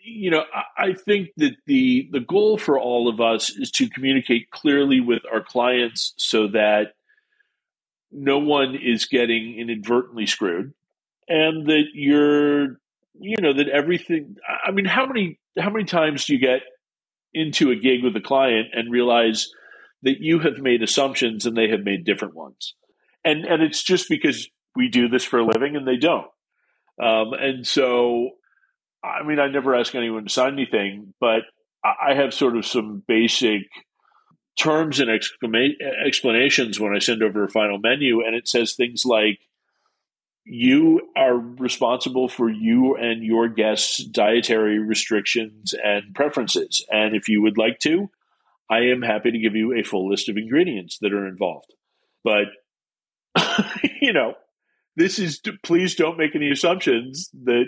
You 0.02 0.32
know 0.32 0.44
I 0.78 0.94
think 0.94 1.30
that 1.38 1.56
the 1.68 2.08
the 2.12 2.22
goal 2.22 2.58
for 2.58 2.80
all 2.80 3.10
of 3.10 3.20
us 3.20 3.50
is 3.50 3.70
to 3.72 3.90
communicate 3.90 4.50
clearly 4.50 5.02
with 5.02 5.22
our 5.32 5.44
clients 5.44 6.14
so 6.18 6.48
that 6.48 6.94
no 8.12 8.40
one 8.40 8.76
is 8.76 9.06
getting 9.06 9.60
inadvertently 9.60 10.26
screwed 10.26 10.74
and 11.28 11.68
that 11.68 11.86
you're 11.94 12.80
you 13.20 13.38
know 13.40 13.54
that 13.54 13.70
everything 13.70 14.36
i 14.66 14.72
mean 14.72 14.86
how 14.86 15.06
many 15.06 15.40
how 15.58 15.70
many 15.70 15.86
times 15.86 16.26
do 16.26 16.34
you 16.34 16.40
get 16.40 16.62
into 17.34 17.72
a 17.72 17.76
gig 17.76 18.04
with 18.04 18.16
a 18.16 18.22
client 18.22 18.68
and 18.74 18.92
realize 18.92 19.50
that 20.04 20.20
you 20.20 20.40
have 20.40 20.58
made 20.60 20.82
assumptions 20.82 21.46
and 21.46 21.56
they 21.56 21.70
have 21.70 21.82
made 21.82 22.06
different 22.06 22.36
ones. 22.36 22.76
And 23.24 23.46
and 23.46 23.62
it's 23.62 23.84
just 23.84 24.08
because 24.10 24.50
we 24.76 24.88
do 24.90 25.10
this 25.10 25.24
for 25.24 25.40
a 25.40 25.46
living 25.46 25.76
and 25.76 25.88
they 25.88 25.98
don't. 25.98 26.28
Um, 27.02 27.34
and 27.34 27.66
so, 27.66 28.30
I 29.04 29.24
mean, 29.26 29.40
I 29.40 29.48
never 29.48 29.76
ask 29.76 29.96
anyone 29.96 30.26
to 30.26 30.30
sign 30.30 30.54
anything, 30.54 31.14
but 31.20 31.44
I 31.84 32.14
have 32.14 32.34
sort 32.34 32.58
of 32.58 32.66
some 32.66 33.04
basic 33.08 33.64
terms 34.60 35.00
and 35.00 35.10
explanations 35.10 36.80
when 36.80 36.94
I 36.94 37.00
send 37.00 37.24
over 37.24 37.46
a 37.46 37.50
final 37.50 37.80
menu, 37.80 38.22
and 38.26 38.36
it 38.36 38.48
says 38.48 38.74
things 38.74 39.04
like, 39.06 39.40
you 40.52 41.02
are 41.16 41.38
responsible 41.38 42.28
for 42.28 42.50
you 42.50 42.96
and 42.96 43.24
your 43.24 43.48
guests' 43.50 44.04
dietary 44.04 44.80
restrictions 44.80 45.76
and 45.84 46.16
preferences. 46.16 46.84
And 46.92 47.16
if 47.16 47.30
you 47.30 47.44
would 47.44 47.60
like 47.60 47.78
to, 47.82 48.10
I 48.68 48.80
am 48.86 49.04
happy 49.04 49.30
to 49.30 49.38
give 49.38 49.56
you 49.56 49.76
a 49.76 49.84
full 49.84 50.10
list 50.10 50.28
of 50.28 50.38
ingredients 50.38 50.98
that 51.02 51.14
are 51.14 51.28
involved. 51.28 51.72
But, 52.24 52.48
you 54.02 54.12
know, 54.12 54.34
this 54.96 55.20
is 55.20 55.40
please 55.64 55.94
don't 55.94 56.18
make 56.18 56.36
any 56.36 56.50
assumptions 56.50 57.30
that 57.44 57.66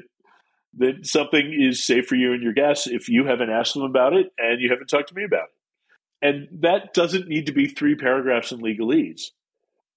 that 0.78 1.06
something 1.06 1.56
is 1.56 1.84
safe 1.84 2.08
for 2.08 2.16
you 2.16 2.34
and 2.34 2.42
your 2.42 2.54
guests 2.54 2.88
if 2.88 3.10
you 3.10 3.26
haven't 3.26 3.52
asked 3.52 3.76
them 3.76 3.84
about 3.84 4.14
it 4.14 4.32
and 4.40 4.60
you 4.60 4.70
haven't 4.72 4.88
talked 4.88 5.10
to 5.10 5.16
me 5.16 5.24
about 5.24 5.50
it. 5.50 6.26
And 6.28 6.62
that 6.62 6.94
doesn't 6.94 7.28
need 7.28 7.48
to 7.48 7.52
be 7.52 7.68
three 7.68 7.96
paragraphs 7.96 8.52
in 8.52 8.60
legalese. 8.60 9.26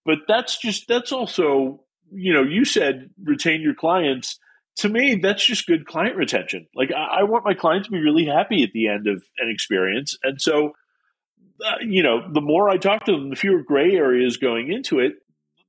But 0.04 0.18
that's 0.28 0.58
just 0.58 0.86
that's 0.86 1.12
also 1.12 1.83
you 2.14 2.32
know, 2.32 2.42
you 2.42 2.64
said 2.64 3.10
retain 3.22 3.60
your 3.60 3.74
clients. 3.74 4.38
To 4.78 4.88
me, 4.88 5.16
that's 5.16 5.44
just 5.44 5.66
good 5.66 5.86
client 5.86 6.16
retention. 6.16 6.66
Like 6.74 6.90
I, 6.92 7.20
I 7.20 7.22
want 7.24 7.44
my 7.44 7.54
client 7.54 7.84
to 7.84 7.90
be 7.90 8.00
really 8.00 8.26
happy 8.26 8.62
at 8.64 8.72
the 8.72 8.88
end 8.88 9.06
of 9.06 9.22
an 9.38 9.50
experience, 9.50 10.18
and 10.22 10.40
so 10.40 10.72
uh, 11.64 11.76
you 11.80 12.02
know, 12.02 12.20
the 12.32 12.40
more 12.40 12.68
I 12.68 12.76
talk 12.76 13.04
to 13.04 13.12
them, 13.12 13.30
the 13.30 13.36
fewer 13.36 13.62
gray 13.62 13.94
areas 13.94 14.36
going 14.36 14.72
into 14.72 14.98
it, 14.98 15.14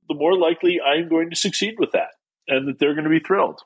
the 0.08 0.14
more 0.14 0.36
likely 0.36 0.80
I'm 0.80 1.08
going 1.08 1.30
to 1.30 1.36
succeed 1.36 1.76
with 1.78 1.92
that, 1.92 2.10
and 2.48 2.68
that 2.68 2.78
they're 2.78 2.94
going 2.94 3.04
to 3.04 3.10
be 3.10 3.20
thrilled. 3.20 3.60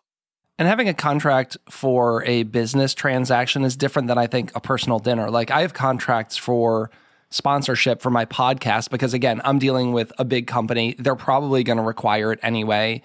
And 0.59 0.69
having 0.69 0.89
a 0.91 0.95
contract 0.95 1.57
for 1.71 2.23
a 2.25 2.43
business 2.43 2.93
transaction 2.93 3.65
is 3.65 3.77
different 3.77 4.09
than 4.09 4.19
I 4.19 4.27
think 4.27 4.55
a 4.55 4.61
personal 4.61 4.99
dinner. 4.99 5.31
Like 5.31 5.51
I 5.51 5.63
have 5.63 5.73
contracts 5.73 6.37
for 6.37 6.91
sponsorship 7.31 8.03
for 8.03 8.11
my 8.11 8.25
podcast 8.25 8.91
because 8.91 9.15
again, 9.15 9.41
I'm 9.45 9.59
dealing 9.59 9.93
with 9.93 10.13
a 10.19 10.25
big 10.25 10.47
company. 10.47 10.95
They're 10.99 11.15
probably 11.17 11.63
going 11.63 11.79
to 11.79 11.83
require 11.83 12.33
it 12.33 12.41
anyway. 12.43 13.03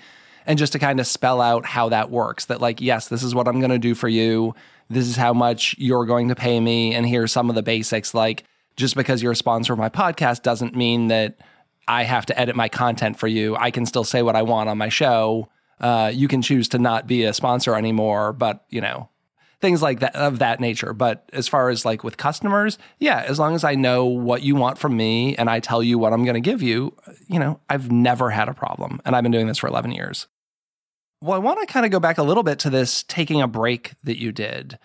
And 0.48 0.60
just 0.60 0.74
to 0.74 0.80
kind 0.80 1.00
of 1.00 1.08
spell 1.08 1.42
out 1.42 1.66
how 1.66 1.90
that 1.90 2.12
works 2.12 2.46
that, 2.46 2.62
like, 2.62 2.80
yes, 2.80 3.08
this 3.08 3.24
is 3.24 3.34
what 3.34 3.48
I'm 3.48 3.60
going 3.60 3.72
to 3.72 3.80
do 3.80 3.96
for 3.96 4.08
you. 4.08 4.54
This 4.90 5.08
is 5.08 5.16
how 5.16 5.34
much 5.34 5.76
you're 5.80 6.06
going 6.06 6.28
to 6.28 6.36
pay 6.36 6.60
me. 6.60 6.94
And 6.94 7.06
here's 7.08 7.32
some 7.32 7.50
of 7.50 7.56
the 7.56 7.64
basics. 7.64 8.14
Like, 8.14 8.44
just 8.76 8.96
because 8.96 9.24
you're 9.24 9.32
a 9.32 9.36
sponsor 9.36 9.74
of 9.74 9.80
my 9.80 9.90
podcast 9.90 10.44
doesn't 10.44 10.76
mean 10.76 11.08
that 11.08 11.40
I 11.88 12.04
have 12.04 12.28
to 12.28 12.40
edit 12.40 12.56
my 12.56 12.70
content 12.70 13.18
for 13.18 13.28
you. 13.28 13.56
I 13.56 13.72
can 13.72 13.86
still 13.86 14.04
say 14.04 14.22
what 14.22 14.36
I 14.36 14.44
want 14.44 14.70
on 14.70 14.78
my 14.78 14.90
show. 14.90 15.50
Uh, 15.80 16.12
you 16.14 16.28
can 16.28 16.42
choose 16.42 16.70
to 16.70 16.80
not 16.80 17.08
be 17.08 17.24
a 17.24 17.34
sponsor 17.34 17.76
anymore, 17.76 18.34
but 18.34 18.66
you 18.70 18.82
know, 18.82 19.10
things 19.66 19.82
like 19.82 20.00
that 20.02 20.16
of 20.16 20.38
that 20.40 20.60
nature. 20.60 20.94
But 20.94 21.28
as 21.34 21.48
far 21.48 21.70
as 21.70 21.86
like 21.86 22.04
with 22.04 22.18
customers, 22.18 22.78
yeah, 23.00 23.24
as 23.28 23.40
long 23.40 23.56
as 23.56 23.64
I 23.64 23.74
know 23.74 24.06
what 24.06 24.44
you 24.44 24.56
want 24.56 24.78
from 24.78 24.96
me 24.96 25.36
and 25.38 25.50
I 25.50 25.60
tell 25.60 25.82
you 25.82 25.98
what 25.98 26.14
I'm 26.14 26.24
going 26.24 26.36
to 26.36 26.40
give 26.40 26.62
you, 26.62 26.96
you 27.28 27.40
know, 27.40 27.60
I've 27.68 27.92
never 27.92 28.30
had 28.30 28.48
a 28.48 28.54
problem. 28.54 29.02
And 29.06 29.16
I've 29.16 29.24
been 29.24 29.32
doing 29.32 29.48
this 29.48 29.58
for 29.58 29.68
11 29.68 29.92
years. 29.92 30.28
Well, 31.20 31.34
I 31.34 31.40
want 31.40 31.60
to 31.62 31.66
kind 31.66 31.84
of 31.84 31.92
go 31.92 32.00
back 32.00 32.20
a 32.20 32.24
little 32.24 32.44
bit 32.44 32.60
to 32.60 32.70
this 32.70 33.02
taking 33.02 33.42
a 33.42 33.48
break 33.48 33.94
that 34.04 34.22
you 34.22 34.32
did. 34.32 34.78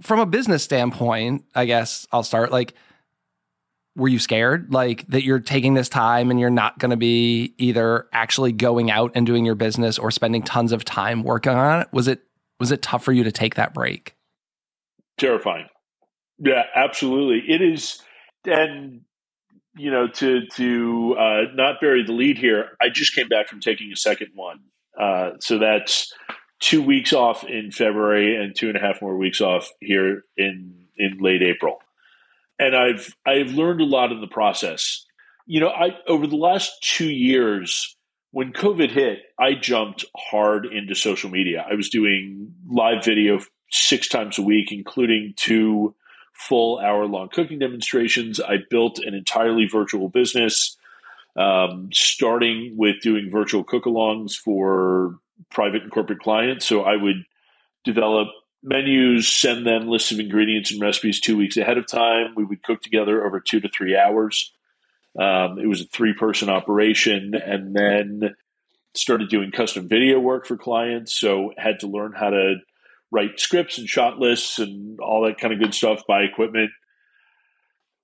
From 0.00 0.20
a 0.20 0.26
business 0.26 0.62
standpoint, 0.62 1.44
I 1.52 1.64
guess 1.64 2.06
I'll 2.12 2.22
start 2.22 2.52
like, 2.52 2.74
were 3.96 4.08
you 4.08 4.20
scared 4.20 4.72
like 4.72 5.04
that 5.08 5.24
you're 5.24 5.40
taking 5.40 5.74
this 5.74 5.88
time 5.88 6.30
and 6.30 6.38
you're 6.38 6.50
not 6.50 6.78
going 6.78 6.90
to 6.90 6.96
be 6.96 7.54
either 7.58 8.06
actually 8.12 8.52
going 8.52 8.92
out 8.92 9.10
and 9.16 9.26
doing 9.26 9.44
your 9.44 9.54
business 9.56 9.98
or 9.98 10.12
spending 10.12 10.42
tons 10.42 10.70
of 10.70 10.84
time 10.84 11.24
working 11.24 11.54
on 11.54 11.80
it? 11.80 11.88
Was 11.92 12.06
it 12.06 12.22
was 12.58 12.70
it 12.70 12.82
tough 12.82 13.04
for 13.04 13.12
you 13.12 13.24
to 13.24 13.32
take 13.32 13.54
that 13.56 13.74
break? 13.74 14.14
Terrifying. 15.18 15.66
Yeah, 16.38 16.64
absolutely. 16.74 17.52
It 17.52 17.62
is. 17.62 18.00
And, 18.44 19.02
you 19.76 19.90
know, 19.90 20.08
to, 20.08 20.46
to 20.46 21.16
uh, 21.18 21.42
not 21.54 21.80
bury 21.80 22.04
the 22.04 22.12
lead 22.12 22.38
here, 22.38 22.76
I 22.80 22.88
just 22.90 23.14
came 23.14 23.28
back 23.28 23.48
from 23.48 23.60
taking 23.60 23.90
a 23.92 23.96
second 23.96 24.28
one. 24.34 24.60
Uh, 24.98 25.32
so 25.40 25.58
that's 25.58 26.12
two 26.60 26.82
weeks 26.82 27.12
off 27.12 27.44
in 27.44 27.70
February 27.70 28.36
and 28.36 28.54
two 28.54 28.68
and 28.68 28.76
a 28.76 28.80
half 28.80 29.02
more 29.02 29.16
weeks 29.16 29.40
off 29.40 29.70
here 29.80 30.22
in, 30.36 30.86
in 30.96 31.18
late 31.18 31.42
April. 31.42 31.78
And 32.58 32.74
I've, 32.74 33.14
I've 33.26 33.50
learned 33.50 33.80
a 33.80 33.84
lot 33.84 34.12
in 34.12 34.20
the 34.20 34.26
process. 34.26 35.04
You 35.46 35.60
know, 35.60 35.68
I, 35.68 35.96
over 36.08 36.26
the 36.26 36.36
last 36.36 36.72
two 36.82 37.10
years, 37.10 37.95
when 38.36 38.52
COVID 38.52 38.90
hit, 38.90 39.20
I 39.38 39.54
jumped 39.54 40.04
hard 40.14 40.66
into 40.66 40.94
social 40.94 41.30
media. 41.30 41.64
I 41.66 41.74
was 41.74 41.88
doing 41.88 42.52
live 42.68 43.02
video 43.02 43.40
six 43.70 44.08
times 44.08 44.36
a 44.38 44.42
week, 44.42 44.72
including 44.72 45.32
two 45.36 45.94
full 46.34 46.78
hour 46.78 47.06
long 47.06 47.30
cooking 47.30 47.58
demonstrations. 47.58 48.38
I 48.38 48.56
built 48.68 48.98
an 48.98 49.14
entirely 49.14 49.66
virtual 49.66 50.10
business. 50.10 50.76
um, 51.36 51.90
starting 51.92 52.74
with 52.76 53.00
doing 53.02 53.30
virtual 53.30 53.62
cook 53.62 53.84
alongs 53.84 54.34
for 54.34 55.18
private 55.50 55.82
and 55.82 55.92
corporate 55.92 56.20
clients. 56.20 56.66
So 56.66 56.82
I 56.82 56.96
would 56.96 57.24
develop 57.84 58.28
menus, 58.62 59.28
send 59.28 59.66
them 59.66 59.88
lists 59.88 60.12
of 60.12 60.18
ingredients 60.18 60.72
and 60.72 60.80
recipes 60.80 61.20
two 61.20 61.36
weeks 61.36 61.56
ahead 61.56 61.78
of 61.78 61.86
time. 61.86 62.34
We 62.36 62.44
would 62.44 62.62
cook 62.62 62.80
together 62.82 63.24
over 63.24 63.40
two 63.40 63.60
to 63.60 63.68
three 63.68 63.96
hours. 63.96 64.52
Um, 65.18 65.58
it 65.58 65.66
was 65.66 65.80
a 65.80 65.86
three 65.86 66.14
person 66.14 66.48
operation, 66.48 67.34
and 67.34 67.74
then 67.74 68.34
started 68.94 69.28
doing 69.28 69.50
custom 69.50 69.88
video 69.88 70.18
work 70.18 70.46
for 70.46 70.56
clients. 70.56 71.18
So 71.18 71.52
had 71.56 71.80
to 71.80 71.86
learn 71.86 72.12
how 72.12 72.30
to 72.30 72.56
write 73.10 73.38
scripts 73.38 73.78
and 73.78 73.88
shot 73.88 74.18
lists 74.18 74.58
and 74.58 74.98
all 75.00 75.24
that 75.24 75.38
kind 75.38 75.52
of 75.52 75.60
good 75.60 75.74
stuff, 75.74 76.02
buy 76.08 76.22
equipment. 76.22 76.70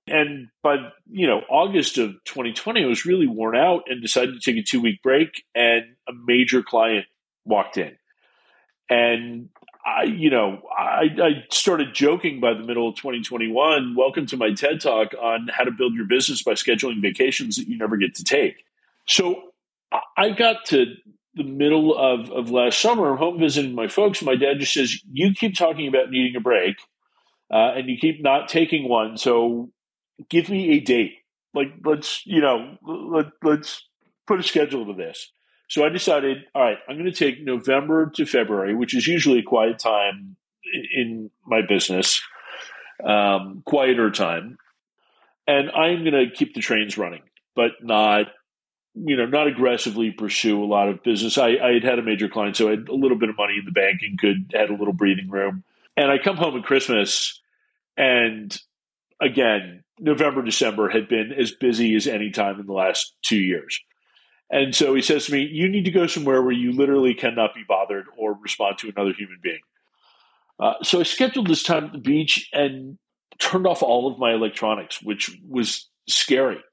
And 0.07 0.49
by 0.61 0.77
you 1.09 1.27
know 1.27 1.41
August 1.49 1.97
of 1.97 2.11
2020, 2.25 2.83
I 2.83 2.87
was 2.87 3.05
really 3.05 3.27
worn 3.27 3.55
out 3.55 3.83
and 3.87 4.01
decided 4.01 4.33
to 4.33 4.51
take 4.51 4.61
a 4.61 4.65
two 4.65 4.81
week 4.81 5.01
break. 5.01 5.43
And 5.55 5.83
a 6.07 6.13
major 6.25 6.61
client 6.61 7.05
walked 7.45 7.77
in, 7.77 7.95
and 8.89 9.49
I, 9.85 10.03
you 10.03 10.29
know, 10.29 10.61
I, 10.77 11.09
I 11.21 11.45
started 11.51 11.93
joking 11.93 12.39
by 12.39 12.53
the 12.53 12.63
middle 12.63 12.87
of 12.87 12.95
2021. 12.95 13.95
Welcome 13.95 14.25
to 14.27 14.37
my 14.37 14.53
TED 14.53 14.79
talk 14.79 15.13
on 15.21 15.49
how 15.53 15.65
to 15.65 15.71
build 15.71 15.93
your 15.93 16.05
business 16.05 16.41
by 16.41 16.53
scheduling 16.53 17.01
vacations 17.01 17.57
that 17.57 17.67
you 17.67 17.77
never 17.77 17.97
get 17.97 18.15
to 18.15 18.23
take. 18.23 18.63
So 19.07 19.51
I 20.15 20.29
got 20.29 20.65
to 20.67 20.95
the 21.35 21.43
middle 21.43 21.97
of, 21.97 22.31
of 22.31 22.49
last 22.49 22.79
summer. 22.79 23.11
I'm 23.11 23.17
home 23.17 23.39
visiting 23.39 23.75
my 23.75 23.87
folks. 23.87 24.21
My 24.21 24.35
dad 24.35 24.59
just 24.59 24.73
says, 24.73 24.99
You 25.11 25.33
keep 25.33 25.57
talking 25.57 25.87
about 25.87 26.09
needing 26.09 26.35
a 26.37 26.39
break 26.39 26.77
uh, 27.51 27.73
and 27.75 27.89
you 27.89 27.97
keep 27.97 28.23
not 28.23 28.47
taking 28.47 28.87
one. 28.87 29.17
So 29.17 29.69
give 30.29 30.47
me 30.47 30.77
a 30.77 30.79
date. 30.79 31.15
Like, 31.53 31.73
let's, 31.83 32.25
you 32.25 32.41
know, 32.41 32.77
let, 32.83 33.27
let's 33.43 33.85
put 34.27 34.39
a 34.39 34.43
schedule 34.43 34.85
to 34.85 34.93
this. 34.93 35.32
So 35.73 35.83
I 35.83 35.89
decided, 35.89 36.45
all 36.53 36.61
right, 36.61 36.77
I'm 36.87 36.99
going 36.99 37.11
to 37.11 37.17
take 37.17 37.43
November 37.43 38.11
to 38.17 38.27
February, 38.27 38.75
which 38.75 38.95
is 38.95 39.07
usually 39.07 39.39
a 39.39 39.43
quiet 39.43 39.79
time 39.79 40.35
in 40.95 41.31
my 41.47 41.61
business, 41.67 42.21
um, 43.03 43.63
quieter 43.65 44.11
time. 44.11 44.59
And 45.47 45.71
I'm 45.71 46.03
going 46.03 46.13
to 46.13 46.29
keep 46.31 46.53
the 46.53 46.61
trains 46.61 46.95
running, 46.95 47.23
but 47.55 47.71
not 47.81 48.27
you 48.93 49.17
know, 49.17 49.25
not 49.25 49.47
aggressively 49.47 50.11
pursue 50.11 50.63
a 50.63 50.67
lot 50.67 50.89
of 50.89 51.01
business. 51.01 51.39
I, 51.39 51.55
I 51.55 51.73
had 51.73 51.83
had 51.83 51.97
a 51.97 52.03
major 52.03 52.29
client, 52.29 52.55
so 52.55 52.67
I 52.67 52.71
had 52.71 52.87
a 52.87 52.93
little 52.93 53.17
bit 53.17 53.29
of 53.29 53.37
money 53.37 53.55
in 53.57 53.65
the 53.65 53.71
bank 53.71 54.01
and 54.03 54.19
could 54.19 54.53
had 54.53 54.69
a 54.69 54.75
little 54.75 54.93
breathing 54.93 55.27
room. 55.27 55.63
And 55.97 56.11
I 56.11 56.19
come 56.19 56.37
home 56.37 56.55
at 56.55 56.65
Christmas, 56.65 57.41
and 57.97 58.55
again, 59.19 59.83
November, 59.97 60.43
December 60.43 60.89
had 60.89 61.09
been 61.09 61.33
as 61.35 61.49
busy 61.49 61.95
as 61.95 62.05
any 62.05 62.29
time 62.29 62.59
in 62.59 62.67
the 62.67 62.73
last 62.73 63.15
two 63.23 63.41
years. 63.41 63.81
And 64.53 64.75
so 64.75 64.93
he 64.93 65.01
says 65.01 65.25
to 65.25 65.31
me, 65.31 65.49
You 65.51 65.67
need 65.67 65.85
to 65.85 65.91
go 65.91 66.05
somewhere 66.05 66.43
where 66.43 66.51
you 66.51 66.73
literally 66.73 67.15
cannot 67.15 67.55
be 67.55 67.63
bothered 67.67 68.05
or 68.15 68.37
respond 68.39 68.77
to 68.77 68.93
another 68.95 69.11
human 69.11 69.39
being. 69.41 69.61
Uh, 70.59 70.75
so 70.83 70.99
I 70.99 71.03
scheduled 71.03 71.47
this 71.47 71.63
time 71.63 71.85
at 71.85 71.91
the 71.91 71.97
beach 71.97 72.49
and 72.53 72.99
turned 73.39 73.65
off 73.65 73.81
all 73.81 74.11
of 74.11 74.19
my 74.19 74.31
electronics, 74.31 75.01
which 75.01 75.35
was 75.49 75.89
scary. 76.07 76.63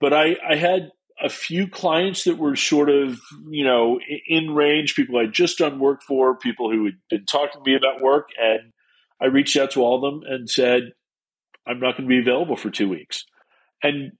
But 0.00 0.14
I, 0.14 0.36
I 0.48 0.54
had 0.54 0.92
a 1.20 1.28
few 1.28 1.66
clients 1.66 2.22
that 2.22 2.38
were 2.38 2.54
sort 2.54 2.88
of, 2.88 3.18
you 3.50 3.64
know, 3.64 3.98
in 4.28 4.54
range, 4.54 4.94
people 4.94 5.18
I'd 5.18 5.32
just 5.32 5.58
done 5.58 5.80
work 5.80 6.02
for, 6.02 6.38
people 6.38 6.70
who 6.70 6.84
had 6.84 6.98
been 7.10 7.26
talking 7.26 7.64
to 7.64 7.68
me 7.68 7.76
about 7.76 8.00
work. 8.00 8.28
And 8.40 8.72
I 9.20 9.26
reached 9.26 9.56
out 9.56 9.72
to 9.72 9.82
all 9.82 9.96
of 9.96 10.02
them 10.02 10.22
and 10.24 10.48
said, 10.48 10.92
I'm 11.66 11.80
not 11.80 11.96
going 11.96 12.08
to 12.08 12.14
be 12.14 12.20
available 12.20 12.56
for 12.56 12.70
two 12.70 12.88
weeks. 12.88 13.24
And 13.82 14.12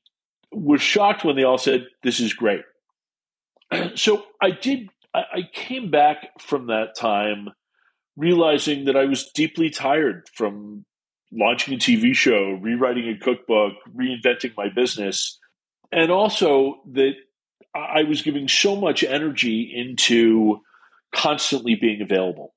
was 0.50 0.82
shocked 0.82 1.24
when 1.24 1.36
they 1.36 1.44
all 1.44 1.58
said, 1.58 1.86
This 2.02 2.18
is 2.18 2.34
great. 2.34 2.62
so 3.94 4.24
I 4.40 4.50
did, 4.50 4.88
I 5.14 5.42
came 5.52 5.90
back 5.90 6.40
from 6.40 6.66
that 6.68 6.96
time 6.96 7.48
realizing 8.16 8.86
that 8.86 8.96
I 8.96 9.04
was 9.04 9.30
deeply 9.34 9.70
tired 9.70 10.28
from 10.34 10.84
launching 11.32 11.74
a 11.74 11.76
TV 11.76 12.14
show, 12.14 12.58
rewriting 12.60 13.08
a 13.08 13.18
cookbook, 13.18 13.74
reinventing 13.94 14.56
my 14.56 14.68
business 14.68 15.38
and 15.92 16.10
also 16.10 16.80
that 16.92 17.14
I 17.74 18.02
was 18.04 18.22
giving 18.22 18.48
so 18.48 18.76
much 18.76 19.04
energy 19.04 19.72
into 19.74 20.60
constantly 21.14 21.74
being 21.74 22.02
available. 22.02 22.54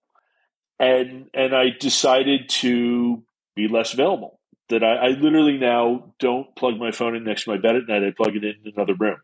And 0.80 1.30
and 1.34 1.55
I 1.55 1.70
decided 1.80 2.49
to 2.49 3.24
be 3.55 3.68
less 3.68 3.93
available. 3.93 4.39
That 4.70 4.84
I, 4.84 4.95
I 4.95 5.07
literally 5.09 5.57
now 5.57 6.14
don't 6.20 6.55
plug 6.55 6.78
my 6.78 6.91
phone 6.91 7.16
in 7.16 7.24
next 7.24 7.43
to 7.43 7.51
my 7.51 7.57
bed 7.57 7.76
at 7.76 7.88
night. 7.88 8.03
I 8.03 8.12
plug 8.16 8.36
it 8.36 8.43
in 8.43 8.55
another 8.76 8.95
room, 8.95 9.18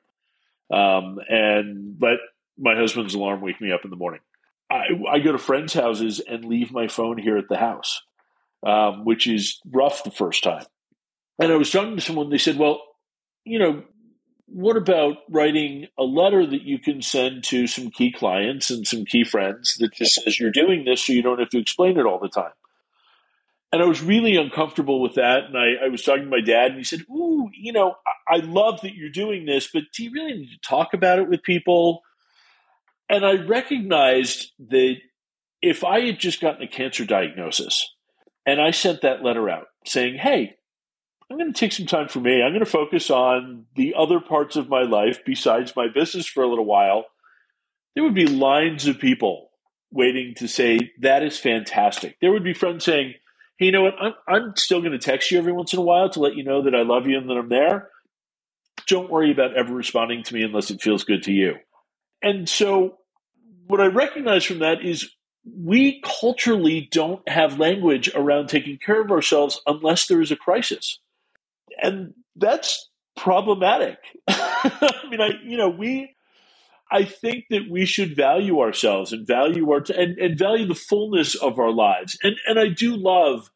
um, 0.72 1.20
and 1.30 1.98
let 2.00 2.18
my 2.58 2.76
husband's 2.76 3.14
alarm 3.14 3.42
wake 3.42 3.62
me 3.62 3.72
up 3.72 3.82
in 3.84 3.90
the 3.90 3.96
morning. 3.96 4.22
I, 4.70 4.88
I 5.10 5.20
go 5.20 5.32
to 5.32 5.38
friends' 5.38 5.74
houses 5.74 6.20
and 6.20 6.46
leave 6.46 6.72
my 6.72 6.88
phone 6.88 7.18
here 7.18 7.38
at 7.38 7.48
the 7.50 7.58
house, 7.58 8.02
um, 8.66 9.06
which 9.06 9.28
is 9.28 9.60
rough 9.66 10.04
the 10.04 10.12
first 10.12 10.44
time. 10.44 10.66
And 11.40 11.52
I 11.52 11.56
was 11.56 11.72
talking 11.72 11.96
to 11.96 12.02
someone. 12.02 12.30
They 12.30 12.38
said, 12.38 12.58
"Well, 12.58 12.82
you 13.46 13.60
know, 13.60 13.84
what 14.48 14.76
about 14.76 15.18
writing 15.30 15.88
a 15.98 16.04
letter 16.04 16.46
that 16.46 16.64
you 16.64 16.80
can 16.80 17.02
send 17.02 17.44
to 17.46 17.68
some 17.68 17.92
key 17.92 18.12
clients 18.12 18.70
and 18.70 18.88
some 18.88 19.06
key 19.06 19.24
friends 19.24 19.76
that 19.80 19.94
just 19.94 20.16
says 20.16 20.40
you're 20.40 20.52
doing 20.52 20.84
this 20.84 21.06
so 21.06 21.14
you 21.14 21.22
don't 21.22 21.40
have 21.40 21.50
to 21.50 21.60
explain 21.60 21.98
it 21.98 22.06
all 22.06 22.20
the 22.20 22.30
time? 22.30 22.52
And 23.72 23.82
I 23.82 23.86
was 23.86 24.02
really 24.02 24.38
uncomfortable 24.38 25.02
with 25.02 25.16
that. 25.16 25.46
And 25.46 25.58
I, 25.58 25.86
I 25.86 25.90
was 25.90 26.04
talking 26.04 26.24
to 26.24 26.30
my 26.30 26.42
dad, 26.42 26.72
and 26.72 26.78
he 26.78 26.84
said, 26.84 27.02
Ooh, 27.10 27.50
you 27.54 27.74
know, 27.74 27.96
I, 28.30 28.36
I 28.36 28.40
love 28.40 28.82
that 28.82 28.96
you're 28.96 29.10
doing 29.10 29.46
this, 29.46 29.70
but 29.72 29.84
do 29.96 30.04
you 30.04 30.12
really 30.12 30.34
need 30.34 30.50
to 30.50 30.68
talk 30.68 30.94
about 30.94 31.20
it 31.20 31.30
with 31.30 31.44
people? 31.44 32.02
And 33.10 33.26
I 33.26 33.36
recognized 33.36 34.52
that 34.70 34.96
if 35.62 35.84
I 35.84 36.02
had 36.02 36.20
just 36.20 36.42
gotten 36.42 36.62
a 36.62 36.68
cancer 36.68 37.06
diagnosis 37.06 37.94
and 38.46 38.62
I 38.62 38.72
sent 38.72 39.02
that 39.02 39.24
letter 39.24 39.50
out 39.50 39.68
saying, 39.86 40.18
Hey, 40.18 40.56
I'm 41.30 41.38
going 41.38 41.52
to 41.52 41.60
take 41.60 41.74
some 41.74 41.86
time 41.86 42.08
for 42.08 42.20
me. 42.20 42.42
I'm 42.42 42.52
going 42.52 42.64
to 42.64 42.66
focus 42.66 43.10
on 43.10 43.66
the 43.76 43.96
other 43.98 44.22
parts 44.22 44.56
of 44.56 44.70
my 44.70 44.84
life 44.84 45.20
besides 45.26 45.76
my 45.76 45.88
business 45.94 46.26
for 46.26 46.42
a 46.42 46.48
little 46.48 46.66
while. 46.66 47.06
There 47.96 48.04
would 48.04 48.16
be 48.16 48.28
lines 48.28 48.88
of 48.88 49.00
people 49.00 49.50
waiting 49.92 50.36
to 50.36 50.48
say, 50.48 50.92
that 51.02 51.24
is 51.24 51.38
fantastic. 51.38 52.18
There 52.22 52.32
would 52.32 52.44
be 52.44 52.54
friends 52.54 52.86
saying, 52.86 53.16
hey, 53.58 53.68
you 53.68 53.72
know 53.72 53.84
what? 53.84 53.96
I'm, 54.00 54.14
I'm 54.28 54.56
still 54.56 54.82
going 54.82 54.94
to 54.94 55.00
text 55.00 55.32
you 55.32 55.38
every 55.38 55.54
once 55.54 55.74
in 55.74 55.80
a 55.80 55.84
while 55.84 56.10
to 56.12 56.20
let 56.20 56.36
you 56.36 56.44
know 56.44 56.64
that 56.64 56.76
I 56.76 56.84
love 56.84 57.08
you 57.08 57.18
and 57.18 57.30
that 57.30 57.38
I'm 57.38 57.50
there. 57.50 57.90
Don't 58.88 59.10
worry 59.10 59.32
about 59.32 59.58
ever 59.58 59.74
responding 59.74 60.24
to 60.24 60.34
me 60.34 60.44
unless 60.44 60.72
it 60.72 60.82
feels 60.82 61.04
good 61.04 61.24
to 61.24 61.32
you. 61.32 61.56
And 62.22 62.48
so, 62.48 62.98
what 63.68 63.82
I 63.82 63.88
recognize 63.88 64.46
from 64.46 64.60
that 64.60 64.84
is 64.84 65.10
we 65.46 66.02
culturally 66.02 66.88
don't 66.92 67.28
have 67.28 67.60
language 67.60 68.10
around 68.16 68.48
taking 68.48 68.78
care 68.78 69.02
of 69.02 69.12
ourselves 69.12 69.62
unless 69.66 70.08
there 70.08 70.22
is 70.22 70.32
a 70.32 70.36
crisis 70.36 71.00
and 71.82 72.14
that's 72.36 72.90
problematic. 73.16 73.98
I 74.28 75.04
mean, 75.10 75.22
I 75.22 75.32
you 75.44 75.58
know 75.58 75.70
we. 75.70 76.16
I 76.92 77.04
think 77.04 77.46
that 77.50 77.70
we 77.70 77.86
should 77.86 78.16
value 78.16 78.62
ourselves 78.62 79.12
and 79.12 79.28
value 79.28 79.70
our 79.72 79.82
t- 79.82 79.94
and, 79.94 80.18
and 80.18 80.38
value 80.38 80.66
the 80.66 80.76
fullness 80.76 81.36
of 81.36 81.60
our 81.60 81.72
lives. 81.72 82.18
And 82.24 82.36
and 82.48 82.60
I 82.60 82.70
do 82.70 82.96
love 82.96 83.50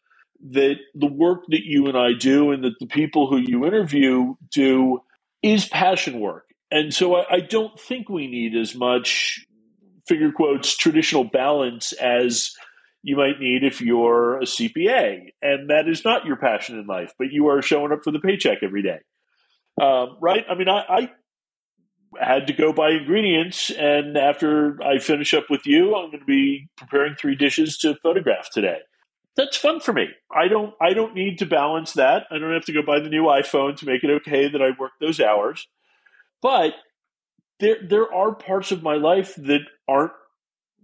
that 0.52 0.78
the 0.96 1.08
work 1.08 1.44
that 1.50 1.64
you 1.64 1.88
and 1.88 1.98
I 1.98 2.14
do 2.14 2.52
and 2.52 2.64
that 2.64 2.80
the 2.80 2.88
people 2.88 3.30
who 3.30 3.38
you 3.38 3.66
interview 3.66 4.36
do 4.52 5.02
is 5.44 5.68
passion 5.68 6.20
work. 6.20 6.46
And 6.72 6.94
so 6.94 7.16
I, 7.16 7.36
I 7.36 7.40
don't 7.42 7.80
think 7.80 8.10
we 8.10 8.28
need 8.28 8.56
as 8.56 8.76
much 8.76 9.46
figure 10.08 10.32
quotes 10.32 10.76
traditional 10.76 11.24
balance 11.24 11.94
as 11.94 12.54
you 13.04 13.18
might 13.18 13.40
need 13.40 13.64
if 13.64 13.82
you're 13.82 14.38
a 14.38 14.44
CPA, 14.44 15.30
and 15.42 15.70
that 15.70 15.88
is 15.88 16.06
not 16.06 16.26
your 16.26 16.36
passion 16.36 16.78
in 16.80 16.86
life, 16.86 17.14
but 17.18 17.32
you 17.32 17.48
are 17.48 17.62
showing 17.62 17.92
up 17.92 18.04
for 18.04 18.12
the 18.12 18.20
paycheck 18.20 18.60
every 18.62 18.84
day, 18.84 19.00
um, 19.82 20.18
right? 20.22 20.46
I 20.50 20.56
mean, 20.56 20.70
I, 20.70 20.84
I, 20.88 21.12
had 22.20 22.48
to 22.48 22.54
go 22.54 22.74
buy 22.74 22.92
ingredients, 22.92 23.70
and 23.72 24.18
after 24.18 24.82
I 24.84 25.00
finish 25.00 25.34
up 25.34 25.46
with 25.50 25.66
you, 25.66 25.96
I'm 25.96 26.10
going 26.10 26.20
to 26.20 26.26
be 26.26 26.68
preparing 26.78 27.16
three 27.16 27.36
dishes 27.36 27.78
to 27.80 27.96
photograph 27.96 28.50
today. 28.52 28.80
That's 29.38 29.56
fun 29.58 29.80
for 29.80 29.94
me. 29.94 30.08
I 30.36 30.48
don't. 30.48 30.74
I 30.82 30.94
don't 30.94 31.16
need 31.16 31.40
to 31.40 31.46
balance 31.46 31.94
that. 31.94 32.24
I 32.30 32.38
don't 32.38 32.54
have 32.54 32.66
to 32.66 32.74
go 32.74 32.82
buy 32.82 33.00
the 33.00 33.10
new 33.10 33.24
iPhone 33.24 33.78
to 33.78 33.86
make 33.86 34.04
it 34.04 34.10
okay 34.10 34.50
that 34.50 34.62
I 34.62 34.72
work 34.78 34.92
those 35.00 35.22
hours. 35.22 35.68
But 36.42 36.74
there, 37.60 37.78
there 37.88 38.14
are 38.14 38.36
parts 38.36 38.72
of 38.72 38.84
my 38.84 38.96
life 38.96 39.36
that 39.36 39.62
aren't 39.88 40.12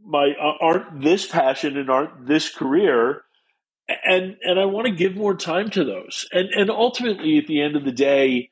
my 0.05 0.33
uh, 0.41 0.53
aren't 0.61 1.01
this 1.01 1.27
passion 1.27 1.77
and 1.77 1.89
aren't 1.89 2.25
this 2.25 2.49
career 2.49 3.23
and 3.87 4.37
and 4.43 4.59
I 4.59 4.65
want 4.65 4.87
to 4.87 4.93
give 4.93 5.15
more 5.15 5.35
time 5.35 5.69
to 5.71 5.83
those. 5.83 6.27
And 6.31 6.49
and 6.49 6.69
ultimately 6.69 7.37
at 7.37 7.47
the 7.47 7.61
end 7.61 7.75
of 7.75 7.85
the 7.85 7.91
day, 7.91 8.49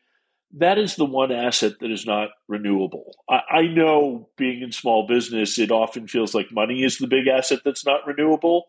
that 0.58 0.78
is 0.78 0.96
the 0.96 1.06
one 1.06 1.32
asset 1.32 1.74
that 1.82 1.92
is 1.92 2.06
not 2.06 2.30
renewable. 2.48 3.16
I, 3.30 3.42
I 3.50 3.62
know 3.68 4.30
being 4.38 4.62
in 4.62 4.72
small 4.72 5.06
business, 5.08 5.60
it 5.60 5.72
often 5.72 6.08
feels 6.08 6.34
like 6.34 6.48
money 6.52 6.84
is 6.84 6.98
the 6.98 7.08
big 7.08 7.28
asset 7.28 7.60
that's 7.66 7.86
not 7.86 8.08
renewable. 8.08 8.66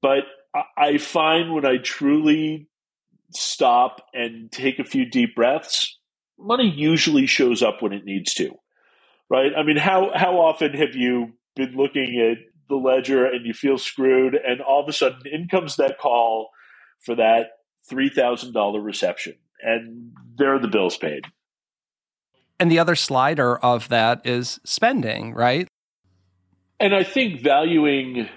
But 0.00 0.24
I, 0.54 0.62
I 0.76 0.98
find 0.98 1.52
when 1.52 1.66
I 1.66 1.78
truly 1.78 2.68
stop 3.30 4.00
and 4.12 4.50
take 4.50 4.78
a 4.78 4.84
few 4.84 5.04
deep 5.06 5.34
breaths, 5.34 5.98
money 6.38 6.72
usually 6.74 7.26
shows 7.26 7.62
up 7.62 7.82
when 7.82 7.92
it 7.92 8.04
needs 8.04 8.34
to, 8.34 8.52
right? 9.28 9.52
I 9.56 9.62
mean, 9.62 9.76
how 9.76 10.10
how 10.14 10.36
often 10.40 10.72
have 10.74 10.94
you 10.94 11.32
been 11.56 11.74
looking 11.74 12.20
at 12.30 12.38
the 12.68 12.76
ledger 12.76 13.26
and 13.26 13.44
you 13.44 13.52
feel 13.54 13.78
screwed, 13.78 14.34
and 14.34 14.60
all 14.60 14.82
of 14.82 14.88
a 14.88 14.92
sudden 14.92 15.22
in 15.24 15.48
comes 15.48 15.76
that 15.76 15.98
call 15.98 16.50
for 17.00 17.16
that 17.16 17.46
three 17.88 18.08
thousand 18.08 18.52
dollar 18.52 18.80
reception, 18.80 19.34
and 19.64 20.12
there 20.36 20.54
are 20.54 20.58
the 20.58 20.68
bills 20.68 20.96
paid. 20.96 21.26
And 22.60 22.70
the 22.70 22.78
other 22.78 22.94
slider 22.94 23.56
of 23.58 23.88
that 23.88 24.24
is 24.24 24.60
spending, 24.64 25.34
right? 25.34 25.66
And 26.78 26.94
I 26.94 27.02
think 27.02 27.40
valuing, 27.40 28.28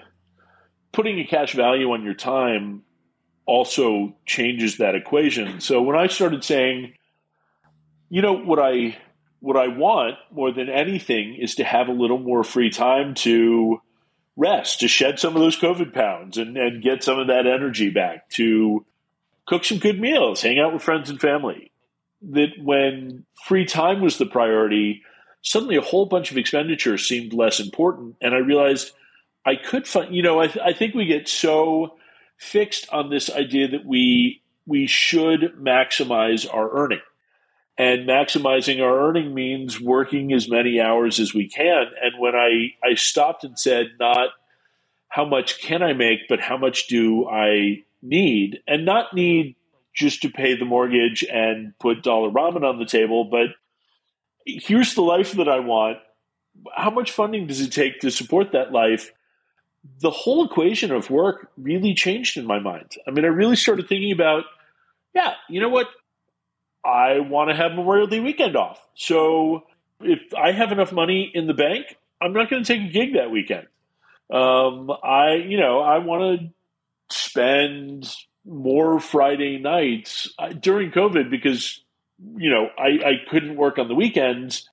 putting 0.91 1.19
a 1.19 1.25
cash 1.25 1.53
value 1.53 1.91
on 1.91 2.03
your 2.03 2.13
time 2.13 2.83
also 3.45 4.15
changes 4.25 4.77
that 4.77 4.95
equation. 4.95 5.61
So 5.61 5.81
when 5.81 5.95
I 5.95 6.07
started 6.07 6.43
saying, 6.43 6.93
you 8.09 8.21
know, 8.21 8.33
what 8.33 8.59
I 8.59 8.97
what 9.39 9.55
I 9.55 9.67
want 9.67 10.15
more 10.31 10.51
than 10.51 10.67
anything 10.67 11.35
is 11.35 11.55
to 11.55 11.63
have 11.63 11.87
a 11.87 11.91
little 11.93 12.17
more 12.17 12.43
free 12.43 12.71
time 12.71 13.13
to 13.15 13.79
rest, 14.35 14.79
to 14.79 14.87
shed 14.87 15.19
some 15.19 15.35
of 15.35 15.41
those 15.41 15.59
COVID 15.59 15.93
pounds 15.93 16.37
and, 16.37 16.57
and 16.57 16.81
get 16.81 17.03
some 17.03 17.19
of 17.19 17.27
that 17.27 17.45
energy 17.45 17.89
back, 17.89 18.29
to 18.31 18.85
cook 19.47 19.65
some 19.65 19.79
good 19.79 19.99
meals, 19.99 20.41
hang 20.41 20.59
out 20.59 20.73
with 20.73 20.83
friends 20.83 21.09
and 21.09 21.19
family. 21.19 21.71
That 22.21 22.49
when 22.61 23.25
free 23.45 23.65
time 23.65 24.01
was 24.01 24.17
the 24.17 24.25
priority, 24.25 25.03
suddenly 25.41 25.77
a 25.77 25.81
whole 25.81 26.05
bunch 26.05 26.31
of 26.31 26.37
expenditure 26.37 26.97
seemed 26.97 27.33
less 27.33 27.59
important. 27.59 28.15
And 28.21 28.35
I 28.35 28.39
realized 28.39 28.91
I 29.45 29.55
could 29.55 29.87
find, 29.87 30.13
you 30.13 30.23
know, 30.23 30.39
I, 30.39 30.47
th- 30.47 30.65
I 30.65 30.73
think 30.73 30.93
we 30.93 31.05
get 31.05 31.29
so 31.29 31.97
fixed 32.37 32.87
on 32.91 33.09
this 33.09 33.29
idea 33.29 33.69
that 33.69 33.85
we 33.85 34.41
we 34.65 34.85
should 34.85 35.55
maximize 35.59 36.45
our 36.53 36.69
earning. 36.77 36.99
And 37.77 38.07
maximizing 38.07 38.81
our 38.81 39.07
earning 39.07 39.33
means 39.33 39.79
working 39.79 40.33
as 40.33 40.49
many 40.49 40.81
hours 40.81 41.19
as 41.19 41.33
we 41.33 41.47
can. 41.47 41.85
And 42.01 42.19
when 42.19 42.35
I, 42.35 42.73
I 42.83 42.95
stopped 42.95 43.43
and 43.43 43.57
said, 43.57 43.91
not 43.99 44.29
how 45.07 45.25
much 45.25 45.61
can 45.61 45.81
I 45.83 45.93
make, 45.93 46.27
but 46.27 46.41
how 46.41 46.57
much 46.57 46.87
do 46.87 47.29
I 47.29 47.83
need? 48.01 48.59
And 48.67 48.85
not 48.85 49.13
need 49.13 49.55
just 49.95 50.21
to 50.21 50.29
pay 50.29 50.55
the 50.55 50.65
mortgage 50.65 51.23
and 51.23 51.73
put 51.79 52.03
dollar 52.03 52.29
ramen 52.29 52.63
on 52.63 52.77
the 52.77 52.85
table, 52.85 53.25
but 53.25 53.47
here's 54.45 54.93
the 54.93 55.01
life 55.01 55.33
that 55.33 55.49
I 55.49 55.59
want. 55.59 55.97
How 56.75 56.91
much 56.91 57.11
funding 57.11 57.47
does 57.47 57.61
it 57.61 57.71
take 57.71 57.99
to 58.01 58.11
support 58.11 58.51
that 58.51 58.71
life? 58.71 59.11
The 60.01 60.11
whole 60.11 60.45
equation 60.45 60.91
of 60.91 61.09
work 61.09 61.49
really 61.57 61.93
changed 61.93 62.37
in 62.37 62.45
my 62.45 62.59
mind. 62.59 62.91
I 63.07 63.11
mean, 63.11 63.25
I 63.25 63.29
really 63.29 63.55
started 63.55 63.87
thinking 63.87 64.11
about, 64.11 64.43
yeah, 65.15 65.33
you 65.49 65.61
know 65.61 65.69
what? 65.69 65.87
I 66.85 67.19
want 67.19 67.49
to 67.49 67.55
have 67.55 67.71
Memorial 67.71 68.07
Day 68.07 68.19
weekend 68.19 68.55
off. 68.55 68.79
So 68.95 69.63
if 70.01 70.33
I 70.35 70.51
have 70.51 70.71
enough 70.71 70.91
money 70.91 71.29
in 71.33 71.47
the 71.47 71.53
bank, 71.53 71.97
I'm 72.21 72.33
not 72.33 72.49
going 72.49 72.63
to 72.63 72.73
take 72.73 72.87
a 72.87 72.91
gig 72.91 73.13
that 73.13 73.31
weekend. 73.31 73.67
Um, 74.31 74.91
I, 75.03 75.35
you 75.35 75.57
know, 75.57 75.79
I 75.79 75.99
want 75.99 76.39
to 76.39 76.49
spend 77.09 78.09
more 78.45 78.99
Friday 78.99 79.59
nights 79.59 80.33
uh, 80.39 80.49
during 80.49 80.91
COVID 80.91 81.29
because, 81.29 81.81
you 82.37 82.49
know, 82.49 82.69
I, 82.77 82.99
I 83.05 83.13
couldn't 83.29 83.57
work 83.57 83.77
on 83.77 83.87
the 83.87 83.95
weekends. 83.95 84.69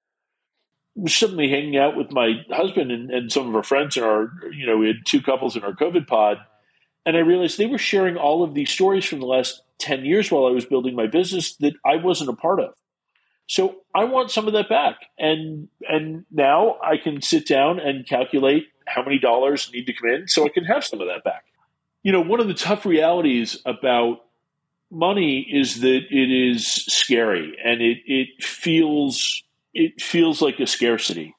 Was 0.96 1.14
suddenly 1.14 1.48
hanging 1.48 1.76
out 1.76 1.96
with 1.96 2.12
my 2.12 2.44
husband 2.50 2.92
and, 2.92 3.10
and 3.10 3.32
some 3.32 3.48
of 3.48 3.56
our 3.56 3.64
friends 3.64 3.96
in 3.96 4.04
our, 4.04 4.30
you 4.52 4.64
know, 4.64 4.76
we 4.76 4.86
had 4.86 5.04
two 5.04 5.20
couples 5.20 5.56
in 5.56 5.64
our 5.64 5.72
COVID 5.72 6.06
pod. 6.06 6.38
And 7.04 7.16
I 7.16 7.20
realized 7.20 7.58
they 7.58 7.66
were 7.66 7.78
sharing 7.78 8.16
all 8.16 8.44
of 8.44 8.54
these 8.54 8.70
stories 8.70 9.04
from 9.04 9.18
the 9.18 9.26
last 9.26 9.60
10 9.78 10.04
years 10.04 10.30
while 10.30 10.46
I 10.46 10.50
was 10.50 10.64
building 10.64 10.94
my 10.94 11.08
business 11.08 11.56
that 11.56 11.74
I 11.84 11.96
wasn't 11.96 12.30
a 12.30 12.34
part 12.34 12.60
of. 12.60 12.74
So 13.46 13.76
I 13.94 14.04
want 14.04 14.30
some 14.30 14.46
of 14.46 14.54
that 14.54 14.68
back. 14.68 14.96
And 15.18 15.68
and 15.88 16.24
now 16.30 16.78
I 16.82 16.96
can 16.96 17.20
sit 17.20 17.46
down 17.46 17.78
and 17.78 18.06
calculate 18.06 18.68
how 18.86 19.02
many 19.02 19.18
dollars 19.18 19.70
need 19.72 19.86
to 19.86 19.92
come 19.92 20.10
in 20.10 20.28
so 20.28 20.44
I 20.44 20.48
can 20.48 20.64
have 20.64 20.84
some 20.84 21.00
of 21.00 21.08
that 21.08 21.24
back. 21.24 21.44
You 22.04 22.12
know, 22.12 22.20
one 22.20 22.38
of 22.38 22.46
the 22.46 22.54
tough 22.54 22.86
realities 22.86 23.60
about 23.66 24.18
money 24.90 25.40
is 25.40 25.80
that 25.80 26.02
it 26.10 26.30
is 26.30 26.66
scary 26.66 27.56
and 27.64 27.82
it, 27.82 27.98
it 28.06 28.44
feels 28.44 29.42
it 29.72 30.00
feels 30.00 30.40
like 30.40 30.60
a 30.60 30.66
scarcity. 30.68 31.34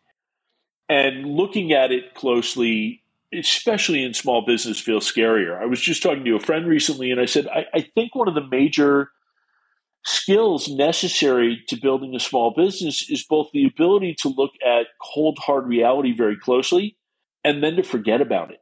And 0.89 1.25
looking 1.25 1.71
at 1.71 1.93
it 1.93 2.13
closely 2.15 3.01
especially 3.33 4.03
in 4.03 4.13
small 4.13 4.45
business, 4.45 4.79
feels 4.79 5.11
scarier. 5.11 5.59
I 5.59 5.65
was 5.65 5.81
just 5.81 6.03
talking 6.03 6.25
to 6.25 6.35
a 6.35 6.39
friend 6.39 6.67
recently, 6.67 7.11
and 7.11 7.19
I 7.19 7.25
said, 7.25 7.47
I, 7.47 7.65
I 7.73 7.81
think 7.81 8.15
one 8.15 8.27
of 8.27 8.35
the 8.35 8.47
major 8.47 9.09
skills 10.03 10.69
necessary 10.69 11.63
to 11.67 11.75
building 11.75 12.15
a 12.15 12.19
small 12.19 12.53
business 12.55 13.09
is 13.09 13.23
both 13.23 13.49
the 13.51 13.65
ability 13.65 14.15
to 14.19 14.29
look 14.29 14.51
at 14.65 14.87
cold, 15.01 15.37
hard 15.39 15.67
reality 15.67 16.13
very 16.15 16.37
closely 16.37 16.95
and 17.43 17.63
then 17.63 17.75
to 17.75 17.83
forget 17.83 18.21
about 18.21 18.51
it. 18.51 18.59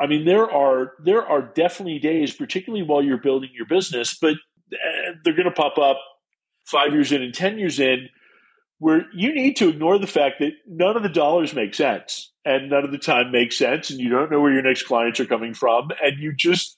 I 0.00 0.06
mean, 0.06 0.24
there 0.24 0.50
are 0.50 0.92
there 1.04 1.24
are 1.24 1.42
definitely 1.42 1.98
days, 1.98 2.34
particularly 2.34 2.84
while 2.84 3.02
you're 3.02 3.18
building 3.18 3.50
your 3.54 3.66
business, 3.66 4.16
but 4.20 4.34
eh, 4.72 5.12
they're 5.22 5.34
going 5.36 5.44
to 5.44 5.52
pop 5.52 5.78
up 5.78 5.98
five 6.64 6.92
years 6.92 7.12
in 7.12 7.22
and 7.22 7.34
ten 7.34 7.58
years 7.58 7.78
in, 7.78 8.08
where 8.78 9.06
you 9.14 9.34
need 9.34 9.56
to 9.56 9.68
ignore 9.68 9.98
the 9.98 10.06
fact 10.06 10.36
that 10.40 10.52
none 10.66 10.96
of 10.96 11.02
the 11.02 11.08
dollars 11.08 11.54
make 11.54 11.74
sense 11.74 12.32
and 12.44 12.70
none 12.70 12.84
of 12.84 12.92
the 12.92 12.98
time 12.98 13.30
makes 13.30 13.56
sense 13.56 13.90
and 13.90 14.00
you 14.00 14.08
don't 14.08 14.30
know 14.30 14.40
where 14.40 14.52
your 14.52 14.62
next 14.62 14.84
clients 14.84 15.20
are 15.20 15.26
coming 15.26 15.54
from 15.54 15.88
and 16.02 16.18
you 16.18 16.34
just 16.36 16.76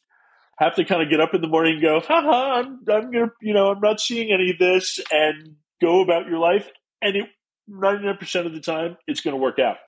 have 0.58 0.74
to 0.76 0.84
kind 0.84 1.02
of 1.02 1.10
get 1.10 1.20
up 1.20 1.34
in 1.34 1.40
the 1.40 1.48
morning 1.48 1.74
and 1.74 1.82
go 1.82 2.00
ha, 2.00 2.54
I'm 2.60 2.80
I'm 2.88 3.10
gonna 3.10 3.32
you 3.40 3.54
know 3.54 3.70
i'm 3.70 3.80
not 3.80 4.00
seeing 4.00 4.32
any 4.32 4.50
of 4.50 4.58
this 4.58 5.00
and 5.10 5.56
go 5.80 6.00
about 6.00 6.26
your 6.26 6.38
life 6.38 6.70
and 7.02 7.16
it 7.16 7.26
99% 7.68 8.46
of 8.46 8.52
the 8.52 8.60
time 8.60 8.96
it's 9.08 9.20
going 9.20 9.34
to 9.34 9.42
work 9.42 9.58
out 9.58 9.78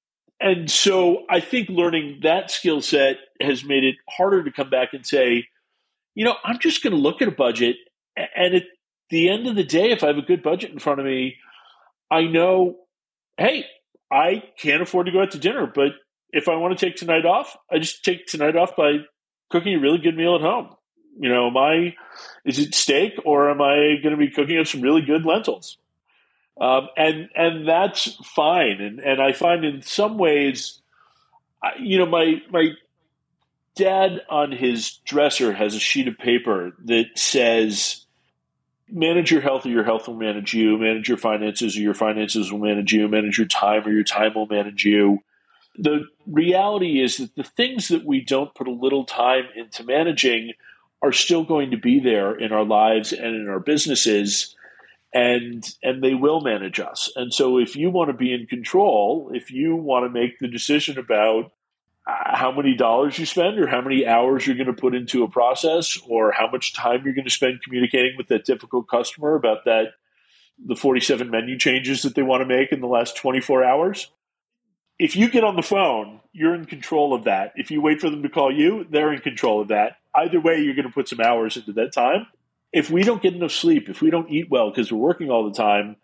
and 0.41 0.71
so 0.71 1.25
i 1.29 1.41
think 1.41 1.69
learning 1.69 2.21
that 2.23 2.51
skill 2.51 2.81
set 2.81 3.17
has 3.41 3.65
made 3.65 3.85
it 3.85 3.97
harder 4.09 4.43
to 4.45 4.53
come 4.53 4.71
back 4.71 4.93
and 4.93 5.07
say 5.07 5.47
you 6.15 6.25
know 6.25 6.35
i'm 6.45 6.59
just 6.59 6.83
going 6.83 6.95
to 6.95 7.01
look 7.01 7.23
at 7.23 7.29
a 7.29 7.33
budget 7.33 7.77
and 8.17 8.55
at 8.55 8.65
the 9.11 9.29
end 9.29 9.47
of 9.47 9.57
the 9.57 9.65
day 9.65 9.91
if 9.91 10.03
i 10.03 10.09
have 10.09 10.19
a 10.19 10.23
good 10.23 10.43
budget 10.43 10.71
in 10.71 10.79
front 10.79 11.01
of 11.01 11.07
me 11.07 11.37
i 12.11 12.23
know 12.23 12.77
hey 13.37 13.65
I 14.11 14.43
can't 14.59 14.83
afford 14.83 15.07
to 15.07 15.13
go 15.13 15.23
out 15.23 15.33
to 15.33 15.39
dinner, 15.39 15.71
but 15.73 15.93
if 16.31 16.49
I 16.49 16.57
want 16.57 16.79
to 16.79 16.85
take 16.85 16.97
tonight 16.97 17.27
off, 17.27 17.57
I 17.71 17.79
just 17.79 18.05
take 18.05 18.27
tonight 18.27 18.57
off 18.57 18.77
by 18.77 18.99
cooking 19.51 19.75
a 19.75 19.81
really 19.81 19.99
good 19.99 20.17
meal 20.17 20.35
at 20.35 20.41
home. 20.41 20.75
You 21.19 21.29
know, 21.29 21.49
am 21.49 21.57
I 21.57 21.95
is 22.45 22.59
it 22.59 22.75
steak 22.75 23.15
or 23.25 23.51
am 23.51 23.61
I 23.61 23.97
going 24.03 24.13
to 24.13 24.17
be 24.17 24.31
cooking 24.31 24.59
up 24.59 24.67
some 24.67 24.83
really 24.83 25.03
good 25.03 25.25
lentils? 25.25 25.79
Um, 26.61 26.89
and 26.97 27.29
and 27.37 27.69
that's 27.69 28.15
fine. 28.25 28.81
And 28.81 28.99
and 28.99 29.23
I 29.23 29.33
find 29.33 29.65
in 29.65 29.83
some 29.83 30.19
ways, 30.19 30.81
you 31.79 31.99
know, 31.99 32.07
my 32.07 32.43
my 32.51 32.71
dad 33.77 34.23
on 34.29 34.51
his 34.51 34.99
dresser 35.05 35.53
has 35.53 35.75
a 35.75 35.81
sheet 35.81 36.09
of 36.09 36.19
paper 36.19 36.73
that 36.87 37.07
says 37.15 38.05
manage 38.91 39.31
your 39.31 39.41
health 39.41 39.67
or 39.67 39.69
your 39.69 39.85
health 39.85 40.09
will 40.09 40.17
manage 40.17 40.53
you. 40.55 40.79
Manage 40.79 41.09
your 41.09 41.19
finances 41.19 41.77
or 41.77 41.81
your 41.81 41.95
finances 41.95 42.51
will 42.51 42.59
manage 42.59 42.93
you. 42.93 43.07
Manage 43.07 43.39
your 43.39 43.47
time 43.47 43.87
or 43.87 43.91
your 43.91 44.05
time 44.05 44.35
will 44.35 44.47
manage 44.47 44.85
you. 44.85 45.23
The 45.77 46.07
reality 46.27 47.01
is 47.01 47.19
that 47.19 47.37
the 47.37 47.45
things 47.45 47.89
that 47.89 48.05
we 48.05 48.21
don't 48.21 48.55
put 48.55 48.67
a 48.67 48.73
little 48.73 49.05
time 49.05 49.45
into 49.55 49.85
managing 49.85 50.55
are 51.03 51.13
still 51.13 51.45
going 51.45 51.71
to 51.71 51.77
be 51.77 52.01
there 52.01 52.35
in 52.35 52.53
our 52.53 52.65
lives 52.65 53.13
and 53.13 53.37
in 53.37 53.49
our 53.49 53.61
businesses 53.61 54.57
and 55.13 55.65
and 55.83 56.03
they 56.03 56.15
will 56.15 56.41
manage 56.41 56.81
us. 56.81 57.11
And 57.17 57.33
so 57.33 57.59
if 57.59 57.77
you 57.77 57.91
want 57.91 58.11
to 58.11 58.17
be 58.17 58.33
in 58.33 58.47
control, 58.47 59.31
if 59.33 59.51
you 59.51 59.77
want 59.77 60.05
to 60.05 60.11
make 60.11 60.39
the 60.39 60.49
decision 60.49 60.99
about 60.99 61.53
uh, 62.07 62.37
how 62.37 62.53
many 62.53 62.75
dollars 62.75 63.19
you 63.19 63.27
spend 63.27 63.59
or 63.59 63.67
how 63.67 63.81
many 63.81 64.07
hours 64.07 64.47
you're 64.47 64.57
going 64.57 64.67
to 64.67 64.73
put 64.73 64.95
into 64.95 65.25
a 65.25 65.29
process 65.29 65.99
or 66.09 66.33
how 66.33 66.49
much 66.51 66.75
time 66.75 67.03
you're 67.05 67.15
going 67.15 67.25
to 67.25 67.31
spend 67.31 67.63
communicating 67.63 68.17
with 68.17 68.29
that 68.29 68.45
difficult 68.45 68.89
customer 68.89 69.35
about 69.35 69.65
that 69.65 69.89
the 70.65 70.75
47 70.75 71.31
menu 71.31 71.57
changes 71.57 72.03
that 72.03 72.15
they 72.15 72.23
want 72.23 72.41
to 72.41 72.47
make 72.47 72.73
in 72.73 72.81
the 72.81 72.87
last 72.87 73.17
24 73.17 73.63
hours 73.63 74.11
if 74.99 75.15
you 75.15 75.31
get 75.31 75.45
on 75.45 75.57
the 75.57 75.63
phone 75.63 76.21
you're 76.33 76.55
in 76.55 76.67
control 76.67 77.15
of 77.15 77.25
that. 77.25 77.53
If 77.57 77.71
you 77.71 77.81
wait 77.81 78.01
for 78.01 78.11
them 78.11 78.23
to 78.23 78.29
call 78.29 78.55
you 78.55 78.87
they're 78.91 79.13
in 79.13 79.21
control 79.21 79.61
of 79.61 79.69
that. 79.69 79.97
Either 80.15 80.41
way 80.41 80.61
you're 80.61 80.75
going 80.75 80.87
to 80.87 80.93
put 80.93 81.09
some 81.09 81.21
hours 81.21 81.57
into 81.57 81.73
that 81.73 81.93
time 81.93 82.27
if 82.73 82.91
we 82.91 83.03
don't 83.03 83.23
get 83.23 83.35
enough 83.35 83.53
sleep 83.53 83.89
if 83.89 84.01
we 84.01 84.11
don't 84.11 84.31
eat 84.31 84.49
well 84.51 84.71
because 84.71 84.93
we're 84.93 84.99
working 84.99 85.31
all 85.31 85.49
the 85.49 85.57
time 85.57 85.97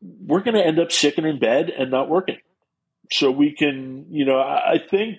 we're 0.00 0.40
going 0.40 0.56
to 0.56 0.64
end 0.64 0.80
up 0.80 0.90
sick 0.90 1.16
and 1.18 1.26
in 1.26 1.38
bed 1.38 1.70
and 1.70 1.90
not 1.90 2.08
working 2.08 2.38
so 3.12 3.30
we 3.30 3.52
can, 3.52 4.06
you 4.10 4.24
know, 4.24 4.38
I 4.38 4.78
think 4.78 5.18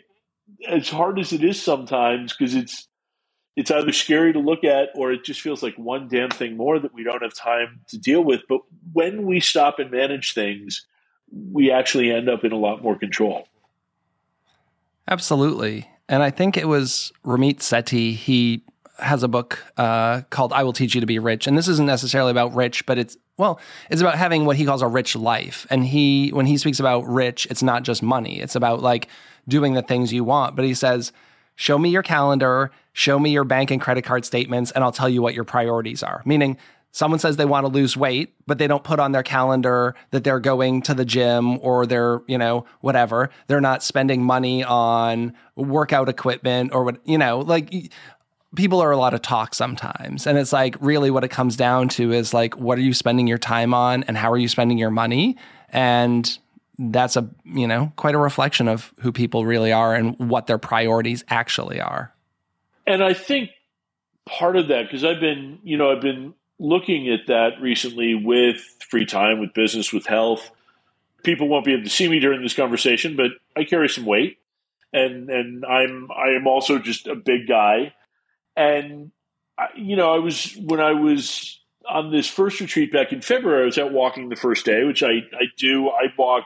as 0.67 0.89
hard 0.89 1.19
as 1.19 1.31
it 1.31 1.43
is 1.43 1.61
sometimes, 1.61 2.35
because 2.35 2.55
it's 2.55 2.87
it's 3.55 3.69
either 3.69 3.91
scary 3.91 4.33
to 4.33 4.39
look 4.39 4.63
at 4.63 4.89
or 4.95 5.11
it 5.11 5.23
just 5.23 5.41
feels 5.41 5.61
like 5.61 5.75
one 5.75 6.07
damn 6.07 6.31
thing 6.31 6.57
more 6.57 6.79
that 6.79 6.93
we 6.93 7.03
don't 7.03 7.21
have 7.21 7.35
time 7.35 7.81
to 7.89 7.99
deal 7.99 8.23
with. 8.23 8.41
But 8.49 8.61
when 8.93 9.27
we 9.27 9.39
stop 9.39 9.77
and 9.77 9.91
manage 9.91 10.33
things, 10.33 10.87
we 11.31 11.69
actually 11.71 12.11
end 12.11 12.29
up 12.29 12.43
in 12.43 12.51
a 12.51 12.57
lot 12.57 12.81
more 12.81 12.97
control. 12.97 13.47
Absolutely. 15.07 15.87
And 16.09 16.23
I 16.23 16.31
think 16.31 16.57
it 16.57 16.67
was 16.67 17.13
Ramit 17.23 17.57
Sethi. 17.57 18.15
He 18.15 18.63
has 18.99 19.23
a 19.23 19.27
book 19.27 19.63
uh, 19.77 20.21
called 20.29 20.53
I 20.53 20.63
Will 20.63 20.73
Teach 20.73 20.93
You 20.93 21.01
to 21.01 21.07
Be 21.07 21.19
Rich. 21.19 21.47
And 21.47 21.57
this 21.57 21.67
isn't 21.67 21.85
necessarily 21.85 22.31
about 22.31 22.53
rich, 22.53 22.85
but 22.85 22.97
it's, 22.97 23.17
well, 23.37 23.59
it's 23.89 24.01
about 24.01 24.15
having 24.15 24.45
what 24.45 24.57
he 24.57 24.65
calls 24.65 24.81
a 24.81 24.87
rich 24.87 25.15
life. 25.15 25.65
And 25.69 25.85
he, 25.85 26.29
when 26.29 26.45
he 26.45 26.57
speaks 26.57 26.79
about 26.79 27.07
rich, 27.07 27.47
it's 27.49 27.63
not 27.63 27.83
just 27.83 28.03
money, 28.03 28.39
it's 28.39 28.55
about 28.55 28.81
like 28.81 29.07
doing 29.47 29.73
the 29.73 29.81
things 29.81 30.13
you 30.13 30.23
want. 30.23 30.55
But 30.55 30.65
he 30.65 30.73
says, 30.73 31.11
show 31.55 31.77
me 31.77 31.89
your 31.89 32.03
calendar, 32.03 32.71
show 32.93 33.17
me 33.19 33.31
your 33.31 33.43
bank 33.43 33.71
and 33.71 33.81
credit 33.81 34.03
card 34.03 34.25
statements, 34.25 34.71
and 34.71 34.83
I'll 34.83 34.91
tell 34.91 35.09
you 35.09 35.21
what 35.21 35.33
your 35.33 35.43
priorities 35.43 36.03
are. 36.03 36.21
Meaning, 36.25 36.57
someone 36.91 37.17
says 37.17 37.37
they 37.37 37.45
want 37.45 37.65
to 37.65 37.71
lose 37.71 37.97
weight, 37.97 38.35
but 38.45 38.59
they 38.59 38.67
don't 38.67 38.83
put 38.83 38.99
on 38.99 39.11
their 39.11 39.23
calendar 39.23 39.95
that 40.11 40.23
they're 40.23 40.39
going 40.39 40.83
to 40.83 40.93
the 40.93 41.03
gym 41.03 41.57
or 41.59 41.87
they're, 41.87 42.21
you 42.27 42.37
know, 42.37 42.65
whatever. 42.81 43.31
They're 43.47 43.59
not 43.59 43.81
spending 43.81 44.23
money 44.23 44.63
on 44.63 45.33
workout 45.55 46.07
equipment 46.07 46.71
or 46.71 46.83
what, 46.83 46.99
you 47.03 47.17
know, 47.17 47.39
like 47.39 47.91
people 48.55 48.81
are 48.81 48.91
a 48.91 48.97
lot 48.97 49.13
of 49.13 49.21
talk 49.21 49.55
sometimes. 49.55 50.27
And 50.27 50.37
it's 50.37 50.53
like 50.53 50.75
really 50.79 51.11
what 51.11 51.23
it 51.23 51.29
comes 51.29 51.55
down 51.55 51.89
to 51.89 52.11
is 52.11 52.33
like, 52.33 52.57
what 52.57 52.77
are 52.77 52.81
you 52.81 52.93
spending 52.93 53.27
your 53.27 53.37
time 53.37 53.73
on 53.73 54.03
and 54.03 54.17
how 54.17 54.31
are 54.31 54.37
you 54.37 54.47
spending 54.47 54.77
your 54.77 54.91
money? 54.91 55.37
And 55.69 56.37
that's 56.77 57.15
a, 57.15 57.29
you 57.45 57.67
know, 57.67 57.91
quite 57.95 58.15
a 58.15 58.19
reflection 58.19 58.67
of 58.67 58.93
who 58.99 59.11
people 59.11 59.45
really 59.45 59.71
are 59.71 59.93
and 59.93 60.17
what 60.17 60.47
their 60.47 60.57
priorities 60.57 61.23
actually 61.29 61.79
are. 61.79 62.13
And 62.85 63.03
I 63.03 63.13
think 63.13 63.51
part 64.25 64.55
of 64.55 64.67
that, 64.67 64.83
because 64.83 65.03
I've 65.03 65.19
been, 65.19 65.59
you 65.63 65.77
know, 65.77 65.91
I've 65.91 66.01
been 66.01 66.33
looking 66.59 67.09
at 67.09 67.27
that 67.27 67.61
recently 67.61 68.15
with 68.15 68.57
free 68.89 69.05
time, 69.05 69.39
with 69.39 69.53
business, 69.53 69.91
with 69.91 70.05
health. 70.05 70.51
People 71.23 71.47
won't 71.47 71.65
be 71.65 71.73
able 71.73 71.83
to 71.83 71.89
see 71.89 72.07
me 72.07 72.19
during 72.19 72.41
this 72.41 72.53
conversation, 72.53 73.15
but 73.15 73.31
I 73.55 73.63
carry 73.63 73.87
some 73.87 74.05
weight, 74.05 74.39
and 74.91 75.29
and 75.29 75.65
I'm 75.65 76.09
I 76.11 76.31
am 76.31 76.47
also 76.47 76.79
just 76.79 77.07
a 77.07 77.15
big 77.15 77.47
guy, 77.47 77.93
and 78.55 79.11
you 79.75 79.95
know 79.95 80.13
I 80.13 80.19
was 80.19 80.55
when 80.65 80.79
I 80.79 80.93
was 80.93 81.59
on 81.89 82.11
this 82.11 82.27
first 82.27 82.59
retreat 82.59 82.91
back 82.91 83.11
in 83.11 83.21
February, 83.21 83.63
I 83.63 83.65
was 83.65 83.77
out 83.77 83.91
walking 83.91 84.29
the 84.29 84.35
first 84.35 84.65
day, 84.65 84.83
which 84.83 85.03
I 85.03 85.19
I 85.33 85.45
do. 85.57 85.89
I 85.89 86.07
walk, 86.17 86.45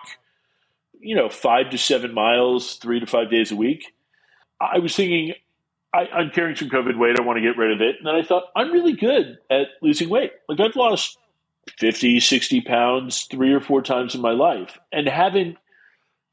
you 1.00 1.16
know, 1.16 1.30
five 1.30 1.70
to 1.72 1.78
seven 1.78 2.14
miles, 2.14 2.76
three 2.76 3.00
to 3.00 3.06
five 3.06 3.30
days 3.30 3.52
a 3.52 3.56
week. 3.56 3.94
I 4.60 4.80
was 4.80 4.96
thinking 4.96 5.34
I, 5.94 6.22
am 6.22 6.32
carrying 6.32 6.56
some 6.56 6.70
COVID 6.70 6.98
weight. 6.98 7.20
I 7.20 7.24
want 7.24 7.38
to 7.38 7.42
get 7.42 7.58
rid 7.58 7.72
of 7.72 7.82
it. 7.82 7.96
And 7.98 8.06
then 8.06 8.16
I 8.16 8.24
thought, 8.24 8.46
I'm 8.56 8.72
really 8.72 8.94
good 8.94 9.38
at 9.50 9.68
losing 9.82 10.10
weight. 10.10 10.32
Like 10.48 10.60
I've 10.60 10.76
lost 10.76 11.18
50, 11.80 12.20
60 12.20 12.62
pounds 12.62 13.28
three 13.30 13.54
or 13.54 13.62
four 13.62 13.82
times 13.82 14.16
in 14.16 14.22
my 14.22 14.32
life 14.32 14.78
and 14.92 15.08
haven't 15.08 15.58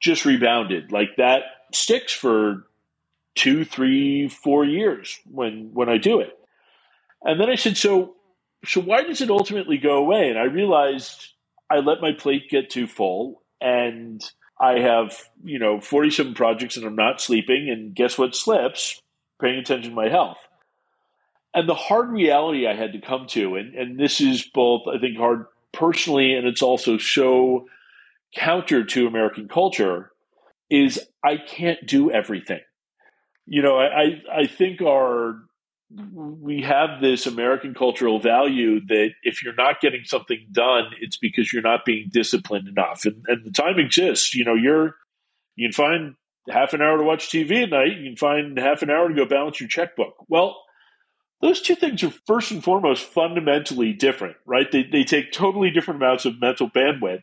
just 0.01 0.25
rebounded. 0.25 0.93
Like 0.93 1.17
that 1.17 1.43
sticks 1.73 2.13
for 2.13 2.67
two, 3.35 3.65
three, 3.65 4.29
four 4.29 4.65
years 4.65 5.19
when 5.31 5.71
when 5.73 5.89
I 5.89 5.99
do 5.99 6.21
it. 6.21 6.39
And 7.23 7.41
then 7.41 7.51
I 7.51 7.57
said, 7.57 7.77
so 7.77 8.15
so 8.65 8.81
why 8.81 9.03
does 9.03 9.21
it 9.21 9.31
ultimately 9.31 9.79
go 9.79 9.97
away? 9.99 10.31
And 10.31 10.39
I 10.39 10.45
realized 10.45 11.33
I 11.71 11.77
let 11.79 12.01
my 12.01 12.13
plate 12.13 12.49
get 12.51 12.71
too 12.71 12.87
full 12.87 13.43
and 13.61 14.23
I 14.61 14.79
have, 14.79 15.19
you 15.43 15.59
know, 15.59 15.81
47 15.81 16.35
projects 16.35 16.77
and 16.77 16.87
I'm 16.87 16.97
not 16.97 17.21
sleeping. 17.21 17.69
And 17.69 17.95
guess 17.95 18.17
what 18.17 18.35
slips? 18.35 19.03
paying 19.41 19.59
attention 19.59 19.91
to 19.91 19.97
my 19.97 20.09
health. 20.09 20.39
And 21.53 21.69
the 21.69 21.75
hard 21.75 22.11
reality 22.11 22.67
I 22.67 22.75
had 22.75 22.93
to 22.93 23.01
come 23.01 23.27
to, 23.29 23.57
and, 23.57 23.75
and 23.75 23.99
this 23.99 24.21
is 24.21 24.43
both, 24.43 24.83
I 24.89 24.99
think, 24.99 25.17
hard 25.17 25.47
personally, 25.73 26.35
and 26.35 26.47
it's 26.47 26.63
also 26.63 26.99
so 26.99 27.67
counter 28.35 28.85
to 28.85 29.07
American 29.07 29.49
culture, 29.49 30.11
is 30.69 31.01
I 31.23 31.37
can't 31.37 31.87
do 31.87 32.11
everything. 32.11 32.61
You 33.47 33.63
know, 33.63 33.79
I, 33.79 34.23
I 34.33 34.47
think 34.47 34.81
our 34.81 35.37
we 36.13 36.63
have 36.63 37.01
this 37.01 37.27
American 37.27 37.75
cultural 37.75 38.19
value 38.19 38.81
that 38.87 39.11
if 39.23 39.43
you're 39.43 39.55
not 39.55 39.81
getting 39.81 40.05
something 40.05 40.47
done, 40.51 40.87
it's 41.01 41.17
because 41.17 41.53
you're 41.53 41.63
not 41.63 41.85
being 41.85 42.09
disciplined 42.13 42.69
enough. 42.69 43.05
And, 43.05 43.25
and 43.29 43.45
the 43.45 43.51
time 43.51 43.79
exists. 43.79 44.35
You 44.35 44.45
know, 44.45 44.55
you're 44.55 44.97
you 45.57 45.69
can 45.69 45.73
find 45.73 46.15
half 46.49 46.73
an 46.73 46.83
hour 46.83 46.99
to 46.99 47.05
watch 47.05 47.29
TV 47.29 47.63
at 47.63 47.71
night. 47.71 47.99
You 47.99 48.11
can 48.11 48.17
find 48.17 48.59
half 48.59 48.83
an 48.83 48.91
hour 48.91 49.09
to 49.09 49.15
go 49.15 49.25
balance 49.25 49.61
your 49.61 49.69
checkbook. 49.69 50.15
Well, 50.29 50.57
those 51.41 51.61
two 51.61 51.75
things 51.75 52.03
are 52.03 52.13
first 52.27 52.51
and 52.51 52.63
foremost 52.63 53.05
fundamentally 53.05 53.93
different, 53.93 54.37
right? 54.47 54.71
They, 54.71 54.83
they 54.83 55.05
take 55.05 55.33
totally 55.33 55.71
different 55.71 56.03
amounts 56.03 56.25
of 56.25 56.41
mental 56.41 56.71
bandwidth. 56.71 57.23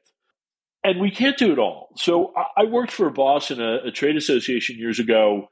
And 0.83 0.99
we 0.99 1.11
can't 1.11 1.37
do 1.37 1.51
it 1.51 1.59
all. 1.59 1.89
So 1.95 2.33
I 2.57 2.65
worked 2.65 2.91
for 2.91 3.05
a 3.05 3.11
boss 3.11 3.51
in 3.51 3.61
a, 3.61 3.87
a 3.87 3.91
trade 3.91 4.15
association 4.15 4.77
years 4.77 4.99
ago 4.99 5.47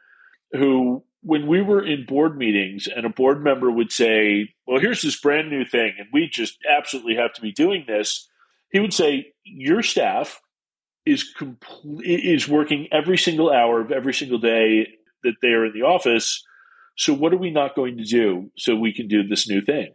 who, 0.52 1.04
when 1.22 1.48
we 1.48 1.62
were 1.62 1.86
in 1.86 2.06
board 2.06 2.38
meetings 2.38 2.88
and 2.88 3.06
a 3.06 3.10
board 3.10 3.44
member 3.44 3.70
would 3.70 3.92
say, 3.92 4.50
Well, 4.66 4.80
here's 4.80 5.02
this 5.02 5.20
brand 5.20 5.50
new 5.50 5.66
thing, 5.66 5.94
and 5.98 6.08
we 6.14 6.30
just 6.32 6.58
absolutely 6.70 7.16
have 7.16 7.34
to 7.34 7.42
be 7.42 7.52
doing 7.52 7.86
this, 7.88 8.28
he 8.72 8.80
would 8.80 8.94
say, 8.94 9.34
Your 9.44 9.84
staff 9.84 10.42
is 11.06 11.24
complete 11.24 12.06
is 12.06 12.48
working 12.48 12.88
every 12.92 13.18
single 13.18 13.52
hour 13.52 13.82
of 13.82 13.92
every 13.92 14.14
single 14.14 14.38
day 14.38 14.88
that 15.24 15.36
they 15.42 15.50
are 15.50 15.66
in 15.66 15.74
the 15.74 15.86
office. 15.86 16.44
So 16.98 17.14
what 17.14 17.34
are 17.34 17.38
we 17.38 17.52
not 17.52 17.76
going 17.76 17.98
to 17.98 18.04
do 18.04 18.52
so 18.58 18.76
we 18.76 18.94
can 18.94 19.08
do 19.08 19.28
this 19.28 19.50
new 19.50 19.62
thing? 19.62 19.94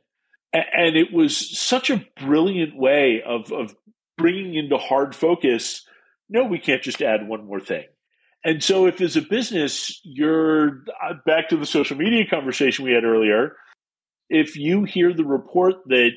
And 0.53 0.97
it 0.97 1.13
was 1.13 1.59
such 1.59 1.91
a 1.91 2.05
brilliant 2.21 2.77
way 2.77 3.23
of 3.27 3.53
of 3.53 3.75
bringing 4.17 4.55
into 4.55 4.79
hard 4.79 5.15
focus. 5.15 5.87
No, 6.29 6.45
we 6.45 6.59
can't 6.59 6.83
just 6.83 7.03
add 7.03 7.27
one 7.27 7.47
more 7.47 7.61
thing. 7.61 7.85
And 8.45 8.63
so, 8.63 8.87
if 8.87 9.01
as 9.01 9.17
a 9.17 9.23
business, 9.23 10.01
you're 10.03 10.85
uh, 11.03 11.15
back 11.25 11.49
to 11.49 11.57
the 11.57 11.65
social 11.65 11.97
media 11.97 12.27
conversation 12.27 12.85
we 12.85 12.93
had 12.93 13.05
earlier, 13.05 13.57
if 14.29 14.57
you 14.57 14.85
hear 14.85 15.15
the 15.15 15.25
report 15.25 15.77
that 15.87 16.11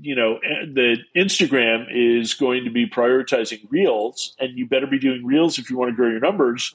you 0.00 0.16
know 0.16 0.38
the 0.40 0.96
Instagram 1.14 1.86
is 1.90 2.34
going 2.34 2.64
to 2.64 2.70
be 2.70 2.88
prioritizing 2.88 3.60
reels, 3.70 4.34
and 4.38 4.56
you 4.56 4.66
better 4.66 4.86
be 4.86 4.98
doing 4.98 5.24
reels 5.24 5.58
if 5.58 5.68
you 5.68 5.76
want 5.76 5.90
to 5.90 5.96
grow 5.96 6.08
your 6.08 6.20
numbers. 6.20 6.74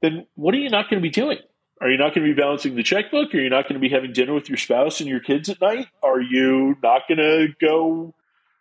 Then 0.00 0.26
what 0.34 0.54
are 0.54 0.58
you 0.58 0.70
not 0.70 0.88
going 0.88 1.02
to 1.02 1.06
be 1.06 1.10
doing? 1.10 1.38
Are 1.80 1.90
you 1.90 1.98
not 1.98 2.14
going 2.14 2.26
to 2.26 2.34
be 2.34 2.40
balancing 2.40 2.76
the 2.76 2.82
checkbook? 2.82 3.34
Are 3.34 3.40
you 3.40 3.50
not 3.50 3.64
going 3.64 3.74
to 3.74 3.80
be 3.80 3.88
having 3.88 4.12
dinner 4.12 4.32
with 4.32 4.48
your 4.48 4.58
spouse 4.58 5.00
and 5.00 5.08
your 5.08 5.20
kids 5.20 5.48
at 5.48 5.60
night? 5.60 5.88
Are 6.02 6.20
you 6.20 6.76
not 6.82 7.02
going 7.08 7.18
to 7.18 7.48
go 7.60 8.14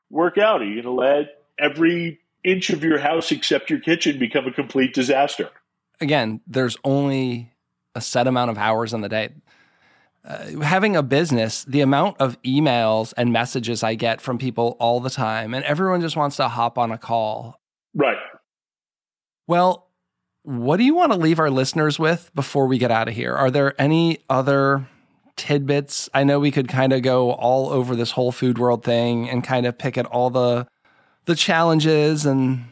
work 0.10 0.38
out? 0.38 0.62
Are 0.62 0.66
you 0.66 0.82
going 0.82 0.96
to 0.96 1.02
let 1.02 1.28
every 1.60 2.20
inch 2.44 2.70
of 2.70 2.84
your 2.84 3.00
house 3.00 3.32
except 3.32 3.70
your 3.70 3.80
kitchen 3.80 4.20
become 4.20 4.48
a 4.48 4.52
complete 4.52 4.94
disaster? 4.94 5.50
Again, 6.02 6.42
there's 6.48 6.78
only 6.84 7.54
a 7.96 8.02
set 8.02 8.28
amount 8.28 8.52
of 8.52 8.58
hours 8.58 8.94
in 8.94 9.02
the 9.02 9.10
day 9.10 9.30
uh, 10.26 10.62
having 10.62 10.96
a 10.96 11.04
business, 11.04 11.66
the 11.66 11.82
amount 11.82 12.16
of 12.20 12.42
emails 12.44 13.14
and 13.18 13.34
messages 13.34 13.84
I 13.84 13.96
get 13.96 14.22
from 14.22 14.38
people 14.38 14.78
all 14.80 15.00
the 15.00 15.10
time, 15.10 15.54
and 15.54 15.66
everyone 15.66 16.02
just 16.02 16.16
wants 16.16 16.38
to 16.38 16.48
hop 16.48 16.78
on 16.78 16.92
a 16.92 16.98
call. 16.98 17.60
Right. 17.94 18.18
Well, 19.48 19.90
what 20.44 20.78
do 20.78 20.84
you 20.84 20.96
want 20.96 21.12
to 21.12 21.18
leave 21.18 21.40
our 21.40 21.50
listeners 21.50 22.00
with 22.00 22.32
before 22.34 22.68
we 22.68 22.78
get 22.78 22.92
out 22.92 23.08
of 23.08 23.14
here? 23.14 23.34
Are 23.34 23.52
there 23.52 23.80
any 23.80 24.20
other 24.30 24.88
tidbits? 25.36 26.10
I 26.14 26.24
know 26.24 26.40
we 26.40 26.52
could 26.52 26.70
kind 26.70 26.94
of 26.94 27.02
go 27.02 27.32
all 27.32 27.70
over 27.70 27.96
this 27.96 28.12
whole 28.12 28.32
food 28.32 28.58
world 28.58 28.84
thing 28.84 29.30
and 29.30 29.44
kind 29.44 29.66
of 29.66 29.78
pick 29.78 29.98
at 29.98 30.06
all 30.06 30.30
the 30.30 30.68
the 31.26 31.36
challenges 31.36 32.26
and 32.26 32.66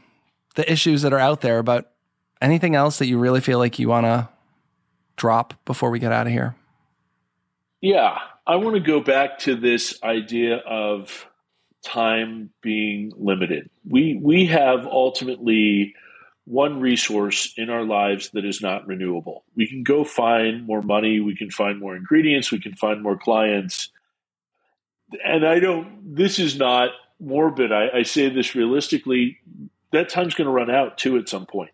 the 0.56 0.70
issues 0.72 1.02
that 1.04 1.14
are 1.14 1.20
out 1.20 1.42
there, 1.42 1.64
but 1.64 1.94
anything 2.42 2.76
else 2.76 3.00
that 3.00 3.08
you 3.08 3.18
really 3.18 3.42
feel 3.42 3.58
like 3.60 3.80
you 3.80 3.88
want 3.88 4.06
to 4.06 4.30
drop 5.16 5.54
before 5.66 5.90
we 5.90 6.00
get 6.00 6.12
out 6.12 6.28
of 6.28 6.34
here? 6.34 6.56
Yeah, 7.80 8.18
I 8.46 8.58
want 8.58 8.76
to 8.76 8.82
go 8.82 9.00
back 9.00 9.40
to 9.40 9.56
this 9.56 10.02
idea 10.04 10.58
of 10.58 11.28
time 11.84 12.52
being 12.62 13.12
limited. 13.18 13.70
We 13.88 14.20
we 14.22 14.46
have 14.48 14.86
ultimately 14.86 15.96
one 16.46 16.80
resource 16.80 17.54
in 17.58 17.70
our 17.70 17.84
lives 17.84 18.32
that 18.32 18.46
is 18.46 18.62
not 18.62 18.86
renewable. 18.88 19.44
We 19.56 19.68
can 19.68 19.84
go 19.84 20.04
find 20.04 20.66
more 20.66 20.82
money, 20.82 21.20
we 21.20 21.36
can 21.36 21.50
find 21.50 21.80
more 21.80 21.96
ingredients, 21.96 22.52
we 22.52 22.60
can 22.60 22.76
find 22.76 23.02
more 23.02 23.18
clients. 23.18 23.90
And 25.24 25.46
I 25.46 25.60
don't 25.60 26.16
this 26.16 26.40
is 26.40 26.58
not 26.58 26.92
morbid. 27.22 27.72
I, 27.72 28.00
I 28.00 28.04
say 28.04 28.30
this 28.30 28.56
realistically, 28.56 29.40
that 29.92 30.10
time's 30.10 30.34
going 30.34 30.46
to 30.46 30.52
run 30.52 30.70
out 30.70 30.98
too 30.98 31.18
at 31.18 31.30
some 31.30 31.46
point. 31.46 31.72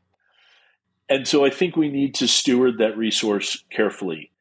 And 1.10 1.28
so 1.28 1.45
I 1.45 1.50
think 1.50 1.76
we 1.76 1.89
need 1.89 2.16
to 2.16 2.28
steward 2.28 2.80
that 2.80 2.98
resource 2.98 3.64
carefully. 3.70 4.32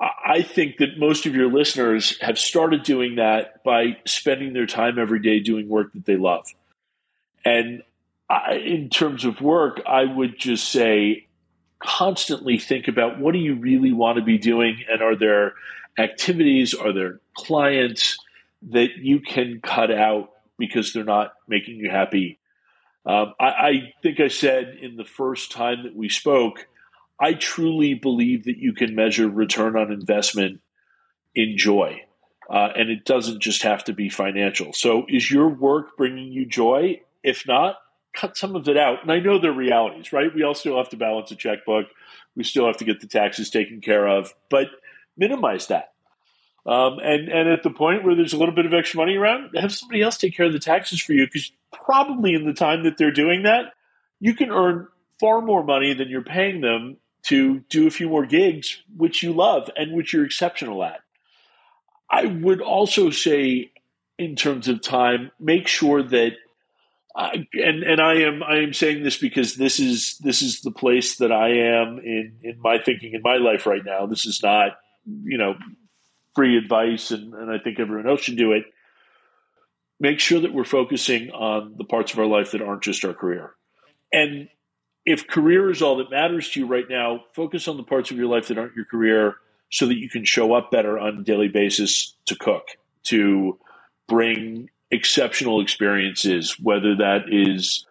I 0.00 0.42
think 0.42 0.78
that 0.78 0.98
most 0.98 1.24
of 1.26 1.34
your 1.34 1.50
listeners 1.50 2.18
have 2.20 2.38
started 2.38 2.82
doing 2.82 3.16
that 3.16 3.62
by 3.64 3.96
spending 4.04 4.52
their 4.52 4.66
time 4.66 4.98
every 4.98 5.20
day 5.20 5.40
doing 5.40 5.68
work 5.68 5.92
that 5.94 6.04
they 6.04 6.16
love. 6.16 6.46
And 7.44 7.82
I, 8.28 8.54
in 8.54 8.90
terms 8.90 9.24
of 9.24 9.40
work, 9.40 9.80
I 9.86 10.04
would 10.04 10.38
just 10.38 10.70
say 10.70 11.26
constantly 11.78 12.58
think 12.58 12.88
about 12.88 13.18
what 13.18 13.32
do 13.32 13.38
you 13.38 13.54
really 13.54 13.92
want 13.92 14.18
to 14.18 14.24
be 14.24 14.38
doing 14.38 14.84
and 14.90 15.02
are 15.02 15.16
there 15.16 15.54
activities, 15.98 16.74
are 16.74 16.92
there 16.92 17.20
clients 17.34 18.18
that 18.70 18.96
you 18.96 19.20
can 19.20 19.60
cut 19.62 19.90
out 19.90 20.30
because 20.58 20.92
they're 20.92 21.04
not 21.04 21.32
making 21.48 21.76
you 21.76 21.90
happy. 21.90 22.38
Um, 23.06 23.34
I, 23.38 23.46
I 23.46 23.92
think 24.02 24.20
I 24.20 24.28
said 24.28 24.78
in 24.80 24.96
the 24.96 25.04
first 25.04 25.52
time 25.52 25.82
that 25.84 25.94
we 25.94 26.08
spoke 26.08 26.66
I 27.18 27.34
truly 27.34 27.94
believe 27.94 28.44
that 28.44 28.58
you 28.58 28.72
can 28.72 28.94
measure 28.94 29.28
return 29.28 29.76
on 29.76 29.92
investment 29.92 30.60
enjoy. 31.34 32.02
Uh, 32.50 32.68
and 32.76 32.90
it 32.90 33.04
doesn't 33.04 33.40
just 33.40 33.62
have 33.62 33.84
to 33.84 33.92
be 33.92 34.08
financial. 34.08 34.72
So, 34.72 35.06
is 35.08 35.30
your 35.30 35.48
work 35.48 35.96
bringing 35.96 36.32
you 36.32 36.44
joy? 36.44 37.00
If 37.22 37.46
not, 37.46 37.76
cut 38.14 38.36
some 38.36 38.54
of 38.54 38.68
it 38.68 38.76
out. 38.76 39.02
And 39.02 39.10
I 39.10 39.18
know 39.18 39.38
they're 39.38 39.52
realities, 39.52 40.12
right? 40.12 40.34
We 40.34 40.42
all 40.42 40.54
still 40.54 40.76
have 40.76 40.90
to 40.90 40.96
balance 40.96 41.30
a 41.30 41.36
checkbook. 41.36 41.86
We 42.36 42.44
still 42.44 42.66
have 42.66 42.76
to 42.78 42.84
get 42.84 43.00
the 43.00 43.06
taxes 43.06 43.48
taken 43.48 43.80
care 43.80 44.06
of, 44.06 44.34
but 44.50 44.66
minimize 45.16 45.68
that. 45.68 45.93
Um, 46.66 46.98
and 47.02 47.28
and 47.28 47.48
at 47.48 47.62
the 47.62 47.70
point 47.70 48.04
where 48.04 48.14
there's 48.14 48.32
a 48.32 48.38
little 48.38 48.54
bit 48.54 48.64
of 48.64 48.72
extra 48.72 48.98
money 48.98 49.16
around, 49.16 49.50
have 49.54 49.72
somebody 49.72 50.00
else 50.00 50.16
take 50.16 50.34
care 50.34 50.46
of 50.46 50.52
the 50.52 50.58
taxes 50.58 51.00
for 51.00 51.12
you 51.12 51.26
because 51.26 51.52
probably 51.72 52.34
in 52.34 52.46
the 52.46 52.54
time 52.54 52.84
that 52.84 52.96
they're 52.96 53.10
doing 53.10 53.42
that, 53.42 53.74
you 54.18 54.34
can 54.34 54.50
earn 54.50 54.88
far 55.20 55.42
more 55.42 55.62
money 55.62 55.92
than 55.92 56.08
you're 56.08 56.22
paying 56.22 56.62
them 56.62 56.96
to 57.24 57.60
do 57.70 57.86
a 57.86 57.90
few 57.90 58.08
more 58.08 58.24
gigs, 58.26 58.82
which 58.96 59.22
you 59.22 59.32
love 59.32 59.70
and 59.76 59.92
which 59.92 60.12
you're 60.12 60.24
exceptional 60.24 60.82
at. 60.84 61.00
I 62.10 62.26
would 62.26 62.60
also 62.60 63.10
say, 63.10 63.70
in 64.18 64.36
terms 64.36 64.68
of 64.68 64.80
time, 64.80 65.30
make 65.40 65.66
sure 65.66 66.02
that, 66.02 66.32
uh, 67.14 67.30
and 67.52 67.82
and 67.82 68.00
I 68.00 68.22
am 68.22 68.42
I 68.42 68.56
am 68.58 68.72
saying 68.72 69.02
this 69.02 69.18
because 69.18 69.56
this 69.56 69.78
is 69.80 70.16
this 70.18 70.40
is 70.40 70.60
the 70.60 70.70
place 70.70 71.16
that 71.18 71.30
I 71.30 71.48
am 71.50 71.98
in 71.98 72.38
in 72.42 72.60
my 72.60 72.78
thinking 72.78 73.12
in 73.12 73.22
my 73.22 73.36
life 73.36 73.66
right 73.66 73.84
now. 73.84 74.06
This 74.06 74.26
is 74.26 74.42
not 74.42 74.78
you 75.06 75.38
know 75.38 75.54
free 76.34 76.56
advice, 76.56 77.10
and, 77.10 77.34
and 77.34 77.50
I 77.50 77.58
think 77.58 77.78
everyone 77.78 78.08
else 78.08 78.22
should 78.22 78.36
do 78.36 78.52
it. 78.52 78.64
Make 80.00 80.20
sure 80.20 80.40
that 80.40 80.52
we're 80.52 80.64
focusing 80.64 81.30
on 81.30 81.74
the 81.78 81.84
parts 81.84 82.12
of 82.12 82.18
our 82.18 82.26
life 82.26 82.52
that 82.52 82.62
aren't 82.62 82.82
just 82.82 83.04
our 83.04 83.14
career, 83.14 83.54
and 84.12 84.48
if 85.06 85.26
career 85.26 85.70
is 85.70 85.82
all 85.82 85.96
that 85.96 86.10
matters 86.10 86.50
to 86.50 86.60
you 86.60 86.66
right 86.66 86.88
now, 86.88 87.24
focus 87.34 87.68
on 87.68 87.76
the 87.76 87.82
parts 87.82 88.10
of 88.10 88.16
your 88.16 88.26
life 88.26 88.48
that 88.48 88.58
aren't 88.58 88.74
your 88.74 88.86
career 88.86 89.36
so 89.70 89.86
that 89.86 89.98
you 89.98 90.08
can 90.08 90.24
show 90.24 90.54
up 90.54 90.70
better 90.70 90.98
on 90.98 91.18
a 91.18 91.22
daily 91.22 91.48
basis 91.48 92.16
to 92.26 92.36
cook, 92.36 92.68
to 93.04 93.58
bring 94.08 94.70
exceptional 94.90 95.60
experiences, 95.60 96.58
whether 96.60 96.96
that 96.96 97.24
is 97.28 97.86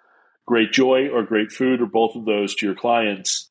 great 0.45 0.71
joy 0.71 1.09
or 1.09 1.23
great 1.23 1.51
food 1.51 1.81
or 1.81 1.85
both 1.85 2.15
of 2.15 2.25
those 2.25 2.55
to 2.55 2.65
your 2.65 2.75
clients. 2.75 3.49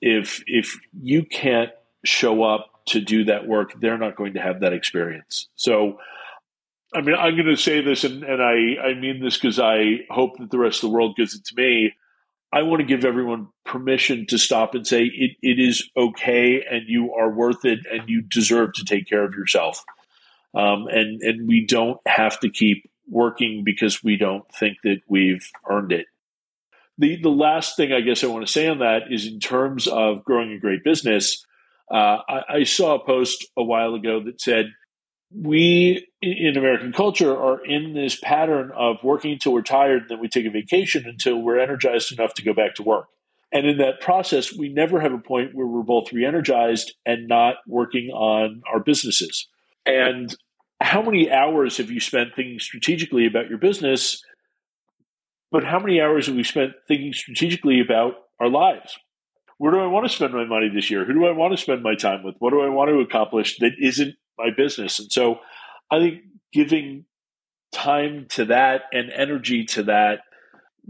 If 0.00 0.42
if 0.46 0.78
you 1.00 1.24
can't 1.24 1.70
show 2.04 2.42
up 2.42 2.77
to 2.88 3.00
do 3.00 3.24
that 3.24 3.46
work, 3.46 3.80
they're 3.80 3.98
not 3.98 4.16
going 4.16 4.34
to 4.34 4.40
have 4.40 4.60
that 4.60 4.72
experience. 4.72 5.48
So 5.56 5.98
I 6.94 7.02
mean, 7.02 7.14
I'm 7.16 7.34
going 7.34 7.46
to 7.46 7.56
say 7.56 7.82
this, 7.82 8.04
and, 8.04 8.24
and 8.24 8.42
I, 8.42 8.88
I 8.88 8.94
mean 8.94 9.20
this 9.22 9.36
because 9.36 9.60
I 9.60 10.06
hope 10.10 10.38
that 10.38 10.50
the 10.50 10.58
rest 10.58 10.82
of 10.82 10.88
the 10.88 10.94
world 10.94 11.16
gives 11.16 11.34
it 11.34 11.44
to 11.46 11.54
me. 11.54 11.92
I 12.50 12.62
want 12.62 12.80
to 12.80 12.86
give 12.86 13.04
everyone 13.04 13.48
permission 13.66 14.24
to 14.28 14.38
stop 14.38 14.74
and 14.74 14.86
say 14.86 15.04
it, 15.04 15.32
it 15.42 15.58
is 15.58 15.90
okay 15.94 16.64
and 16.68 16.88
you 16.88 17.12
are 17.12 17.30
worth 17.30 17.66
it 17.66 17.80
and 17.90 18.08
you 18.08 18.22
deserve 18.22 18.72
to 18.74 18.84
take 18.84 19.06
care 19.06 19.22
of 19.22 19.34
yourself. 19.34 19.84
Um, 20.54 20.86
and, 20.88 21.20
and 21.20 21.46
we 21.46 21.66
don't 21.66 22.00
have 22.06 22.40
to 22.40 22.48
keep 22.48 22.90
working 23.06 23.64
because 23.64 24.02
we 24.02 24.16
don't 24.16 24.50
think 24.50 24.78
that 24.82 25.02
we've 25.06 25.46
earned 25.68 25.92
it. 25.92 26.06
The, 26.96 27.20
the 27.20 27.28
last 27.28 27.76
thing 27.76 27.92
I 27.92 28.00
guess 28.00 28.24
I 28.24 28.28
want 28.28 28.46
to 28.46 28.52
say 28.52 28.66
on 28.66 28.78
that 28.78 29.12
is 29.12 29.26
in 29.26 29.40
terms 29.40 29.86
of 29.86 30.24
growing 30.24 30.52
a 30.52 30.58
great 30.58 30.82
business, 30.82 31.44
uh, 31.90 32.18
I, 32.28 32.42
I 32.48 32.64
saw 32.64 32.94
a 32.94 33.04
post 33.04 33.46
a 33.56 33.62
while 33.62 33.94
ago 33.94 34.22
that 34.24 34.40
said, 34.40 34.66
we 35.30 36.06
in 36.22 36.56
American 36.56 36.92
culture 36.92 37.36
are 37.36 37.64
in 37.64 37.92
this 37.92 38.18
pattern 38.18 38.72
of 38.74 38.96
working 39.02 39.32
until 39.32 39.52
we're 39.52 39.62
tired 39.62 40.02
and 40.02 40.10
then 40.10 40.20
we 40.20 40.28
take 40.28 40.46
a 40.46 40.50
vacation 40.50 41.04
until 41.06 41.40
we're 41.40 41.58
energized 41.58 42.12
enough 42.12 42.34
to 42.34 42.42
go 42.42 42.54
back 42.54 42.74
to 42.76 42.82
work. 42.82 43.06
And 43.52 43.66
in 43.66 43.78
that 43.78 44.00
process, 44.00 44.54
we 44.54 44.68
never 44.68 45.00
have 45.00 45.12
a 45.12 45.18
point 45.18 45.54
where 45.54 45.66
we're 45.66 45.82
both 45.82 46.12
re 46.12 46.24
energized 46.24 46.94
and 47.06 47.28
not 47.28 47.56
working 47.66 48.10
on 48.10 48.62
our 48.70 48.80
businesses. 48.80 49.46
And 49.86 50.34
how 50.80 51.02
many 51.02 51.30
hours 51.30 51.78
have 51.78 51.90
you 51.90 52.00
spent 52.00 52.34
thinking 52.36 52.58
strategically 52.58 53.26
about 53.26 53.48
your 53.48 53.58
business? 53.58 54.22
But 55.50 55.64
how 55.64 55.78
many 55.78 56.00
hours 56.00 56.26
have 56.26 56.36
we 56.36 56.44
spent 56.44 56.72
thinking 56.86 57.12
strategically 57.14 57.80
about 57.80 58.14
our 58.38 58.50
lives? 58.50 58.98
Where 59.58 59.72
do 59.72 59.80
I 59.80 59.86
want 59.86 60.06
to 60.08 60.14
spend 60.14 60.32
my 60.32 60.44
money 60.44 60.68
this 60.72 60.90
year? 60.90 61.04
Who 61.04 61.14
do 61.14 61.26
I 61.26 61.32
want 61.32 61.52
to 61.52 61.62
spend 61.62 61.82
my 61.82 61.94
time 61.94 62.22
with? 62.22 62.36
What 62.38 62.50
do 62.50 62.60
I 62.60 62.68
want 62.68 62.90
to 62.90 63.00
accomplish 63.00 63.58
that 63.58 63.72
isn't 63.78 64.14
my 64.38 64.50
business. 64.56 64.98
And 65.00 65.12
so 65.12 65.40
I 65.90 65.98
think 65.98 66.22
giving 66.52 67.04
time 67.72 68.26
to 68.30 68.46
that 68.46 68.82
and 68.92 69.10
energy 69.10 69.64
to 69.64 69.82
that 69.84 70.20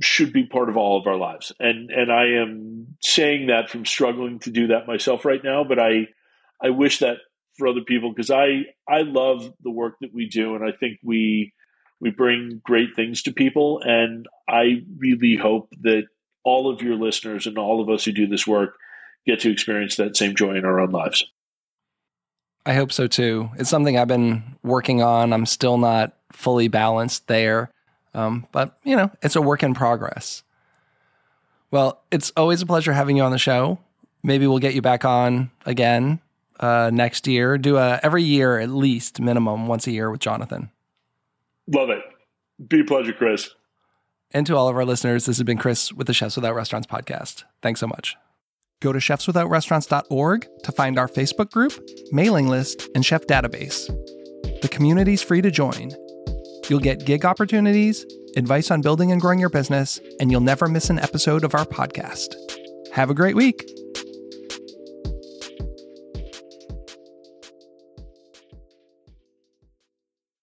should 0.00 0.32
be 0.32 0.46
part 0.46 0.68
of 0.68 0.76
all 0.76 1.00
of 1.00 1.06
our 1.08 1.16
lives. 1.16 1.50
And 1.58 1.90
and 1.90 2.12
I 2.12 2.40
am 2.40 2.96
saying 3.02 3.48
that 3.48 3.70
from 3.70 3.84
struggling 3.84 4.38
to 4.40 4.50
do 4.50 4.68
that 4.68 4.86
myself 4.86 5.24
right 5.24 5.42
now, 5.42 5.64
but 5.64 5.80
I 5.80 6.06
I 6.62 6.70
wish 6.70 6.98
that 7.00 7.16
for 7.56 7.66
other 7.66 7.80
people 7.80 8.12
because 8.12 8.30
I 8.30 8.66
I 8.88 9.02
love 9.02 9.52
the 9.62 9.72
work 9.72 9.94
that 10.02 10.14
we 10.14 10.28
do 10.28 10.54
and 10.54 10.64
I 10.64 10.76
think 10.78 10.98
we 11.02 11.52
we 12.00 12.10
bring 12.10 12.60
great 12.62 12.94
things 12.94 13.22
to 13.22 13.32
people 13.32 13.80
and 13.82 14.28
I 14.48 14.82
really 14.96 15.36
hope 15.36 15.70
that 15.80 16.04
all 16.48 16.70
of 16.70 16.80
your 16.80 16.96
listeners 16.96 17.46
and 17.46 17.58
all 17.58 17.80
of 17.82 17.90
us 17.90 18.06
who 18.06 18.12
do 18.12 18.26
this 18.26 18.46
work 18.46 18.78
get 19.26 19.40
to 19.40 19.50
experience 19.50 19.96
that 19.96 20.16
same 20.16 20.34
joy 20.34 20.54
in 20.56 20.64
our 20.64 20.80
own 20.80 20.90
lives. 20.90 21.26
I 22.64 22.72
hope 22.72 22.90
so 22.90 23.06
too. 23.06 23.50
It's 23.58 23.68
something 23.68 23.98
I've 23.98 24.08
been 24.08 24.56
working 24.62 25.02
on. 25.02 25.34
I'm 25.34 25.44
still 25.44 25.76
not 25.76 26.14
fully 26.32 26.68
balanced 26.68 27.26
there, 27.26 27.70
um, 28.14 28.46
but 28.50 28.78
you 28.82 28.96
know, 28.96 29.10
it's 29.20 29.36
a 29.36 29.42
work 29.42 29.62
in 29.62 29.74
progress. 29.74 30.42
Well, 31.70 32.00
it's 32.10 32.32
always 32.34 32.62
a 32.62 32.66
pleasure 32.66 32.94
having 32.94 33.18
you 33.18 33.22
on 33.22 33.32
the 33.32 33.38
show. 33.38 33.78
Maybe 34.22 34.46
we'll 34.46 34.58
get 34.58 34.74
you 34.74 34.80
back 34.80 35.04
on 35.04 35.50
again 35.66 36.18
uh, 36.60 36.90
next 36.92 37.26
year. 37.26 37.58
Do 37.58 37.76
a 37.76 38.00
every 38.02 38.22
year 38.22 38.58
at 38.58 38.70
least 38.70 39.20
minimum 39.20 39.66
once 39.66 39.86
a 39.86 39.90
year 39.90 40.10
with 40.10 40.20
Jonathan. 40.20 40.70
Love 41.66 41.90
it. 41.90 42.00
Be 42.66 42.80
a 42.80 42.84
pleasure, 42.84 43.12
Chris. 43.12 43.50
And 44.32 44.46
to 44.46 44.56
all 44.56 44.68
of 44.68 44.76
our 44.76 44.84
listeners, 44.84 45.26
this 45.26 45.38
has 45.38 45.44
been 45.44 45.58
Chris 45.58 45.92
with 45.92 46.06
the 46.06 46.14
Chefs 46.14 46.36
Without 46.36 46.54
Restaurants 46.54 46.86
podcast. 46.86 47.44
Thanks 47.62 47.80
so 47.80 47.86
much. 47.86 48.16
Go 48.80 48.92
to 48.92 48.98
chefswithoutrestaurants.org 48.98 50.46
to 50.62 50.72
find 50.72 50.98
our 50.98 51.08
Facebook 51.08 51.50
group, 51.50 51.72
mailing 52.12 52.46
list, 52.46 52.88
and 52.94 53.04
chef 53.04 53.26
database. 53.26 53.86
The 54.62 54.68
community's 54.68 55.22
free 55.22 55.42
to 55.42 55.50
join. 55.50 55.92
You'll 56.68 56.78
get 56.80 57.06
gig 57.06 57.24
opportunities, 57.24 58.04
advice 58.36 58.70
on 58.70 58.82
building 58.82 59.10
and 59.10 59.20
growing 59.20 59.40
your 59.40 59.48
business, 59.48 59.98
and 60.20 60.30
you'll 60.30 60.42
never 60.42 60.68
miss 60.68 60.90
an 60.90 60.98
episode 60.98 61.42
of 61.42 61.54
our 61.54 61.64
podcast. 61.64 62.34
Have 62.92 63.10
a 63.10 63.14
great 63.14 63.34
week. 63.34 63.68